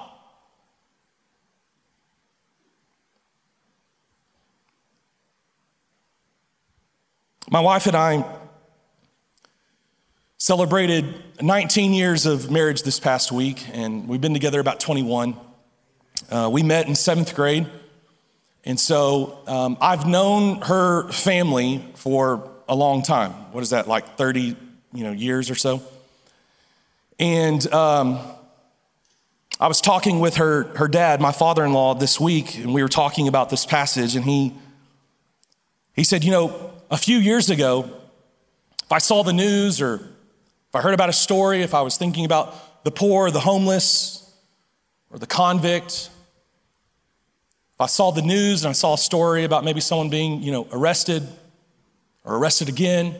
My 7.51 7.61
wife 7.61 7.87
and 7.87 7.95
I 7.95 8.23
celebrated 10.37 11.15
19 11.41 11.93
years 11.93 12.27
of 12.27 12.51
marriage 12.51 12.83
this 12.83 12.99
past 12.99 13.31
week, 13.31 13.65
and 13.73 14.07
we've 14.07 14.21
been 14.21 14.35
together 14.35 14.59
about 14.59 14.79
21. 14.79 15.35
Uh, 16.29 16.47
we 16.53 16.61
met 16.61 16.87
in 16.87 16.93
seventh 16.93 17.33
grade, 17.33 17.65
and 18.65 18.79
so 18.79 19.39
um, 19.47 19.79
I've 19.81 20.05
known 20.05 20.61
her 20.61 21.09
family 21.11 21.83
for 21.95 22.51
a 22.67 22.75
long 22.75 23.01
time. 23.01 23.31
What 23.51 23.63
is 23.63 23.71
that, 23.71 23.87
like 23.87 24.15
30 24.15 24.55
you 24.93 25.03
know, 25.03 25.11
years 25.11 25.49
or 25.49 25.55
so? 25.55 25.81
And 27.17 27.65
um, 27.73 28.19
I 29.59 29.67
was 29.67 29.81
talking 29.81 30.19
with 30.19 30.35
her, 30.35 30.65
her 30.75 30.87
dad, 30.87 31.19
my 31.19 31.31
father 31.31 31.65
in 31.65 31.73
law, 31.73 31.95
this 31.95 32.19
week, 32.19 32.59
and 32.59 32.75
we 32.75 32.83
were 32.83 32.89
talking 32.89 33.27
about 33.27 33.49
this 33.49 33.65
passage, 33.65 34.15
and 34.15 34.23
he, 34.23 34.53
he 35.95 36.03
said, 36.03 36.23
You 36.23 36.29
know, 36.29 36.69
a 36.89 36.97
few 36.97 37.17
years 37.17 37.49
ago, 37.49 37.89
if 38.83 38.91
I 38.91 38.97
saw 38.97 39.23
the 39.23 39.33
news 39.33 39.81
or 39.81 39.95
if 39.95 40.75
I 40.75 40.81
heard 40.81 40.93
about 40.93 41.09
a 41.09 41.13
story, 41.13 41.61
if 41.61 41.73
I 41.73 41.81
was 41.81 41.97
thinking 41.97 42.25
about 42.25 42.83
the 42.83 42.91
poor, 42.91 43.31
the 43.31 43.39
homeless, 43.39 44.33
or 45.11 45.19
the 45.19 45.27
convict, 45.27 46.09
if 47.73 47.81
I 47.81 47.87
saw 47.87 48.11
the 48.11 48.21
news 48.21 48.63
and 48.63 48.69
I 48.69 48.73
saw 48.73 48.93
a 48.93 48.97
story 48.97 49.43
about 49.43 49.63
maybe 49.63 49.81
someone 49.81 50.09
being, 50.09 50.41
you 50.41 50.51
know, 50.51 50.67
arrested 50.71 51.27
or 52.23 52.37
arrested 52.37 52.69
again, 52.69 53.15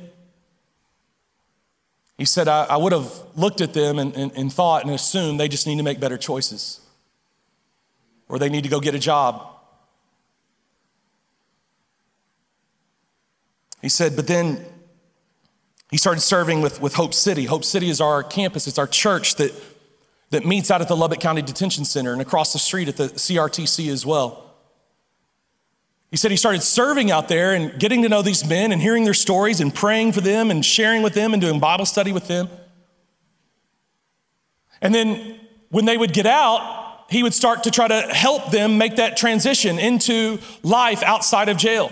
he 2.17 2.25
said, 2.25 2.47
I, 2.47 2.65
I 2.65 2.77
would 2.77 2.91
have 2.91 3.11
looked 3.35 3.61
at 3.61 3.73
them 3.73 3.97
and, 3.97 4.13
and, 4.15 4.31
and 4.35 4.51
thought 4.51 4.83
and 4.83 4.93
assumed 4.93 5.39
they 5.39 5.47
just 5.47 5.65
need 5.65 5.77
to 5.77 5.83
make 5.83 5.99
better 5.99 6.17
choices 6.17 6.81
or 8.27 8.37
they 8.37 8.49
need 8.49 8.63
to 8.63 8.69
go 8.69 8.79
get 8.79 8.93
a 8.93 8.99
job 8.99 9.48
He 13.81 13.89
said, 13.89 14.15
but 14.15 14.27
then 14.27 14.65
he 15.89 15.97
started 15.97 16.21
serving 16.21 16.61
with, 16.61 16.81
with 16.81 16.93
Hope 16.93 17.13
City. 17.13 17.45
Hope 17.45 17.63
City 17.63 17.89
is 17.89 18.01
our 18.01 18.23
campus, 18.23 18.67
it's 18.67 18.77
our 18.77 18.87
church 18.87 19.35
that, 19.35 19.53
that 20.29 20.45
meets 20.45 20.69
out 20.69 20.81
at 20.81 20.87
the 20.87 20.95
Lubbock 20.95 21.19
County 21.19 21.41
Detention 21.41 21.85
Center 21.85 22.13
and 22.13 22.21
across 22.21 22.53
the 22.53 22.59
street 22.59 22.87
at 22.87 22.97
the 22.97 23.05
CRTC 23.05 23.89
as 23.91 24.05
well. 24.05 24.45
He 26.11 26.17
said 26.17 26.31
he 26.31 26.37
started 26.37 26.63
serving 26.63 27.11
out 27.11 27.27
there 27.27 27.53
and 27.53 27.79
getting 27.79 28.01
to 28.01 28.09
know 28.09 28.21
these 28.21 28.47
men 28.47 28.71
and 28.71 28.81
hearing 28.81 29.03
their 29.03 29.13
stories 29.13 29.61
and 29.61 29.73
praying 29.73 30.13
for 30.13 30.21
them 30.21 30.49
and 30.49 30.65
sharing 30.65 31.03
with 31.03 31.13
them 31.13 31.33
and 31.33 31.41
doing 31.41 31.59
Bible 31.59 31.85
study 31.85 32.11
with 32.11 32.27
them. 32.27 32.49
And 34.81 34.93
then 34.93 35.39
when 35.69 35.85
they 35.85 35.97
would 35.97 36.13
get 36.13 36.25
out, 36.25 37.05
he 37.09 37.21
would 37.21 37.33
start 37.33 37.63
to 37.63 37.71
try 37.71 37.87
to 37.87 38.01
help 38.01 38.51
them 38.51 38.77
make 38.77 38.95
that 38.95 39.17
transition 39.17 39.77
into 39.77 40.39
life 40.63 41.03
outside 41.03 41.49
of 41.49 41.57
jail 41.57 41.91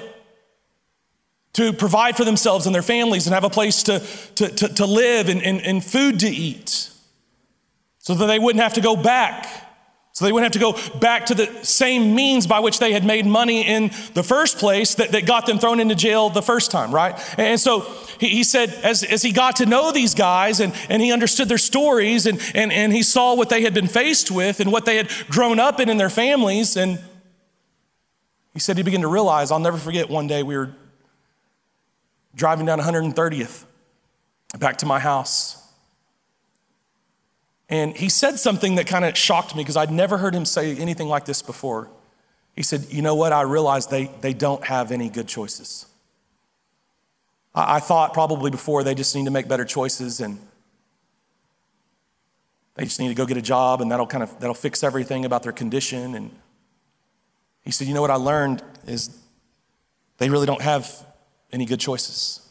to 1.58 1.74
provide 1.74 2.16
for 2.16 2.24
themselves 2.24 2.68
and 2.68 2.76
their 2.76 2.84
families 2.84 3.26
and 3.26 3.34
have 3.34 3.44
a 3.44 3.50
place 3.50 3.82
to, 3.82 4.00
to, 4.36 4.48
to, 4.48 4.68
to 4.76 4.86
live 4.86 5.28
and, 5.28 5.42
and, 5.42 5.60
and 5.62 5.84
food 5.84 6.20
to 6.20 6.28
eat 6.28 6.92
so 7.98 8.14
that 8.14 8.28
they 8.28 8.38
wouldn't 8.38 8.62
have 8.62 8.76
to 8.76 8.82
go 8.82 8.96
back. 8.96 9.64
So 10.14 10.26
they 10.26 10.32
wouldn't 10.32 10.54
have 10.54 10.62
to 10.62 10.80
go 10.92 11.00
back 11.00 11.26
to 11.28 11.34
the 11.34 11.48
same 11.64 12.14
means 12.14 12.46
by 12.46 12.60
which 12.60 12.78
they 12.78 12.94
had 12.94 13.04
made 13.04 13.26
money 13.26 13.66
in 13.66 13.90
the 14.14 14.22
first 14.22 14.60
place 14.60 14.94
that, 14.96 15.12
that 15.14 15.26
got 15.26 15.48
them 15.48 15.58
thrown 15.58 15.80
into 15.80 15.96
jail 15.96 16.30
the 16.30 16.44
first 16.44 16.70
time, 16.70 16.94
right? 16.94 17.20
And 17.40 17.60
so 17.60 17.82
he, 18.20 18.28
he 18.30 18.44
said, 18.44 18.70
as, 18.84 19.04
as 19.04 19.24
he 19.24 19.32
got 19.32 19.56
to 19.56 19.66
know 19.66 19.92
these 19.92 20.14
guys 20.14 20.60
and, 20.60 20.76
and 20.90 21.02
he 21.02 21.12
understood 21.12 21.50
their 21.50 21.58
stories 21.58 22.28
and, 22.28 22.40
and, 22.54 22.72
and 22.72 22.94
he 22.94 23.02
saw 23.02 23.34
what 23.34 23.50
they 23.50 23.64
had 23.64 23.74
been 23.74 23.88
faced 23.88 24.30
with 24.30 24.60
and 24.60 24.72
what 24.72 24.86
they 24.86 24.98
had 24.98 25.10
grown 25.28 25.60
up 25.60 25.80
in 25.80 25.90
in 25.90 25.98
their 25.98 26.12
families, 26.12 26.78
and 26.78 27.00
he 28.54 28.60
said 28.60 28.78
he 28.78 28.84
began 28.84 29.02
to 29.02 29.08
realize, 29.08 29.50
I'll 29.50 29.58
never 29.58 29.78
forget 29.78 30.08
one 30.08 30.28
day 30.28 30.44
we 30.44 30.56
were 30.56 30.76
driving 32.38 32.68
down 32.68 32.80
130th 32.80 33.66
back 34.60 34.78
to 34.78 34.86
my 34.86 35.00
house. 35.00 35.62
And 37.68 37.98
he 37.98 38.08
said 38.08 38.40
something 38.40 38.76
that 38.76 38.88
kind 38.88 39.04
of 39.04 39.18
shocked 39.18 39.56
me 39.56 39.64
because 39.64 39.76
I'd 39.76 39.92
never 39.92 40.18
heard 40.18 40.34
him 40.34 40.46
say 40.46 40.78
anything 40.78 41.10
like 41.10 41.26
this 41.26 41.42
before. 41.42 41.90
He 42.56 42.64
said, 42.64 42.86
You 42.90 43.02
know 43.02 43.16
what? 43.16 43.34
I 43.34 43.42
realized 43.42 43.92
they, 43.92 44.06
they 44.22 44.34
don't 44.34 44.64
have 44.64 44.92
any 44.92 45.10
good 45.10 45.28
choices. 45.28 45.86
I, 47.54 47.78
I 47.78 47.80
thought 47.80 48.14
probably 48.14 48.52
before 48.52 48.84
they 48.84 48.96
just 48.96 49.14
need 49.16 49.26
to 49.26 49.32
make 49.32 49.50
better 49.50 49.66
choices 49.66 50.22
and 50.22 50.40
they 52.76 52.84
just 52.86 53.00
need 53.00 53.10
to 53.10 53.16
go 53.16 53.26
get 53.26 53.38
a 53.38 53.42
job 53.42 53.82
and 53.82 53.92
that'll 53.92 54.08
kind 54.08 54.24
of 54.24 54.40
that'll 54.40 54.54
fix 54.54 54.84
everything 54.84 55.26
about 55.26 55.44
their 55.44 55.52
condition. 55.52 56.16
And 56.16 56.32
he 57.64 57.72
said, 57.72 57.88
You 57.88 57.94
know 57.94 58.02
what 58.02 58.12
I 58.12 58.16
learned 58.16 58.64
is 58.86 59.10
they 60.20 60.30
really 60.30 60.46
don't 60.46 60.62
have 60.62 61.06
any 61.52 61.66
good 61.66 61.80
choices. 61.80 62.42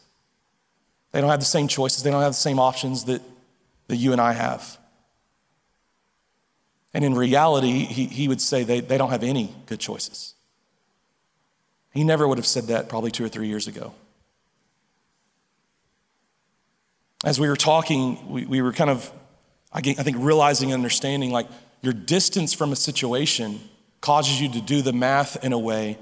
They 1.13 1.21
don't 1.21 1.31
have 1.31 1.41
the 1.41 1.47
same 1.47 1.69
choices, 1.69 2.03
they 2.03 2.11
don't 2.11 2.23
have 2.23 2.33
the 2.33 2.35
same 2.35 2.59
options 2.59 3.05
that, 3.05 3.23
that 3.89 3.97
you 3.97 4.13
and 4.13 4.21
I 4.21 4.33
have. 4.33 4.79
And 6.93 7.05
in 7.05 7.15
reality, 7.15 7.85
he, 7.85 8.07
he 8.07 8.27
would 8.27 8.41
say 8.41 8.65
they, 8.65 8.81
they 8.81 8.97
don't 8.97 9.11
have 9.11 9.23
any 9.23 9.55
good 9.67 9.81
choices. 9.81 10.35
He 11.93 12.05
never 12.05 12.27
would 12.27 12.39
have 12.39 12.47
said 12.47 12.65
that 12.65 12.89
probably 12.89 13.11
two 13.11 13.25
or 13.25 13.29
three 13.29 13.49
years 13.49 13.67
ago. 13.67 13.95
As 17.25 17.41
we 17.41 17.49
were 17.49 17.57
talking, 17.57 18.31
we, 18.31 18.47
we 18.47 18.63
were 18.63 18.73
kind 18.73 18.91
of, 18.91 19.11
I 19.73 19.81
think, 19.81 20.17
realizing 20.21 20.73
and 20.73 20.79
understanding 20.79 21.31
like 21.31 21.49
your 21.83 21.93
distance 21.93 22.53
from 22.53 22.73
a 22.73 22.77
situation 22.77 23.61
causes 24.01 24.41
you 24.41 24.49
to 24.51 24.61
do 24.61 24.83
the 24.83 24.93
math 24.93 25.43
in 25.45 25.53
a 25.53 25.59
way 25.59 25.99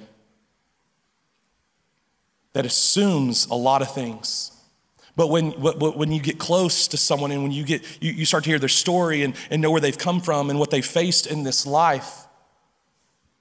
that 2.54 2.64
assumes 2.64 3.46
a 3.46 3.54
lot 3.54 3.82
of 3.82 3.92
things. 3.92 4.50
But 5.16 5.28
when, 5.28 5.50
when 5.52 6.10
you 6.10 6.20
get 6.20 6.38
close 6.38 6.88
to 6.88 6.96
someone 6.96 7.30
and 7.30 7.42
when 7.42 7.52
you, 7.52 7.64
get, 7.64 7.84
you, 8.02 8.12
you 8.12 8.24
start 8.24 8.44
to 8.44 8.50
hear 8.50 8.58
their 8.58 8.68
story 8.68 9.22
and, 9.22 9.36
and 9.50 9.62
know 9.62 9.70
where 9.70 9.80
they've 9.80 9.96
come 9.96 10.20
from 10.20 10.50
and 10.50 10.58
what 10.58 10.70
they 10.70 10.80
faced 10.80 11.26
in 11.26 11.44
this 11.44 11.66
life, 11.66 12.26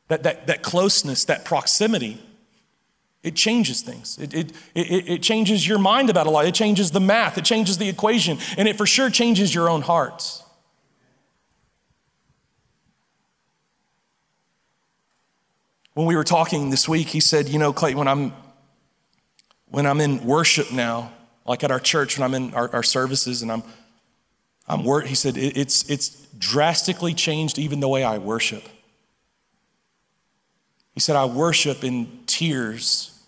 that, 0.09 0.23
that, 0.23 0.47
that 0.47 0.61
closeness, 0.61 1.25
that 1.25 1.45
proximity, 1.45 2.21
it 3.23 3.35
changes 3.35 3.81
things. 3.81 4.19
It, 4.19 4.33
it, 4.33 4.51
it, 4.75 5.09
it 5.09 5.23
changes 5.23 5.67
your 5.67 5.79
mind 5.79 6.09
about 6.09 6.27
a 6.27 6.29
lot. 6.29 6.45
It 6.45 6.53
changes 6.53 6.91
the 6.91 6.99
math. 6.99 7.37
It 7.37 7.45
changes 7.45 7.77
the 7.77 7.89
equation. 7.89 8.37
And 8.57 8.67
it 8.67 8.77
for 8.77 8.85
sure 8.85 9.09
changes 9.09 9.55
your 9.55 9.69
own 9.69 9.81
heart. 9.81 10.43
When 15.93 16.05
we 16.05 16.15
were 16.15 16.23
talking 16.23 16.69
this 16.69 16.89
week, 16.89 17.07
he 17.07 17.19
said, 17.19 17.49
You 17.49 17.59
know, 17.59 17.71
Clayton, 17.71 17.97
when 17.97 18.07
I'm 18.07 18.33
when 19.73 19.87
I'm 19.87 20.01
in 20.01 20.23
worship 20.23 20.71
now, 20.71 21.11
like 21.47 21.63
at 21.63 21.71
our 21.71 21.79
church, 21.79 22.19
when 22.19 22.23
I'm 22.23 22.35
in 22.35 22.53
our, 22.53 22.69
our 22.75 22.83
services 22.83 23.41
and 23.41 23.51
I'm, 23.51 23.63
I'm 24.67 24.83
wor- 24.83 25.01
he 25.01 25.15
said, 25.15 25.35
it, 25.35 25.57
it's, 25.57 25.89
it's 25.89 26.09
drastically 26.37 27.15
changed 27.15 27.57
even 27.57 27.79
the 27.79 27.87
way 27.87 28.03
I 28.03 28.19
worship. 28.19 28.63
He 30.93 30.99
said, 30.99 31.15
I 31.15 31.25
worship 31.25 31.83
in 31.83 32.19
tears, 32.27 33.19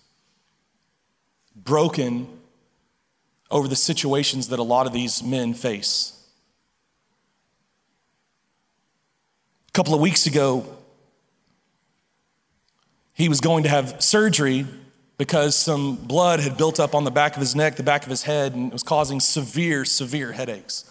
broken 1.56 2.28
over 3.50 3.66
the 3.66 3.74
situations 3.74 4.46
that 4.50 4.60
a 4.60 4.62
lot 4.62 4.86
of 4.86 4.92
these 4.92 5.24
men 5.24 5.52
face. 5.52 6.12
A 9.66 9.72
couple 9.72 9.94
of 9.94 10.00
weeks 10.00 10.26
ago, 10.26 10.64
he 13.14 13.28
was 13.28 13.40
going 13.40 13.64
to 13.64 13.68
have 13.68 14.00
surgery 14.00 14.64
because 15.18 15.56
some 15.56 15.96
blood 15.96 16.40
had 16.40 16.56
built 16.56 16.78
up 16.78 16.94
on 16.94 17.04
the 17.04 17.10
back 17.10 17.34
of 17.34 17.40
his 17.40 17.54
neck, 17.54 17.76
the 17.76 17.82
back 17.82 18.04
of 18.04 18.10
his 18.10 18.22
head, 18.22 18.54
and 18.54 18.68
it 18.68 18.72
was 18.72 18.82
causing 18.82 19.20
severe, 19.20 19.84
severe 19.84 20.32
headaches. 20.32 20.90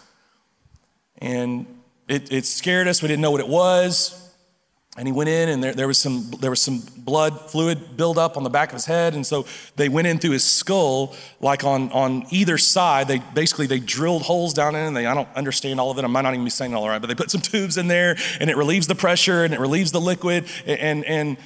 And 1.18 1.66
it, 2.08 2.32
it 2.32 2.44
scared 2.44 2.88
us. 2.88 3.02
We 3.02 3.08
didn't 3.08 3.22
know 3.22 3.30
what 3.30 3.40
it 3.40 3.48
was. 3.48 4.22
And 4.98 5.06
he 5.06 5.12
went 5.12 5.28
in, 5.28 5.50
and 5.50 5.62
there, 5.62 5.74
there, 5.74 5.86
was 5.86 5.98
some, 5.98 6.30
there 6.40 6.48
was 6.48 6.60
some 6.60 6.82
blood 6.96 7.38
fluid 7.50 7.98
buildup 7.98 8.38
on 8.38 8.44
the 8.44 8.50
back 8.50 8.70
of 8.70 8.74
his 8.74 8.86
head. 8.86 9.14
And 9.14 9.26
so 9.26 9.44
they 9.76 9.90
went 9.90 10.06
in 10.06 10.18
through 10.18 10.30
his 10.30 10.44
skull, 10.44 11.14
like 11.38 11.64
on, 11.64 11.92
on 11.92 12.24
either 12.30 12.56
side. 12.56 13.06
They 13.06 13.18
basically 13.18 13.66
they 13.66 13.78
drilled 13.78 14.22
holes 14.22 14.54
down 14.54 14.74
in, 14.74 14.86
and 14.86 14.96
they, 14.96 15.04
I 15.04 15.12
don't 15.12 15.28
understand 15.36 15.80
all 15.80 15.90
of 15.90 15.98
it. 15.98 16.04
I 16.04 16.06
might 16.06 16.22
not 16.22 16.32
even 16.32 16.44
be 16.44 16.50
saying 16.50 16.72
it 16.72 16.76
all 16.76 16.88
right, 16.88 16.98
but 16.98 17.08
they 17.08 17.14
put 17.14 17.30
some 17.30 17.42
tubes 17.42 17.76
in 17.76 17.88
there, 17.88 18.16
and 18.40 18.48
it 18.48 18.56
relieves 18.56 18.86
the 18.86 18.94
pressure 18.94 19.44
and 19.44 19.52
it 19.52 19.60
relieves 19.60 19.92
the 19.92 20.00
liquid. 20.00 20.46
And, 20.66 21.04
and, 21.04 21.36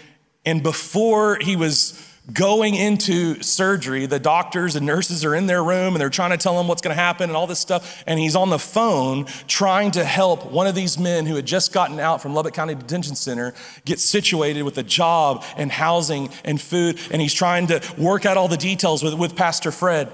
and 0.47 0.63
before 0.63 1.37
he 1.41 1.57
was 1.57 2.10
going 2.33 2.75
into 2.75 3.43
surgery. 3.43 4.07
The 4.07 4.19
doctors 4.19 4.77
and 4.77 4.87
nurses 4.87 5.25
are 5.25 5.35
in 5.35 5.47
their 5.47 5.63
room 5.63 5.95
and 5.95 6.01
they're 6.01 6.11
trying 6.11 6.31
to 6.31 6.37
tell 6.37 6.59
him 6.61 6.69
what's 6.69 6.83
going 6.83 6.95
to 6.95 7.01
happen 7.01 7.31
and 7.31 7.37
all 7.37 7.47
this 7.47 7.59
stuff. 7.59 8.03
And 8.07 8.19
he's 8.19 8.37
on 8.37 8.51
the 8.51 8.59
phone 8.59 9.27
trying 9.47 9.91
to 9.93 10.05
help 10.05 10.51
one 10.51 10.67
of 10.67 10.75
these 10.75 10.99
men 10.99 11.27
who 11.27 11.37
had 11.37 11.47
just 11.47 11.73
gotten 11.73 11.99
out 11.99 12.23
from 12.23 12.35
Lubbock 12.35 12.55
County 12.55 12.75
Detention 12.75 13.15
Center 13.15 13.55
get 13.85 14.01
situated 14.01 14.63
with 14.63 14.79
a 14.79 14.83
job 14.83 15.45
and 15.57 15.71
housing 15.71 16.31
and 16.45 16.61
food. 16.61 16.99
And 17.11 17.21
he's 17.23 17.35
trying 17.35 17.69
to 17.69 17.83
work 17.99 18.27
out 18.27 18.37
all 18.37 18.49
the 18.49 18.57
details 18.57 19.03
with, 19.03 19.15
with 19.15 19.37
Pastor 19.37 19.71
Fred. 19.71 20.11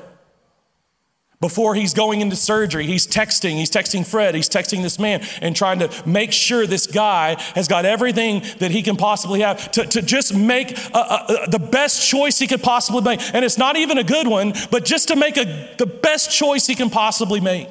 Before 1.39 1.75
he's 1.75 1.93
going 1.93 2.23
into 2.23 2.35
surgery, 2.35 2.87
he's 2.87 3.07
texting, 3.07 3.57
he's 3.57 3.71
texting 3.71 4.07
Fred, 4.07 4.35
he's 4.35 4.49
texting 4.49 4.81
this 4.81 4.99
man 4.99 5.23
and 5.43 5.55
trying 5.55 5.81
to 5.81 5.91
make 6.09 6.33
sure 6.33 6.67
this 6.67 6.87
guy 6.87 7.35
has 7.55 7.69
got 7.69 7.85
everything 7.85 8.43
that 8.59 8.71
he 8.71 8.83
can 8.83 8.97
possibly 8.97 9.41
have 9.41 9.71
to, 9.73 9.85
to 9.85 10.01
just 10.01 10.35
make 10.35 10.71
a, 10.95 10.99
a, 10.99 11.51
the 11.51 11.59
best 11.59 12.09
choice 12.09 12.39
he 12.39 12.47
could 12.47 12.63
possibly 12.63 13.03
make. 13.03 13.21
And 13.35 13.45
it's 13.45 13.59
not 13.59 13.77
even 13.77 13.99
a 13.99 14.05
good 14.05 14.27
one, 14.27 14.55
but 14.71 14.87
just 14.87 15.09
to 15.09 15.17
make 15.17 15.37
a, 15.37 15.75
the 15.77 15.85
best 15.85 16.31
choice 16.31 16.67
he 16.67 16.75
can 16.75 16.89
possibly 16.89 17.41
make. 17.41 17.69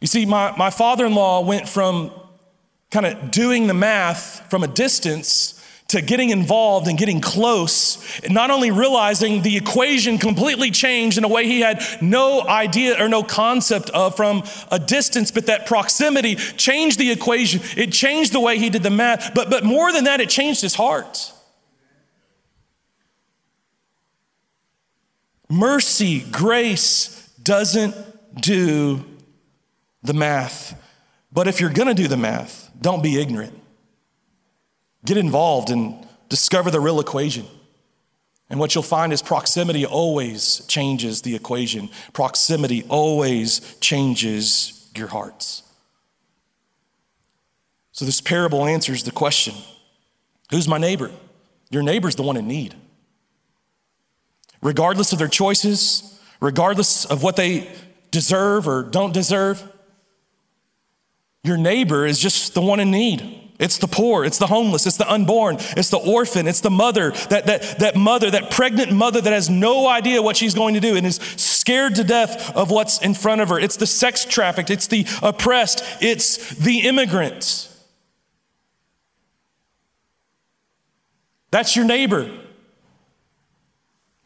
You 0.00 0.08
see, 0.08 0.26
my, 0.26 0.56
my 0.56 0.70
father 0.70 1.06
in 1.06 1.14
law 1.14 1.40
went 1.40 1.68
from 1.68 2.10
kind 2.90 3.06
of 3.06 3.30
doing 3.30 3.68
the 3.68 3.74
math 3.74 4.44
from 4.50 4.64
a 4.64 4.68
distance 4.68 5.55
to 5.88 6.02
getting 6.02 6.30
involved 6.30 6.88
and 6.88 6.98
getting 6.98 7.20
close, 7.20 8.20
and 8.20 8.34
not 8.34 8.50
only 8.50 8.70
realizing 8.70 9.42
the 9.42 9.56
equation 9.56 10.18
completely 10.18 10.70
changed 10.70 11.16
in 11.16 11.24
a 11.24 11.28
way 11.28 11.46
he 11.46 11.60
had 11.60 11.80
no 12.00 12.42
idea 12.42 13.00
or 13.02 13.08
no 13.08 13.22
concept 13.22 13.90
of 13.90 14.16
from 14.16 14.42
a 14.70 14.78
distance, 14.78 15.30
but 15.30 15.46
that 15.46 15.66
proximity 15.66 16.34
changed 16.34 16.98
the 16.98 17.12
equation. 17.12 17.60
It 17.76 17.92
changed 17.92 18.32
the 18.32 18.40
way 18.40 18.58
he 18.58 18.68
did 18.68 18.82
the 18.82 18.90
math, 18.90 19.32
but, 19.34 19.48
but 19.48 19.64
more 19.64 19.92
than 19.92 20.04
that, 20.04 20.20
it 20.20 20.28
changed 20.28 20.60
his 20.60 20.74
heart. 20.74 21.32
Mercy, 25.48 26.20
grace 26.32 27.30
doesn't 27.40 27.94
do 28.40 29.04
the 30.02 30.14
math. 30.14 30.82
But 31.32 31.46
if 31.46 31.60
you're 31.60 31.70
gonna 31.70 31.94
do 31.94 32.08
the 32.08 32.16
math, 32.16 32.70
don't 32.80 33.02
be 33.02 33.20
ignorant. 33.20 33.56
Get 35.06 35.16
involved 35.16 35.70
and 35.70 36.06
discover 36.28 36.70
the 36.70 36.80
real 36.80 37.00
equation. 37.00 37.46
And 38.50 38.60
what 38.60 38.74
you'll 38.74 38.84
find 38.84 39.12
is 39.12 39.22
proximity 39.22 39.86
always 39.86 40.64
changes 40.66 41.22
the 41.22 41.34
equation. 41.34 41.88
Proximity 42.12 42.84
always 42.88 43.76
changes 43.80 44.88
your 44.94 45.08
hearts. 45.08 45.62
So 47.92 48.04
this 48.04 48.20
parable 48.20 48.66
answers 48.66 49.04
the 49.04 49.10
question 49.10 49.54
Who's 50.50 50.68
my 50.68 50.78
neighbor? 50.78 51.10
Your 51.70 51.82
neighbor's 51.82 52.16
the 52.16 52.22
one 52.22 52.36
in 52.36 52.46
need. 52.46 52.74
Regardless 54.62 55.12
of 55.12 55.18
their 55.18 55.28
choices, 55.28 56.20
regardless 56.40 57.04
of 57.04 57.22
what 57.22 57.36
they 57.36 57.72
deserve 58.10 58.68
or 58.68 58.82
don't 58.82 59.12
deserve, 59.12 59.62
your 61.42 61.56
neighbor 61.56 62.06
is 62.06 62.18
just 62.18 62.54
the 62.54 62.60
one 62.60 62.80
in 62.80 62.90
need. 62.90 63.45
It's 63.58 63.78
the 63.78 63.86
poor, 63.86 64.24
it's 64.24 64.38
the 64.38 64.46
homeless, 64.46 64.86
it's 64.86 64.98
the 64.98 65.10
unborn, 65.10 65.56
it's 65.76 65.90
the 65.90 65.98
orphan, 65.98 66.46
it's 66.46 66.60
the 66.60 66.70
mother, 66.70 67.12
that, 67.30 67.46
that, 67.46 67.78
that 67.78 67.96
mother, 67.96 68.30
that 68.30 68.50
pregnant 68.50 68.92
mother 68.92 69.20
that 69.20 69.32
has 69.32 69.48
no 69.48 69.88
idea 69.88 70.20
what 70.20 70.36
she's 70.36 70.54
going 70.54 70.74
to 70.74 70.80
do 70.80 70.96
and 70.96 71.06
is 71.06 71.16
scared 71.16 71.94
to 71.96 72.04
death 72.04 72.54
of 72.54 72.70
what's 72.70 73.00
in 73.00 73.14
front 73.14 73.40
of 73.40 73.48
her. 73.48 73.58
It's 73.58 73.76
the 73.76 73.86
sex 73.86 74.24
trafficked, 74.24 74.70
it's 74.70 74.86
the 74.86 75.06
oppressed, 75.22 75.82
it's 76.00 76.54
the 76.56 76.80
immigrant. 76.80 77.68
That's 81.50 81.74
your 81.74 81.86
neighbor. 81.86 82.30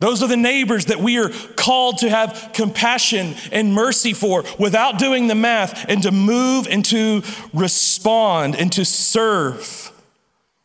Those 0.01 0.22
are 0.22 0.28
the 0.28 0.36
neighbors 0.36 0.86
that 0.86 0.98
we 0.98 1.18
are 1.18 1.28
called 1.57 1.98
to 1.98 2.09
have 2.09 2.53
compassion 2.55 3.34
and 3.53 3.74
mercy 3.74 4.14
for 4.14 4.44
without 4.59 4.98
doing 4.98 5.28
the 5.28 5.34
math 5.34 5.88
and 5.90 6.03
to 6.03 6.11
move 6.11 6.66
and 6.66 6.82
to 6.86 7.22
respond 7.53 8.57
and 8.57 8.72
to 8.72 8.84
serve. 8.86 9.92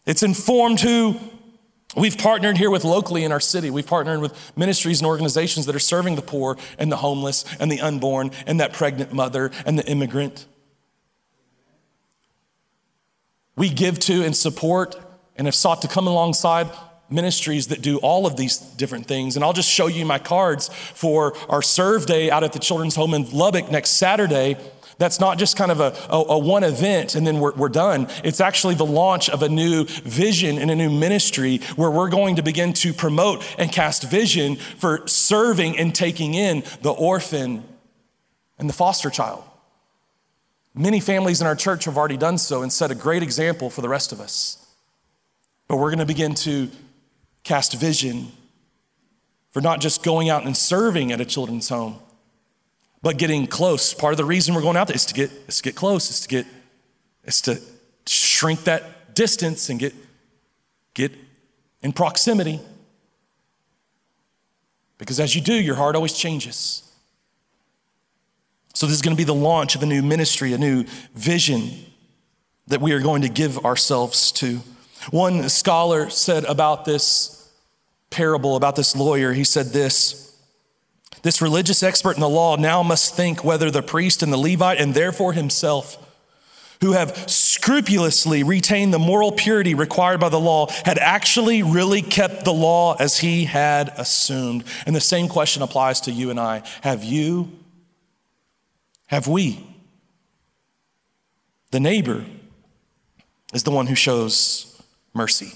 It's 0.06 0.24
informed 0.24 0.80
who 0.80 1.18
we've 1.98 2.18
partnered 2.18 2.58
here 2.58 2.70
with 2.70 2.86
locally 2.86 3.26
in 3.26 3.34
our 3.34 3.42
city. 3.42 3.70
We've 3.70 3.86
partnered 3.86 4.22
with 4.22 4.34
ministries 4.56 5.02
and 5.02 5.08
organizations 5.08 5.66
that 5.66 5.76
are 5.76 5.80
serving 5.80 6.16
the 6.16 6.22
poor 6.22 6.58
and 6.80 6.90
the 6.90 6.98
homeless 6.98 7.44
and 7.60 7.70
the 7.70 7.82
unborn 7.82 8.32
and 8.48 8.62
that 8.62 8.72
pregnant 8.72 9.12
mother 9.12 9.52
and 9.66 9.78
the 9.78 9.86
immigrant. 9.86 10.46
We 13.58 13.68
give 13.68 14.00
to 14.00 14.24
and 14.24 14.34
support 14.34 14.96
and 15.36 15.46
have 15.46 15.56
sought 15.56 15.82
to 15.82 15.90
come 15.90 16.08
alongside 16.08 16.70
ministries 17.10 17.68
that 17.68 17.82
do 17.82 17.98
all 17.98 18.26
of 18.26 18.36
these 18.36 18.58
different 18.58 19.08
things. 19.08 19.36
And 19.36 19.46
I'll 19.46 19.54
just 19.54 19.70
show 19.70 19.88
you 19.88 20.06
my 20.06 20.20
cards 20.20 20.70
for 20.70 21.36
our 21.50 21.62
serve 21.62 22.06
day 22.06 22.32
out 22.32 22.44
at 22.44 22.54
the 22.54 22.60
children's 22.60 22.96
home 22.96 23.14
in 23.14 23.30
Lubbock 23.32 23.70
next 23.70 23.92
Saturday. 23.92 24.58
That's 24.98 25.20
not 25.20 25.38
just 25.38 25.58
kind 25.58 25.72
of 25.72 25.80
a, 25.82 25.96
a, 26.10 26.24
a, 26.30 26.40
one 26.40 26.64
event 26.64 27.16
and 27.16 27.28
then 27.28 27.40
we're, 27.40 27.54
we're 27.54 27.70
done. 27.70 28.08
It's 28.24 28.40
actually 28.40 28.76
the 28.76 28.86
launch 28.86 29.30
of 29.30 29.44
a 29.44 29.50
new 29.50 29.86
vision 29.86 30.58
and 30.58 30.72
a 30.72 30.76
new 30.76 30.90
ministry 30.90 31.58
where 31.76 31.92
we're 31.92 32.10
going 32.10 32.38
to 32.38 32.42
begin 32.42 32.72
to 32.74 32.94
promote 32.94 33.44
and 33.60 33.72
cast 33.72 34.04
vision 34.10 34.56
for 34.56 35.06
serving 35.08 35.78
and 35.78 35.94
taking 35.94 36.34
in 36.34 36.64
the 36.82 36.92
orphan 36.92 37.64
and 38.58 38.70
the 38.70 38.74
foster 38.74 39.10
child. 39.10 39.44
Many 40.74 41.00
families 41.00 41.42
in 41.42 41.48
our 41.48 41.56
church 41.56 41.86
have 41.86 41.98
already 41.98 42.18
done 42.18 42.38
so 42.38 42.62
and 42.62 42.72
set 42.72 42.92
a 42.92 42.96
great 42.96 43.24
example 43.24 43.70
for 43.70 43.82
the 43.82 43.90
rest 43.90 44.12
of 44.12 44.20
us. 44.20 44.66
But 45.68 45.78
we're 45.78 45.90
going 45.90 46.00
to 46.00 46.06
begin 46.06 46.36
to 46.36 46.70
cast 47.46 47.74
vision 47.74 48.32
for 49.52 49.62
not 49.62 49.80
just 49.80 50.04
going 50.04 50.28
out 50.30 50.46
and 50.46 50.58
serving 50.58 51.14
at 51.14 51.22
a 51.22 51.26
children's 51.26 51.70
home, 51.70 51.98
but 53.02 53.18
getting 53.18 53.48
close. 53.48 53.94
Part 53.94 54.12
of 54.12 54.18
the 54.18 54.26
reason 54.26 54.54
we're 54.54 54.62
going 54.62 54.76
out 54.76 54.88
there 54.88 54.96
is 54.96 55.06
to 55.06 55.14
get, 55.14 55.32
is 55.48 55.58
to 55.58 55.64
get 55.64 55.76
close, 55.76 56.10
is 56.10 56.20
to 56.22 56.28
get, 56.28 56.46
is 57.24 57.40
to 57.42 57.62
shrink 58.06 58.66
that 58.66 59.16
distance 59.16 59.70
and 59.70 59.80
get, 59.80 59.94
get 60.94 61.14
in 61.82 61.94
proximity. 61.94 62.60
Because 64.98 65.20
as 65.20 65.36
you 65.36 65.42
do, 65.42 65.54
your 65.54 65.76
heart 65.76 65.96
always 65.96 66.14
changes. 66.14 66.82
So, 68.74 68.88
this 68.88 68.96
is 68.96 69.02
going 69.02 69.16
to 69.16 69.18
be 69.18 69.24
the 69.24 69.34
launch 69.34 69.76
of 69.76 69.84
a 69.84 69.86
new 69.86 70.04
ministry, 70.04 70.52
a 70.52 70.58
new 70.58 70.84
vision 71.14 71.70
that 72.68 72.82
we 72.82 72.92
are 72.92 73.00
going 73.00 73.22
to 73.22 73.30
give 73.30 73.64
ourselves 73.64 74.34
to. 74.34 74.60
One 75.12 75.48
scholar 75.48 76.10
said 76.10 76.44
about 76.46 76.84
this 76.84 77.35
parable, 78.10 78.56
about 78.56 78.76
this 78.76 78.96
lawyer, 78.96 79.34
he 79.34 79.44
said 79.44 79.68
this 79.68 80.38
This 81.22 81.42
religious 81.42 81.84
expert 81.84 82.16
in 82.16 82.22
the 82.22 82.30
law 82.30 82.56
now 82.56 82.84
must 82.84 83.16
think 83.16 83.44
whether 83.44 83.72
the 83.72 83.82
priest 83.82 84.24
and 84.24 84.32
the 84.32 84.38
Levite, 84.38 84.80
and 84.80 84.94
therefore 84.94 85.34
himself, 85.34 85.98
who 86.82 86.92
have 86.92 87.30
scrupulously 87.30 88.44
retained 88.44 88.94
the 88.94 89.00
moral 89.00 89.32
purity 89.32 89.74
required 89.74 90.20
by 90.20 90.30
the 90.30 90.40
law, 90.40 90.68
had 90.84 90.98
actually 90.98 91.64
really 91.64 92.02
kept 92.02 92.46
the 92.46 92.54
law 92.54 92.96
as 92.96 93.18
he 93.20 93.46
had 93.46 93.92
assumed. 93.98 94.64
And 94.86 94.96
the 94.96 95.02
same 95.02 95.28
question 95.28 95.64
applies 95.64 96.02
to 96.02 96.12
you 96.12 96.30
and 96.30 96.40
I. 96.40 96.64
Have 96.82 97.04
you, 97.04 97.52
have 99.08 99.28
we, 99.28 99.66
the 101.72 101.80
neighbor, 101.80 102.26
is 103.54 103.64
the 103.64 103.72
one 103.72 103.88
who 103.88 103.96
shows 103.96 104.82
mercy. 105.14 105.54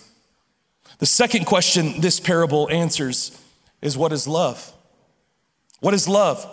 The 1.00 1.06
second 1.06 1.46
question 1.46 2.02
this 2.02 2.20
parable 2.20 2.70
answers 2.70 3.38
is 3.82 3.98
what 3.98 4.14
is 4.14 4.28
love? 4.28 4.74
What 5.80 5.94
is 5.94 6.08
love? 6.08 6.46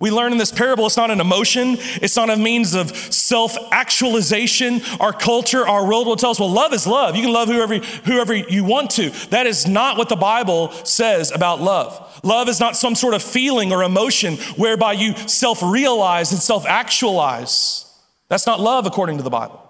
We 0.00 0.12
learn 0.12 0.30
in 0.30 0.38
this 0.38 0.52
parable 0.52 0.86
it's 0.86 0.96
not 0.96 1.10
an 1.10 1.20
emotion, 1.20 1.76
it's 1.78 2.14
not 2.14 2.30
a 2.30 2.36
means 2.36 2.74
of 2.74 2.96
self 2.96 3.56
actualization. 3.72 4.80
Our 5.00 5.12
culture, 5.12 5.66
our 5.66 5.84
world 5.84 6.06
will 6.06 6.14
tell 6.16 6.30
us, 6.30 6.38
well, 6.38 6.50
love 6.50 6.72
is 6.72 6.86
love. 6.86 7.16
You 7.16 7.22
can 7.22 7.32
love 7.32 7.48
whoever, 7.48 7.78
whoever 7.78 8.34
you 8.34 8.62
want 8.62 8.90
to. 8.92 9.10
That 9.30 9.48
is 9.48 9.66
not 9.66 9.98
what 9.98 10.08
the 10.08 10.16
Bible 10.16 10.70
says 10.84 11.32
about 11.32 11.60
love. 11.60 12.20
Love 12.22 12.48
is 12.48 12.60
not 12.60 12.76
some 12.76 12.94
sort 12.94 13.14
of 13.14 13.22
feeling 13.22 13.72
or 13.72 13.82
emotion 13.82 14.36
whereby 14.56 14.92
you 14.92 15.16
self 15.16 15.60
realize 15.62 16.30
and 16.30 16.40
self 16.40 16.64
actualize. 16.64 17.84
That's 18.28 18.46
not 18.46 18.60
love 18.60 18.86
according 18.86 19.16
to 19.16 19.24
the 19.24 19.30
Bible. 19.30 19.64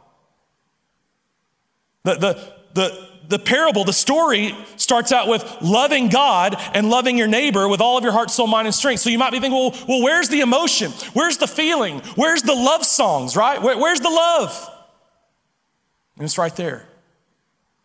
The, 2.05 2.14
the, 2.14 2.57
the, 2.79 3.09
the 3.29 3.39
parable, 3.39 3.85
the 3.85 3.93
story 3.93 4.55
starts 4.76 5.12
out 5.12 5.29
with 5.29 5.45
loving 5.61 6.09
God 6.09 6.57
and 6.72 6.89
loving 6.89 7.18
your 7.18 7.26
neighbor 7.26 7.68
with 7.68 7.81
all 7.81 7.99
of 7.99 8.05
your 8.05 8.12
heart, 8.12 8.31
soul, 8.31 8.47
mind, 8.47 8.66
and 8.66 8.74
strength. 8.74 9.01
So 9.01 9.11
you 9.11 9.18
might 9.18 9.33
be 9.33 9.41
thinking, 9.41 9.59
well, 9.59 9.74
well 9.87 10.03
where's 10.03 10.29
the 10.29 10.41
emotion? 10.41 10.93
Where's 11.12 11.37
the 11.37 11.47
feeling? 11.47 12.01
Where's 12.14 12.43
the 12.43 12.55
love 12.55 12.85
songs, 12.85 13.37
right? 13.37 13.61
Where, 13.61 13.76
where's 13.76 14.01
the 14.01 14.11
love? 14.11 14.74
And 16.16 16.24
it's 16.24 16.39
right 16.39 16.55
there. 16.57 16.89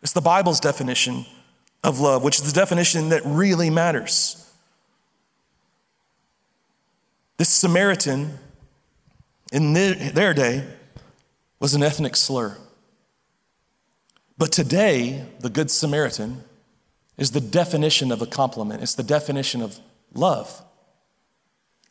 It's 0.02 0.12
the 0.12 0.20
Bible's 0.20 0.60
definition 0.60 1.26
of 1.82 2.00
love, 2.00 2.22
which 2.22 2.36
is 2.38 2.52
the 2.52 2.58
definition 2.58 3.10
that 3.10 3.22
really 3.24 3.70
matters. 3.70 4.40
This 7.36 7.48
Samaritan 7.48 8.38
in 9.52 9.72
their 9.72 10.34
day 10.34 10.64
was 11.60 11.74
an 11.74 11.82
ethnic 11.82 12.16
slur. 12.16 12.56
But 14.36 14.52
today, 14.52 15.26
the 15.40 15.50
Good 15.50 15.70
Samaritan 15.70 16.42
is 17.16 17.30
the 17.30 17.40
definition 17.40 18.10
of 18.10 18.20
a 18.20 18.26
compliment, 18.26 18.82
it's 18.82 18.94
the 18.94 19.02
definition 19.02 19.62
of 19.62 19.78
love. 20.12 20.62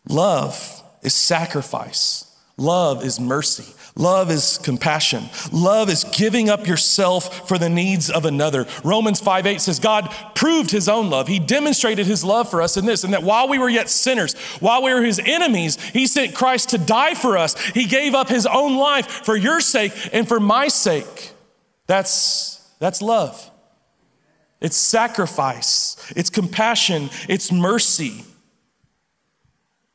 Love 0.10 0.84
is 1.02 1.14
sacrifice. 1.14 2.30
Love 2.58 3.04
is 3.04 3.20
mercy. 3.20 3.74
Love 3.96 4.30
is 4.30 4.60
compassion. 4.60 5.24
Love 5.52 5.90
is 5.90 6.04
giving 6.04 6.50
up 6.50 6.68
yourself 6.68 7.48
for 7.48 7.58
the 7.58 7.70
needs 7.70 8.12
of 8.12 8.26
another. 8.26 8.68
Romans 8.84 9.20
5 9.20 9.48
8 9.48 9.62
says, 9.62 9.80
God 9.80 10.14
proved 10.36 10.70
his 10.70 10.88
own 10.88 11.10
love. 11.10 11.28
He 11.28 11.40
demonstrated 11.40 12.06
his 12.06 12.24
love 12.24 12.50
for 12.50 12.62
us 12.62 12.78
in 12.78 12.86
this, 12.86 13.04
and 13.04 13.14
that 13.14 13.24
while 13.24 13.48
we 13.48 13.58
were 13.58 13.70
yet 13.70 13.90
sinners, 13.90 14.36
while 14.60 14.84
we 14.84 14.94
were 14.94 15.02
his 15.02 15.20
enemies, 15.20 15.82
he 15.82 16.06
sent 16.06 16.36
Christ 16.36 16.70
to 16.70 16.78
die 16.78 17.16
for 17.16 17.38
us. 17.38 17.60
He 17.70 17.86
gave 17.86 18.14
up 18.14 18.30
his 18.30 18.46
own 18.46 18.78
life 18.78 19.08
for 19.08 19.36
your 19.36 19.60
sake 19.60 19.94
and 20.12 20.28
for 20.28 20.40
my 20.40 20.68
sake. 20.68 21.33
That's, 21.88 22.60
that's 22.80 23.02
love. 23.02 23.50
It's 24.62 24.78
sacrifice, 24.78 25.98
it's 26.16 26.30
compassion, 26.30 27.10
it's 27.28 27.52
mercy. 27.52 28.24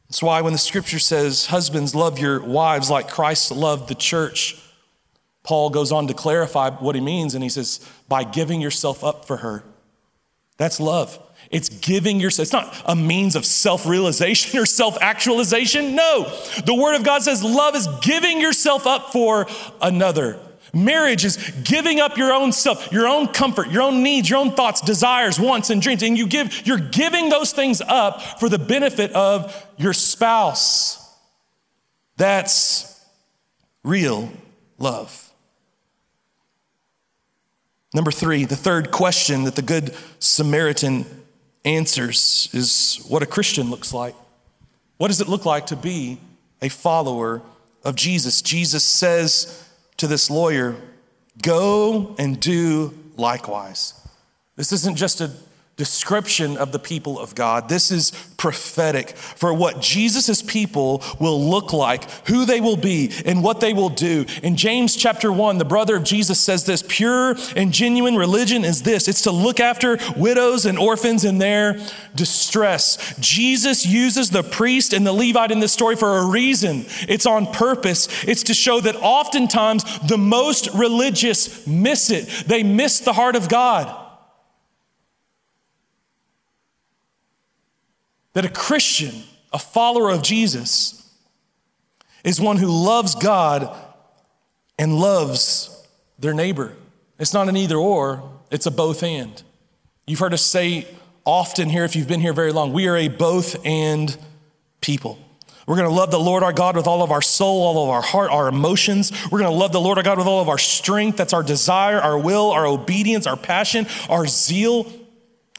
That's 0.09 0.23
why 0.23 0.41
when 0.43 0.53
the 0.53 0.59
scripture 0.59 0.99
says, 0.99 1.47
Husbands, 1.47 1.95
love 1.95 2.19
your 2.19 2.41
wives 2.41 2.91
like 2.91 3.09
Christ 3.09 3.51
loved 3.51 3.89
the 3.89 3.95
church, 3.95 4.63
Paul 5.43 5.71
goes 5.71 5.93
on 5.93 6.07
to 6.09 6.15
clarify 6.15 6.71
what 6.71 6.95
he 6.95 7.01
means, 7.01 7.35
and 7.35 7.43
he 7.43 7.49
says, 7.49 7.81
By 8.09 8.25
giving 8.25 8.61
yourself 8.61 9.03
up 9.03 9.25
for 9.25 9.39
her. 9.39 9.65
That's 10.59 10.81
love. 10.81 11.19
It's 11.51 11.71
giving 11.71 12.21
yourself, 12.21 12.45
it's 12.45 12.53
not 12.53 12.83
a 12.85 12.95
means 12.95 13.37
of 13.37 13.47
self 13.47 13.87
realization 13.87 14.59
or 14.61 14.67
self 14.67 14.99
actualization. 15.01 15.95
No. 15.95 16.25
The 16.67 16.75
Word 16.75 16.97
of 16.97 17.05
God 17.05 17.23
says 17.23 17.43
love 17.43 17.75
is 17.75 17.89
giving 18.03 18.41
yourself 18.41 18.87
up 18.87 19.13
for 19.13 19.47
another. 19.81 20.39
Marriage 20.75 21.25
is 21.25 21.37
giving 21.65 22.01
up 22.01 22.17
your 22.17 22.33
own 22.33 22.53
self, 22.53 22.93
your 22.93 23.09
own 23.09 23.29
comfort, 23.29 23.71
your 23.71 23.83
own 23.83 24.03
needs, 24.03 24.29
your 24.29 24.39
own 24.39 24.53
thoughts, 24.53 24.81
desires, 24.81 25.41
wants, 25.41 25.71
and 25.71 25.81
dreams. 25.81 26.03
And 26.03 26.17
you 26.17 26.27
give, 26.27 26.67
you're 26.67 26.79
giving 26.79 27.29
those 27.29 27.53
things 27.53 27.81
up 27.81 28.23
for 28.39 28.49
the 28.49 28.59
benefit 28.59 29.13
of 29.13 29.67
your 29.77 29.93
spouse. 29.93 31.05
That's 32.17 33.05
real 33.83 34.31
love. 34.79 35.33
Number 37.95 38.11
three, 38.11 38.45
the 38.45 38.57
third 38.57 38.91
question 38.91 39.45
that 39.45 39.57
the 39.57 39.63
Good 39.63 39.95
Samaritan 40.19 41.07
answers 41.65 42.49
is 42.53 43.05
what 43.09 43.23
a 43.23 43.27
Christian 43.27 43.71
looks 43.71 43.95
like. 43.95 44.15
What 44.99 45.09
does 45.09 45.21
it 45.21 45.29
look 45.29 45.47
like 45.47 45.67
to 45.67 45.77
be 45.77 46.19
a 46.61 46.69
follower 46.69 47.41
of 47.85 47.95
Jesus? 47.95 48.43
Jesus 48.43 48.85
says, 48.85 49.68
to 49.99 50.07
this 50.07 50.31
lawyer, 50.31 50.77
Go 51.43 52.17
and 52.19 52.41
do 52.41 52.93
likewise. 53.17 53.95
This 54.57 54.73
isn't 54.73 54.97
just 54.97 55.21
a 55.21 55.31
description 55.79 56.57
of 56.57 56.73
the 56.73 56.79
people 56.79 57.19
of 57.19 57.35
God. 57.37 57.69
This 57.69 57.91
is 57.91 58.11
prophetic 58.37 59.17
for 59.17 59.55
what 59.55 59.81
Jesus' 59.81 60.43
people 60.43 61.03
will 61.19 61.41
look 61.41 61.73
like, 61.73 62.11
who 62.27 62.45
they 62.45 62.61
will 62.61 62.77
be, 62.77 63.13
and 63.25 63.43
what 63.43 63.61
they 63.61 63.73
will 63.73 63.89
do. 63.89 64.27
In 64.43 64.57
James 64.57 64.97
chapter 64.97 65.33
1, 65.33 65.59
the 65.59 65.65
brother 65.65 65.97
of 65.97 66.03
Jesus 66.03 66.41
says 66.41 66.65
this 66.65 66.85
pure 66.87 67.37
and 67.55 67.73
genuine 67.73 68.17
religion 68.17 68.65
is 68.65 68.83
this 68.83 69.07
it's 69.07 69.23
to 69.23 69.31
look 69.31 69.61
after 69.61 69.99
widows 70.17 70.67
and 70.67 70.79
orphans 70.79 71.25
in 71.25 71.39
their 71.39 71.79
distress. 72.15 73.17
Jesus 73.21 73.87
uses 73.87 74.31
the 74.31 74.43
priest 74.43 74.93
and 74.93 75.07
the 75.07 75.13
Levite 75.13 75.53
in 75.53 75.61
this 75.61 75.73
story 75.73 75.95
for 75.95 76.19
a 76.19 76.27
reason. 76.27 76.87
It's 77.09 77.27
on 77.27 77.47
purpose. 77.53 78.09
It's 78.25 78.43
to 78.45 78.55
show 78.55 78.81
that 78.81 78.97
oftentimes 78.97 79.85
the 80.09 80.19
most 80.19 80.69
religious 80.75 81.65
miss 81.69 82.11
it, 82.11 82.27
they 82.49 82.65
miss 82.65 82.99
the 82.99 83.13
heart 83.13 83.37
of 83.37 83.49
God. 83.49 84.07
That 88.39 88.45
a 88.45 88.49
Christian, 88.49 89.25
a 89.53 89.59
follower 89.59 90.11
of 90.11 90.23
Jesus, 90.23 91.13
is 92.23 92.41
one 92.41 92.57
who 92.57 92.69
loves 92.69 93.17
God 93.17 93.77
and 94.79 94.97
loves 94.97 95.85
their 96.21 96.33
neighbor. 96.33 96.77
It's 97.19 97.35
not 97.35 97.49
an 97.49 97.57
either 97.57 97.75
or, 97.75 98.23
it's 98.53 98.67
a 98.67 98.71
both 98.71 99.03
and. 99.03 99.43
You've 100.07 100.21
heard 100.21 100.35
us 100.35 100.47
say 100.47 100.87
often 101.25 101.69
here, 101.69 101.83
if 101.83 101.97
you've 101.97 102.07
been 102.07 102.21
here 102.21 102.33
very 102.33 102.53
long, 102.53 102.73
we 102.73 102.87
are 102.87 102.97
a 102.97 103.09
both 103.09 103.67
and 103.67 104.17
people. 104.81 105.19
We're 105.67 105.75
going 105.75 105.89
to 105.89 105.95
love 105.97 106.13
the 106.13 106.21
Lord 106.21 106.45
our 106.45 106.53
God 106.53 106.77
with 106.77 106.87
all 106.87 107.03
of 107.03 107.11
our 107.11 107.21
soul, 107.21 107.63
all 107.63 107.83
of 107.87 107.91
our 107.91 108.03
heart, 108.03 108.31
our 108.31 108.47
emotions. 108.47 109.11
We're 109.33 109.41
going 109.41 109.51
to 109.51 109.59
love 109.59 109.73
the 109.73 109.81
Lord 109.81 109.99
our 109.99 110.05
God 110.05 110.17
with 110.17 110.29
all 110.29 110.41
of 110.41 110.49
our 110.49 110.59
strength. 110.59 111.19
That's 111.19 111.33
our 111.33 111.43
desire, 111.43 111.99
our 111.99 112.17
will, 112.17 112.53
our 112.53 112.67
obedience, 112.67 113.27
our 113.27 113.37
passion, 113.37 113.89
our 114.09 114.29
zeal. 114.29 114.87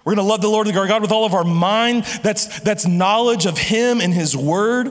We're 0.10 0.16
going 0.16 0.26
to 0.26 0.32
love 0.32 0.42
the 0.42 0.50
Lord 0.50 0.68
our 0.76 0.88
God 0.88 1.04
with 1.04 1.12
all 1.12 1.24
of 1.24 1.36
our 1.36 1.44
mind. 1.44 2.04
That's, 2.24 2.62
that's 2.62 2.88
knowledge 2.88 3.46
of 3.46 3.60
Him 3.60 4.02
and 4.02 4.12
His 4.12 4.36
Word. 4.36 4.88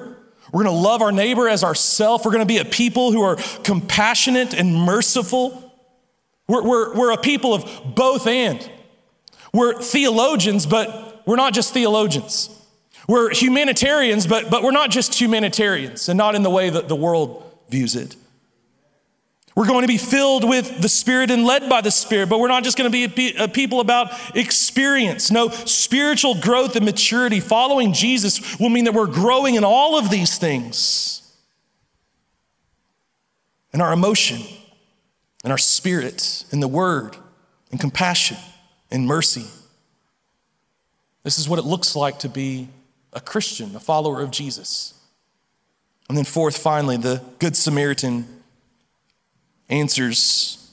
We're 0.53 0.63
going 0.63 0.77
to 0.77 0.81
love 0.81 1.03
our 1.03 1.11
neighbor 1.11 1.49
as 1.49 1.65
ourself. 1.65 2.25
We're 2.25 2.31
going 2.31 2.47
to 2.47 2.47
be 2.47 2.59
a 2.59 2.65
people 2.65 3.11
who 3.11 3.23
are 3.23 3.35
compassionate 3.65 4.55
and 4.55 4.73
merciful. 4.73 5.75
We're, 6.47 6.63
we're, 6.63 6.95
we're 6.95 7.11
a 7.11 7.17
people 7.17 7.53
of 7.53 7.97
both 7.97 8.29
and. 8.29 8.71
We're 9.53 9.83
theologians, 9.83 10.67
but 10.67 11.27
we're 11.27 11.35
not 11.35 11.53
just 11.53 11.75
theologians. 11.75 12.57
We're 13.09 13.35
humanitarians, 13.35 14.25
but, 14.25 14.53
but 14.53 14.63
we're 14.63 14.71
not 14.71 14.93
just 14.93 15.21
humanitarians 15.21 16.09
and 16.09 16.17
not 16.17 16.37
in 16.37 16.45
the 16.45 16.51
way 16.51 16.71
that 16.71 16.87
the 16.87 16.95
world 16.95 17.43
views 17.69 17.97
it. 17.97 18.15
We're 19.59 19.67
going 19.67 19.83
to 19.83 19.89
be 19.89 19.99
filled 19.99 20.49
with 20.49 20.83
the 20.83 20.89
Spirit 20.89 21.33
and 21.33 21.45
led 21.45 21.69
by 21.69 21.81
the 21.81 21.91
Spirit, 21.91 22.29
but 22.29 22.39
we're 22.39 22.47
not 22.47 22.63
just 22.63 22.79
going 22.79 22.93
to 22.93 23.09
be 23.09 23.35
a 23.37 23.49
people 23.49 23.81
about 23.81 24.13
experience. 24.37 25.33
No, 25.33 25.49
spiritual 25.49 26.37
growth 26.37 26.77
and 26.77 26.85
maturity 26.85 27.41
following 27.41 27.93
Jesus 27.93 28.57
will 28.61 28.69
mean 28.69 28.85
that 28.85 28.95
we're 28.95 29.09
growing 29.09 29.57
in 29.57 29.65
all 29.65 29.99
of 29.99 30.11
these 30.11 30.39
things. 30.39 31.29
In 33.73 33.81
our 33.81 33.93
emotion, 33.93 34.43
in 35.45 35.51
our 35.51 35.59
spirit, 35.59 36.45
in 36.53 36.61
the 36.61 36.69
word, 36.69 37.17
in 37.73 37.79
compassion, 37.79 38.37
in 38.93 39.07
mercy. 39.07 39.47
This 41.25 41.37
is 41.37 41.49
what 41.49 41.59
it 41.59 41.65
looks 41.65 41.97
like 41.97 42.21
to 42.21 42.29
be 42.29 42.69
a 43.13 43.21
Christian, 43.21 43.75
a 43.75 43.81
follower 43.81 44.21
of 44.21 44.31
Jesus. 44.31 44.95
And 46.09 46.17
then, 46.17 46.25
fourth, 46.25 46.57
finally, 46.57 46.97
the 46.97 47.25
Good 47.41 47.57
Samaritan 47.57 48.38
answers 49.69 50.73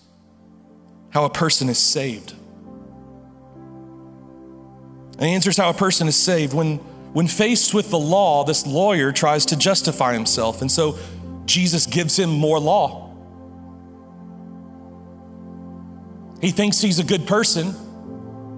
how 1.10 1.26
a 1.26 1.30
person 1.30 1.70
is 1.70 1.78
saved. 1.78 2.34
And 5.18 5.24
answers 5.24 5.58
how 5.58 5.70
a 5.70 5.74
person 5.74 6.08
is 6.08 6.16
saved. 6.16 6.54
When, 6.54 6.78
when 7.14 7.28
faced 7.28 7.74
with 7.74 7.90
the 7.90 8.00
law, 8.00 8.44
this 8.44 8.68
lawyer 8.68 9.12
tries 9.12 9.46
to 9.48 9.56
justify 9.56 10.14
himself. 10.14 10.62
And 10.62 10.72
so 10.72 10.98
Jesus 11.46 11.86
gives 11.86 12.18
him 12.18 12.30
more 12.30 12.60
law. 12.60 13.14
He 16.42 16.52
thinks 16.52 16.82
he's 16.82 17.00
a 17.00 17.04
good 17.04 17.26
person. 17.26 17.74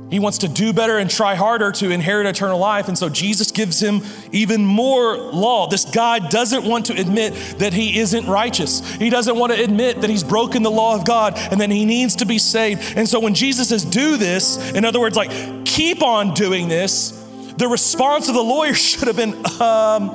He 0.09 0.19
wants 0.19 0.37
to 0.39 0.47
do 0.47 0.71
better 0.71 0.97
and 0.97 1.09
try 1.09 1.35
harder 1.35 1.71
to 1.73 1.89
inherit 1.89 2.27
eternal 2.27 2.57
life. 2.57 2.87
And 2.87 2.97
so 2.97 3.09
Jesus 3.09 3.51
gives 3.51 3.81
him 3.81 4.03
even 4.31 4.65
more 4.65 5.17
law. 5.17 5.67
This 5.67 5.83
guy 5.83 6.19
doesn't 6.19 6.63
want 6.63 6.85
to 6.85 6.93
admit 6.93 7.33
that 7.59 7.73
he 7.73 7.99
isn't 7.99 8.25
righteous. 8.25 8.89
He 8.95 9.09
doesn't 9.09 9.37
want 9.37 9.53
to 9.53 9.61
admit 9.61 10.01
that 10.01 10.09
he's 10.09 10.23
broken 10.23 10.63
the 10.63 10.71
law 10.71 10.95
of 10.95 11.05
God 11.05 11.33
and 11.35 11.59
that 11.59 11.69
he 11.69 11.83
needs 11.83 12.15
to 12.17 12.25
be 12.25 12.37
saved. 12.37 12.93
And 12.95 13.07
so 13.07 13.19
when 13.19 13.33
Jesus 13.33 13.67
says, 13.67 13.83
do 13.83 14.15
this, 14.15 14.71
in 14.71 14.85
other 14.85 14.99
words, 14.99 15.17
like, 15.17 15.65
keep 15.65 16.01
on 16.01 16.33
doing 16.33 16.69
this, 16.69 17.11
the 17.57 17.67
response 17.67 18.29
of 18.29 18.35
the 18.35 18.43
lawyer 18.43 18.73
should 18.75 19.07
have 19.07 19.17
been, 19.17 19.33
um, 19.61 20.11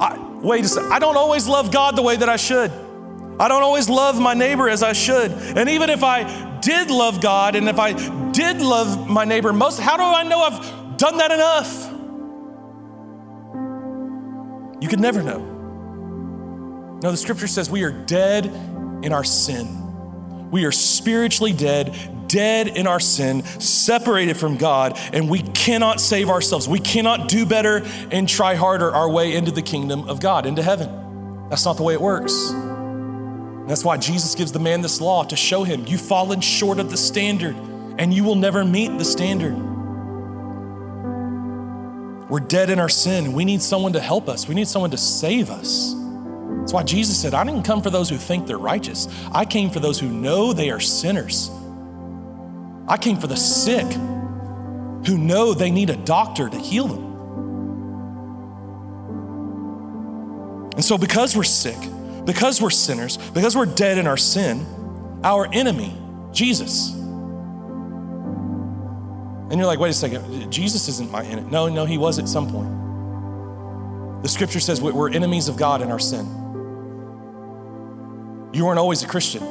I, 0.00 0.18
wait 0.40 0.64
a 0.64 0.68
second, 0.68 0.92
I 0.92 1.00
don't 1.00 1.16
always 1.16 1.48
love 1.48 1.72
God 1.72 1.96
the 1.96 2.02
way 2.02 2.14
that 2.14 2.28
I 2.28 2.36
should. 2.36 2.70
I 3.40 3.48
don't 3.48 3.62
always 3.62 3.88
love 3.88 4.20
my 4.20 4.34
neighbor 4.34 4.68
as 4.68 4.84
I 4.84 4.92
should. 4.92 5.32
And 5.32 5.68
even 5.68 5.90
if 5.90 6.04
I 6.04 6.51
did 6.62 6.90
love 6.90 7.20
God 7.20 7.56
and 7.56 7.68
if 7.68 7.78
I 7.78 7.92
did 8.32 8.60
love 8.60 9.08
my 9.08 9.24
neighbor 9.24 9.52
most, 9.52 9.78
how 9.78 9.96
do 9.96 10.02
I 10.02 10.22
know 10.22 10.40
I've 10.40 10.96
done 10.96 11.18
that 11.18 11.30
enough? 11.30 11.88
You 14.82 14.88
could 14.88 15.00
never 15.00 15.22
know. 15.22 15.38
No, 17.02 17.10
the 17.10 17.16
scripture 17.16 17.46
says 17.46 17.68
we 17.68 17.82
are 17.82 17.92
dead 17.92 18.46
in 18.46 19.12
our 19.12 19.24
sin. 19.24 20.50
We 20.50 20.64
are 20.64 20.72
spiritually 20.72 21.52
dead, 21.52 22.28
dead 22.28 22.68
in 22.68 22.86
our 22.86 23.00
sin, 23.00 23.42
separated 23.42 24.36
from 24.36 24.56
God, 24.56 24.98
and 25.12 25.28
we 25.28 25.42
cannot 25.42 26.00
save 26.00 26.30
ourselves. 26.30 26.68
We 26.68 26.78
cannot 26.78 27.28
do 27.28 27.46
better 27.46 27.82
and 28.10 28.28
try 28.28 28.54
harder 28.54 28.92
our 28.92 29.10
way 29.10 29.34
into 29.34 29.50
the 29.50 29.62
kingdom 29.62 30.08
of 30.08 30.20
God, 30.20 30.46
into 30.46 30.62
heaven. 30.62 31.48
That's 31.48 31.64
not 31.64 31.76
the 31.76 31.82
way 31.82 31.94
it 31.94 32.00
works. 32.00 32.52
That's 33.66 33.84
why 33.84 33.96
Jesus 33.96 34.34
gives 34.34 34.52
the 34.52 34.58
man 34.58 34.80
this 34.80 35.00
law 35.00 35.24
to 35.24 35.36
show 35.36 35.62
him 35.62 35.86
you've 35.86 36.00
fallen 36.00 36.40
short 36.40 36.78
of 36.78 36.90
the 36.90 36.96
standard 36.96 37.54
and 37.98 38.12
you 38.12 38.24
will 38.24 38.34
never 38.34 38.64
meet 38.64 38.96
the 38.98 39.04
standard. 39.04 39.54
We're 42.28 42.40
dead 42.40 42.70
in 42.70 42.78
our 42.78 42.88
sin. 42.88 43.34
We 43.34 43.44
need 43.44 43.62
someone 43.62 43.92
to 43.92 44.00
help 44.00 44.28
us, 44.28 44.48
we 44.48 44.54
need 44.54 44.68
someone 44.68 44.90
to 44.90 44.98
save 44.98 45.50
us. 45.50 45.94
That's 46.60 46.72
why 46.72 46.82
Jesus 46.82 47.20
said, 47.20 47.34
I 47.34 47.44
didn't 47.44 47.64
come 47.64 47.82
for 47.82 47.90
those 47.90 48.08
who 48.08 48.16
think 48.16 48.46
they're 48.46 48.58
righteous, 48.58 49.08
I 49.32 49.44
came 49.44 49.70
for 49.70 49.80
those 49.80 49.98
who 49.98 50.08
know 50.08 50.52
they 50.52 50.70
are 50.70 50.80
sinners. 50.80 51.50
I 52.88 52.96
came 52.96 53.16
for 53.16 53.26
the 53.26 53.36
sick 53.36 53.86
who 55.06 55.18
know 55.18 55.54
they 55.54 55.70
need 55.70 55.90
a 55.90 55.96
doctor 55.96 56.48
to 56.48 56.58
heal 56.58 56.88
them. 56.88 57.12
And 60.74 60.84
so, 60.84 60.96
because 60.96 61.36
we're 61.36 61.44
sick, 61.44 61.78
because 62.24 62.60
we're 62.60 62.70
sinners, 62.70 63.16
because 63.16 63.56
we're 63.56 63.66
dead 63.66 63.98
in 63.98 64.06
our 64.06 64.16
sin, 64.16 64.66
our 65.24 65.48
enemy, 65.52 65.96
Jesus. 66.32 66.92
And 69.50 69.58
you're 69.58 69.66
like, 69.66 69.78
wait 69.78 69.90
a 69.90 69.94
second, 69.94 70.50
Jesus 70.50 70.88
isn't 70.88 71.10
my 71.10 71.24
enemy. 71.24 71.50
No, 71.50 71.68
no, 71.68 71.84
he 71.84 71.98
was 71.98 72.18
at 72.18 72.28
some 72.28 72.50
point. 72.50 74.22
The 74.22 74.28
scripture 74.28 74.60
says 74.60 74.80
we're 74.80 75.10
enemies 75.10 75.48
of 75.48 75.56
God 75.56 75.82
in 75.82 75.90
our 75.90 75.98
sin. 75.98 76.26
You 78.52 78.66
weren't 78.66 78.78
always 78.78 79.02
a 79.02 79.08
Christian. 79.08 79.42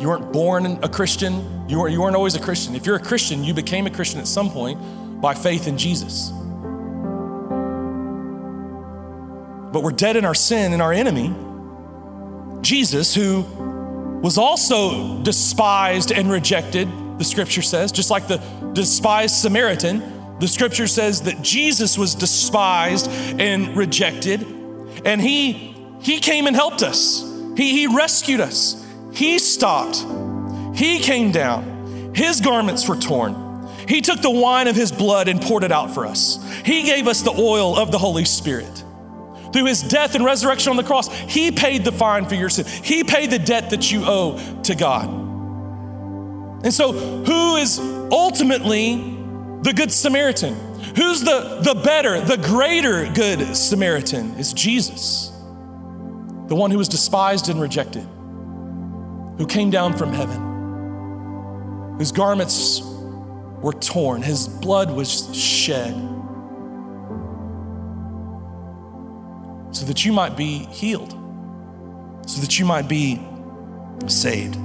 You 0.00 0.08
weren't 0.08 0.32
born 0.32 0.66
a 0.82 0.88
Christian. 0.88 1.68
You 1.68 1.80
weren't, 1.80 1.92
you 1.92 2.00
weren't 2.00 2.16
always 2.16 2.34
a 2.34 2.40
Christian. 2.40 2.74
If 2.74 2.86
you're 2.86 2.96
a 2.96 3.02
Christian, 3.02 3.44
you 3.44 3.52
became 3.52 3.86
a 3.86 3.90
Christian 3.90 4.20
at 4.20 4.28
some 4.28 4.50
point 4.50 5.20
by 5.20 5.34
faith 5.34 5.66
in 5.66 5.76
Jesus. 5.76 6.32
But 9.72 9.82
we're 9.82 9.92
dead 9.92 10.16
in 10.16 10.24
our 10.24 10.34
sin 10.34 10.72
and 10.72 10.82
our 10.82 10.92
enemy, 10.92 11.34
Jesus, 12.62 13.14
who 13.14 13.42
was 14.22 14.38
also 14.38 15.22
despised 15.22 16.10
and 16.10 16.30
rejected, 16.30 16.88
the 17.18 17.24
scripture 17.24 17.62
says, 17.62 17.92
just 17.92 18.10
like 18.10 18.28
the 18.28 18.38
despised 18.72 19.36
Samaritan. 19.36 20.38
The 20.38 20.48
scripture 20.48 20.86
says 20.86 21.22
that 21.22 21.42
Jesus 21.42 21.98
was 21.98 22.14
despised 22.14 23.10
and 23.10 23.76
rejected, 23.76 24.42
and 25.04 25.20
he, 25.20 25.74
he 26.00 26.20
came 26.20 26.46
and 26.46 26.54
helped 26.54 26.82
us. 26.82 27.22
He, 27.56 27.72
he 27.72 27.86
rescued 27.88 28.40
us. 28.40 28.86
He 29.12 29.38
stopped. 29.38 30.04
He 30.76 31.00
came 31.00 31.32
down. 31.32 32.12
His 32.14 32.40
garments 32.40 32.88
were 32.88 32.96
torn. 32.96 33.66
He 33.88 34.00
took 34.00 34.20
the 34.20 34.30
wine 34.30 34.68
of 34.68 34.76
his 34.76 34.92
blood 34.92 35.28
and 35.28 35.40
poured 35.40 35.64
it 35.64 35.72
out 35.72 35.92
for 35.92 36.06
us. 36.06 36.38
He 36.64 36.84
gave 36.84 37.08
us 37.08 37.22
the 37.22 37.32
oil 37.32 37.76
of 37.76 37.90
the 37.90 37.98
Holy 37.98 38.24
Spirit. 38.24 38.77
Through 39.52 39.66
his 39.66 39.82
death 39.82 40.14
and 40.14 40.24
resurrection 40.24 40.70
on 40.70 40.76
the 40.76 40.82
cross, 40.82 41.08
he 41.12 41.50
paid 41.50 41.84
the 41.84 41.92
fine 41.92 42.26
for 42.26 42.34
your 42.34 42.48
sin. 42.48 42.66
He 42.66 43.04
paid 43.04 43.30
the 43.30 43.38
debt 43.38 43.70
that 43.70 43.90
you 43.90 44.02
owe 44.04 44.38
to 44.64 44.74
God. 44.74 45.08
And 46.64 46.74
so, 46.74 46.92
who 46.92 47.56
is 47.56 47.78
ultimately 47.78 48.96
the 49.62 49.72
Good 49.72 49.92
Samaritan? 49.92 50.54
Who's 50.96 51.22
the, 51.22 51.60
the 51.62 51.74
better, 51.74 52.20
the 52.20 52.36
greater 52.36 53.10
Good 53.12 53.56
Samaritan? 53.56 54.34
Is 54.34 54.52
Jesus, 54.52 55.28
the 55.28 56.54
one 56.54 56.70
who 56.70 56.78
was 56.78 56.88
despised 56.88 57.48
and 57.48 57.60
rejected, 57.60 58.02
who 59.38 59.46
came 59.46 59.70
down 59.70 59.96
from 59.96 60.12
heaven, 60.12 61.96
whose 61.98 62.10
garments 62.10 62.82
were 63.60 63.72
torn, 63.72 64.22
his 64.22 64.48
blood 64.48 64.90
was 64.90 65.34
shed 65.36 65.94
so 69.70 69.84
that 69.86 70.04
you 70.04 70.12
might 70.12 70.36
be 70.36 70.64
healed, 70.66 71.10
so 72.26 72.40
that 72.40 72.58
you 72.58 72.64
might 72.64 72.88
be 72.88 73.20
saved. 74.06 74.56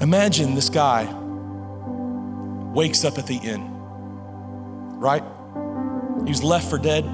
Imagine 0.00 0.54
this 0.54 0.68
guy 0.68 1.08
wakes 2.74 3.04
up 3.04 3.18
at 3.18 3.26
the 3.26 3.36
inn, 3.36 3.64
right? 4.98 5.22
He 6.24 6.30
was 6.30 6.42
left 6.42 6.68
for 6.68 6.78
dead. 6.78 7.04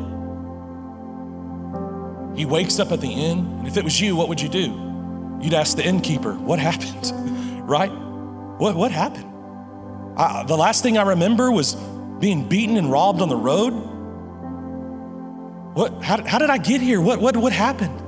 He 2.36 2.46
wakes 2.46 2.78
up 2.78 2.92
at 2.92 3.00
the 3.00 3.12
inn, 3.12 3.38
and 3.58 3.68
if 3.68 3.76
it 3.76 3.84
was 3.84 4.00
you, 4.00 4.16
what 4.16 4.28
would 4.28 4.40
you 4.40 4.48
do? 4.48 5.38
You'd 5.40 5.54
ask 5.54 5.76
the 5.76 5.84
innkeeper, 5.84 6.34
What 6.34 6.58
happened? 6.58 7.12
right? 7.68 7.90
What, 7.90 8.76
what 8.76 8.92
happened? 8.92 9.26
I, 10.18 10.44
the 10.44 10.56
last 10.56 10.82
thing 10.82 10.98
I 10.98 11.02
remember 11.02 11.50
was 11.50 11.74
being 12.18 12.48
beaten 12.48 12.76
and 12.76 12.90
robbed 12.90 13.22
on 13.22 13.28
the 13.28 13.36
road. 13.36 13.72
What, 15.74 16.02
how, 16.02 16.24
how 16.24 16.38
did 16.38 16.50
I 16.50 16.58
get 16.58 16.80
here? 16.80 17.00
What, 17.00 17.20
what, 17.20 17.36
what 17.36 17.52
happened? 17.52 18.00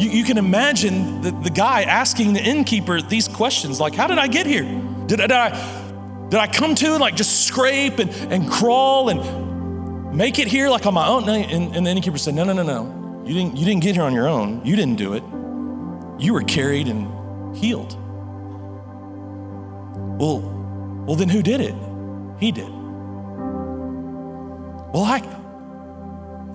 You, 0.00 0.10
you 0.10 0.24
can 0.24 0.38
imagine 0.38 1.20
the, 1.20 1.32
the 1.32 1.50
guy 1.50 1.82
asking 1.82 2.32
the 2.32 2.40
innkeeper 2.40 3.02
these 3.02 3.26
questions 3.26 3.80
like, 3.80 3.94
How 3.94 4.06
did 4.06 4.18
I 4.18 4.28
get 4.28 4.46
here? 4.46 4.62
Did, 5.06 5.18
did, 5.18 5.32
I, 5.32 6.28
did 6.28 6.38
I 6.38 6.46
come 6.46 6.74
to 6.76 6.92
and 6.92 7.00
like 7.00 7.16
just 7.16 7.46
scrape 7.46 7.98
and, 7.98 8.10
and 8.32 8.48
crawl 8.48 9.08
and 9.08 10.16
make 10.16 10.38
it 10.38 10.46
here 10.46 10.68
like 10.68 10.86
on 10.86 10.94
my 10.94 11.08
own? 11.08 11.28
And, 11.28 11.74
and 11.74 11.86
the 11.86 11.90
innkeeper 11.90 12.18
said, 12.18 12.34
No, 12.34 12.44
no, 12.44 12.52
no, 12.52 12.62
no. 12.62 13.24
You 13.26 13.34
didn't, 13.34 13.56
you 13.56 13.64
didn't 13.64 13.82
get 13.82 13.96
here 13.96 14.04
on 14.04 14.14
your 14.14 14.28
own. 14.28 14.64
You 14.64 14.76
didn't 14.76 14.96
do 14.96 15.14
it. 15.14 15.24
You 16.22 16.34
were 16.34 16.42
carried 16.42 16.86
and 16.86 17.56
healed. 17.56 17.96
Well, 20.20 20.40
well, 21.06 21.16
then 21.16 21.28
who 21.28 21.42
did 21.42 21.60
it? 21.60 21.74
He 22.38 22.52
did. 22.52 22.68
Well, 24.92 25.04
I, 25.04 25.39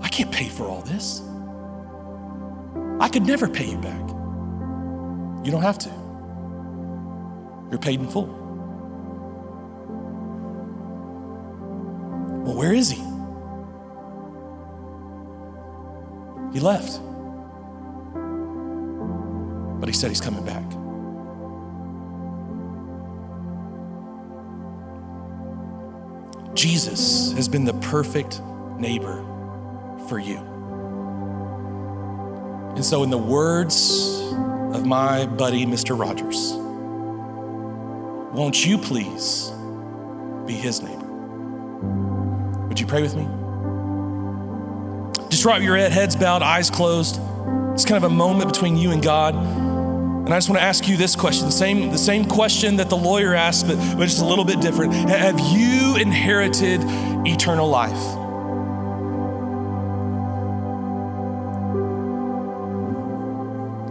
I 0.06 0.08
can't 0.08 0.32
pay 0.32 0.48
for 0.48 0.66
all 0.66 0.84
this. 0.84 1.24
I 3.00 3.10
could 3.10 3.26
never 3.26 3.50
pay 3.50 3.66
you 3.72 3.78
back. 3.80 4.08
You 5.44 5.52
don't 5.52 5.64
have 5.64 5.80
to. 5.80 5.90
You're 7.72 7.80
paid 7.80 8.00
in 8.00 8.08
full. 8.08 8.28
Well, 12.44 12.56
where 12.56 12.72
is 12.72 12.92
he? 12.92 13.02
He 16.54 16.60
left. 16.60 17.02
But 19.80 19.90
he 19.90 19.94
said 19.94 20.10
he's 20.10 20.22
coming 20.22 20.46
back. 20.46 20.64
Jesus 26.56 27.34
has 27.34 27.48
been 27.48 27.66
the 27.66 27.74
perfect 27.74 28.40
neighbor 28.78 29.32
for 30.08 30.20
you. 30.20 30.38
And 32.76 32.84
so, 32.84 33.04
in 33.04 33.10
the 33.10 33.18
words 33.18 34.20
of 34.74 34.86
my 34.86 35.26
buddy, 35.26 35.66
Mr. 35.66 35.98
Rogers, 35.98 36.54
won't 38.36 38.66
you 38.66 38.78
please 38.78 39.52
be 40.46 40.54
his 40.54 40.82
neighbor? 40.82 41.06
Would 42.68 42.80
you 42.80 42.86
pray 42.86 43.02
with 43.02 43.16
me? 43.16 43.26
Just 45.30 45.44
drop 45.44 45.62
your 45.62 45.78
heads 45.78 46.16
bowed, 46.16 46.42
eyes 46.42 46.70
closed. 46.70 47.20
It's 47.74 47.86
kind 47.86 48.04
of 48.04 48.12
a 48.12 48.14
moment 48.14 48.52
between 48.52 48.76
you 48.76 48.92
and 48.92 49.02
God. 49.02 49.36
And 49.36 50.34
I 50.34 50.38
just 50.38 50.50
want 50.50 50.60
to 50.60 50.64
ask 50.64 50.88
you 50.88 50.98
this 50.98 51.16
question, 51.16 51.46
the 51.46 51.52
same, 51.52 51.92
the 51.92 51.98
same 51.98 52.26
question 52.26 52.78
that 52.78 52.90
the 52.90 52.98
lawyer 52.98 53.36
asked, 53.36 53.68
but, 53.68 53.78
but 53.96 54.06
just 54.06 54.22
a 54.22 54.26
little 54.26 54.44
bit 54.44 54.60
different. 54.60 54.94
Have 54.94 55.40
you 55.40 55.96
inherited 55.98 56.82
eternal 57.26 57.70
life? 57.70 58.25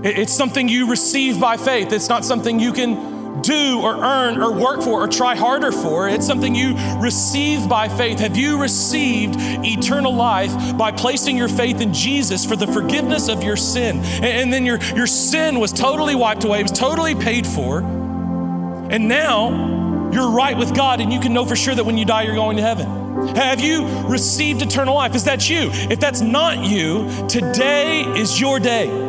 It's 0.04 0.32
something 0.32 0.68
you 0.68 0.90
receive 0.90 1.40
by 1.40 1.56
faith. 1.56 1.90
It's 1.92 2.10
not 2.10 2.26
something 2.26 2.60
you 2.60 2.72
can 2.72 3.40
do 3.40 3.80
or 3.82 3.96
earn 3.96 4.40
or 4.40 4.52
work 4.52 4.82
for 4.82 5.02
or 5.02 5.08
try 5.08 5.34
harder 5.34 5.72
for. 5.72 6.08
It's 6.08 6.26
something 6.26 6.54
you 6.54 6.74
receive 6.98 7.68
by 7.68 7.88
faith. 7.88 8.18
Have 8.18 8.36
you 8.36 8.60
received 8.60 9.36
eternal 9.38 10.14
life 10.14 10.76
by 10.76 10.92
placing 10.92 11.36
your 11.38 11.48
faith 11.48 11.80
in 11.80 11.94
Jesus 11.94 12.44
for 12.44 12.54
the 12.54 12.66
forgiveness 12.66 13.28
of 13.28 13.42
your 13.42 13.56
sin? 13.56 14.00
And 14.22 14.52
then 14.52 14.66
your, 14.66 14.78
your 14.94 15.06
sin 15.06 15.58
was 15.58 15.72
totally 15.72 16.14
wiped 16.14 16.44
away, 16.44 16.60
it 16.60 16.64
was 16.64 16.78
totally 16.78 17.14
paid 17.14 17.46
for. 17.46 17.78
And 17.78 19.08
now 19.08 20.10
you're 20.12 20.30
right 20.30 20.56
with 20.56 20.74
God, 20.76 21.00
and 21.00 21.12
you 21.12 21.18
can 21.18 21.32
know 21.32 21.44
for 21.44 21.56
sure 21.56 21.74
that 21.74 21.84
when 21.84 21.96
you 21.96 22.04
die, 22.04 22.22
you're 22.22 22.34
going 22.34 22.58
to 22.58 22.62
heaven. 22.62 23.36
Have 23.36 23.60
you 23.60 23.86
received 24.06 24.60
eternal 24.60 24.94
life? 24.94 25.14
Is 25.14 25.24
that 25.24 25.48
you? 25.48 25.70
If 25.72 25.98
that's 25.98 26.20
not 26.20 26.64
you, 26.64 27.08
today 27.26 28.02
is 28.02 28.38
your 28.38 28.60
day. 28.60 29.03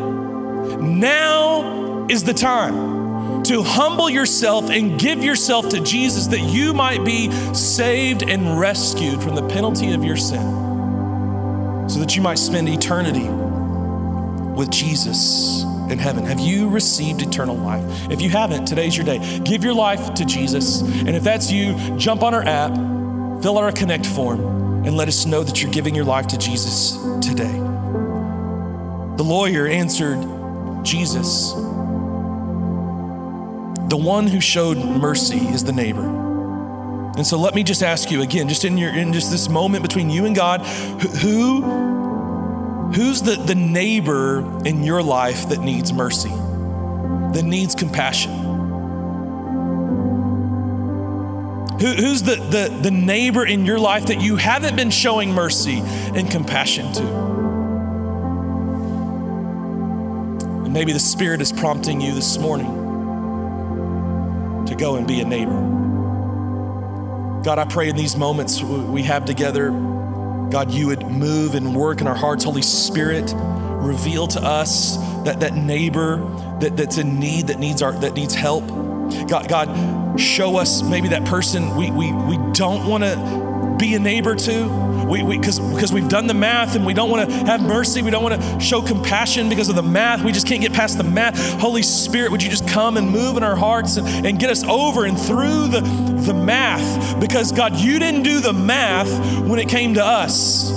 Now 0.85 2.05
is 2.09 2.23
the 2.23 2.33
time 2.33 3.43
to 3.43 3.61
humble 3.63 4.09
yourself 4.09 4.69
and 4.69 4.99
give 4.99 5.23
yourself 5.23 5.69
to 5.69 5.79
Jesus 5.81 6.27
that 6.27 6.39
you 6.39 6.73
might 6.73 7.03
be 7.03 7.31
saved 7.53 8.23
and 8.23 8.59
rescued 8.59 9.21
from 9.21 9.35
the 9.35 9.47
penalty 9.47 9.93
of 9.93 10.03
your 10.03 10.17
sin, 10.17 11.89
so 11.89 11.99
that 11.99 12.15
you 12.15 12.21
might 12.21 12.39
spend 12.39 12.69
eternity 12.69 13.27
with 14.55 14.69
Jesus 14.71 15.63
in 15.89 15.99
heaven. 15.99 16.25
Have 16.25 16.39
you 16.39 16.69
received 16.69 17.21
eternal 17.21 17.55
life? 17.55 17.83
If 18.09 18.21
you 18.21 18.29
haven't, 18.29 18.65
today's 18.65 18.95
your 18.97 19.05
day. 19.05 19.39
Give 19.43 19.63
your 19.63 19.73
life 19.73 20.13
to 20.15 20.25
Jesus. 20.25 20.81
And 20.81 21.09
if 21.09 21.23
that's 21.23 21.51
you, 21.51 21.75
jump 21.97 22.23
on 22.23 22.33
our 22.33 22.43
app, 22.43 22.73
fill 23.43 23.57
out 23.57 23.63
our 23.63 23.71
Connect 23.71 24.05
form, 24.05 24.85
and 24.85 24.95
let 24.97 25.07
us 25.07 25.25
know 25.25 25.43
that 25.43 25.61
you're 25.61 25.71
giving 25.71 25.93
your 25.93 26.05
life 26.05 26.27
to 26.27 26.37
Jesus 26.37 26.93
today. 27.21 27.59
The 29.17 29.23
lawyer 29.23 29.67
answered 29.67 30.23
Jesus 30.85 31.53
the 33.87 33.97
one 33.97 34.27
who 34.27 34.41
showed 34.41 34.77
mercy 34.77 35.37
is 35.37 35.63
the 35.63 35.71
neighbor. 35.71 36.05
And 37.15 37.25
so 37.25 37.39
let 37.39 37.53
me 37.55 37.63
just 37.63 37.83
ask 37.83 38.11
you 38.11 38.21
again, 38.23 38.49
just 38.49 38.65
in 38.65 38.77
your 38.77 38.93
in 38.93 39.13
just 39.13 39.31
this 39.31 39.47
moment 39.47 39.83
between 39.83 40.09
you 40.09 40.25
and 40.25 40.35
God, 40.35 40.61
who 41.21 41.61
who's 42.93 43.21
the, 43.21 43.35
the 43.35 43.55
neighbor 43.55 44.39
in 44.65 44.83
your 44.83 45.01
life 45.01 45.49
that 45.49 45.59
needs 45.59 45.93
mercy, 45.93 46.29
that 46.29 47.43
needs 47.43 47.75
compassion? 47.75 48.31
Who, 51.79 51.87
who's 51.87 52.23
the, 52.23 52.35
the, 52.35 52.79
the 52.83 52.91
neighbor 52.91 53.45
in 53.45 53.65
your 53.65 53.79
life 53.79 54.05
that 54.07 54.21
you 54.21 54.37
haven't 54.37 54.75
been 54.75 54.91
showing 54.91 55.33
mercy 55.33 55.81
and 55.83 56.29
compassion 56.31 56.91
to? 56.93 57.24
Maybe 60.75 60.91
the 60.91 60.99
Spirit 60.99 61.39
is 61.39 61.53
prompting 61.53 62.01
you 62.01 62.13
this 62.13 62.37
morning 62.37 62.67
to 64.67 64.75
go 64.75 64.97
and 64.97 65.07
be 65.07 65.21
a 65.21 65.25
neighbor. 65.25 65.53
God, 67.45 67.59
I 67.59 67.63
pray 67.63 67.87
in 67.87 67.95
these 67.95 68.17
moments 68.17 68.61
we 68.61 69.01
have 69.03 69.23
together, 69.23 69.69
God, 69.69 70.71
you 70.71 70.87
would 70.87 71.07
move 71.07 71.55
and 71.55 71.73
work 71.73 72.01
in 72.01 72.07
our 72.07 72.15
hearts. 72.15 72.43
Holy 72.43 72.61
Spirit, 72.61 73.33
reveal 73.37 74.27
to 74.27 74.41
us 74.41 74.97
that, 75.23 75.39
that 75.39 75.55
neighbor 75.55 76.17
that, 76.59 76.75
that's 76.75 76.97
in 76.97 77.21
need, 77.21 77.47
that 77.47 77.57
needs, 77.57 77.81
our, 77.81 77.93
that 77.93 78.13
needs 78.13 78.35
help. 78.35 78.67
God, 79.29 79.47
God, 79.47 80.19
show 80.19 80.57
us 80.57 80.83
maybe 80.83 81.07
that 81.07 81.23
person 81.23 81.73
we, 81.77 81.89
we, 81.89 82.11
we 82.11 82.37
don't 82.51 82.85
want 82.85 83.05
to 83.05 83.77
be 83.79 83.95
a 83.95 83.99
neighbor 83.99 84.35
to 84.35 84.65
we 85.05 85.37
because 85.37 85.59
we, 85.59 85.73
because 85.73 85.93
we've 85.93 86.09
done 86.09 86.27
the 86.27 86.33
math 86.33 86.75
and 86.75 86.85
we 86.85 86.93
don't 86.93 87.09
want 87.09 87.29
to 87.29 87.35
have 87.45 87.61
mercy. 87.61 88.01
We 88.01 88.11
don't 88.11 88.23
want 88.23 88.41
to 88.41 88.59
show 88.59 88.81
compassion 88.81 89.49
because 89.49 89.69
of 89.69 89.75
the 89.75 89.83
math. 89.83 90.23
We 90.23 90.31
just 90.31 90.47
can't 90.47 90.61
get 90.61 90.73
past 90.73 90.97
the 90.97 91.03
math. 91.03 91.59
Holy 91.59 91.83
spirit 91.83 92.31
would 92.31 92.41
you 92.41 92.49
just 92.49 92.67
come 92.67 92.97
and 92.97 93.09
move 93.09 93.37
in 93.37 93.43
our 93.43 93.55
hearts 93.55 93.97
and, 93.97 94.25
and 94.25 94.39
get 94.39 94.49
us 94.49 94.63
over 94.63 95.05
and 95.05 95.19
through 95.19 95.67
the, 95.67 95.81
the 96.25 96.33
math? 96.33 97.19
Because 97.19 97.51
god 97.51 97.75
you 97.75 97.99
didn't 97.99 98.23
do 98.23 98.39
the 98.39 98.53
math 98.53 99.39
when 99.41 99.59
it 99.59 99.69
came 99.69 99.93
to 99.95 100.03
us. 100.03 100.71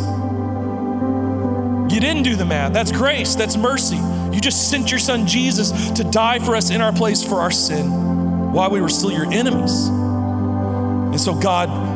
You 1.93 2.01
didn't 2.01 2.23
do 2.23 2.37
the 2.37 2.45
math. 2.45 2.73
That's 2.73 2.93
grace. 2.93 3.35
That's 3.35 3.57
mercy. 3.57 3.97
You 3.97 4.41
just 4.41 4.71
sent 4.71 4.91
your 4.91 5.01
son 5.01 5.27
jesus 5.27 5.91
to 5.93 6.05
die 6.05 6.39
for 6.39 6.55
us 6.55 6.71
in 6.71 6.81
our 6.81 6.93
place 6.93 7.25
for 7.25 7.41
our 7.41 7.51
sin 7.51 8.53
while 8.53 8.71
we 8.71 8.81
were 8.81 8.89
still 8.89 9.11
your 9.11 9.31
enemies. 9.33 9.89
And 9.89 11.21
so 11.21 11.35
god 11.35 11.88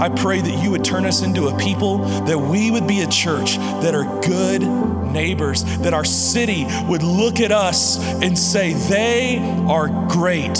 I 0.00 0.08
pray 0.08 0.40
that 0.40 0.62
you 0.62 0.70
would 0.70 0.82
turn 0.82 1.04
us 1.04 1.20
into 1.20 1.48
a 1.48 1.58
people, 1.58 1.98
that 2.24 2.38
we 2.38 2.70
would 2.70 2.86
be 2.86 3.02
a 3.02 3.06
church 3.06 3.58
that 3.58 3.94
are 3.94 4.04
good 4.22 4.62
neighbors, 5.12 5.62
that 5.80 5.92
our 5.92 6.04
city 6.04 6.66
would 6.88 7.02
look 7.02 7.38
at 7.40 7.52
us 7.52 7.98
and 8.22 8.38
say, 8.38 8.72
they 8.72 9.38
are 9.68 9.88
great 10.08 10.58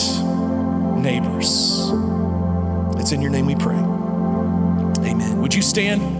neighbors. 1.02 1.90
It's 3.00 3.12
in 3.12 3.22
your 3.22 3.30
name 3.30 3.46
we 3.46 3.54
pray. 3.54 3.76
Amen. 3.76 5.40
Would 5.40 5.54
you 5.54 5.62
stand? 5.62 6.19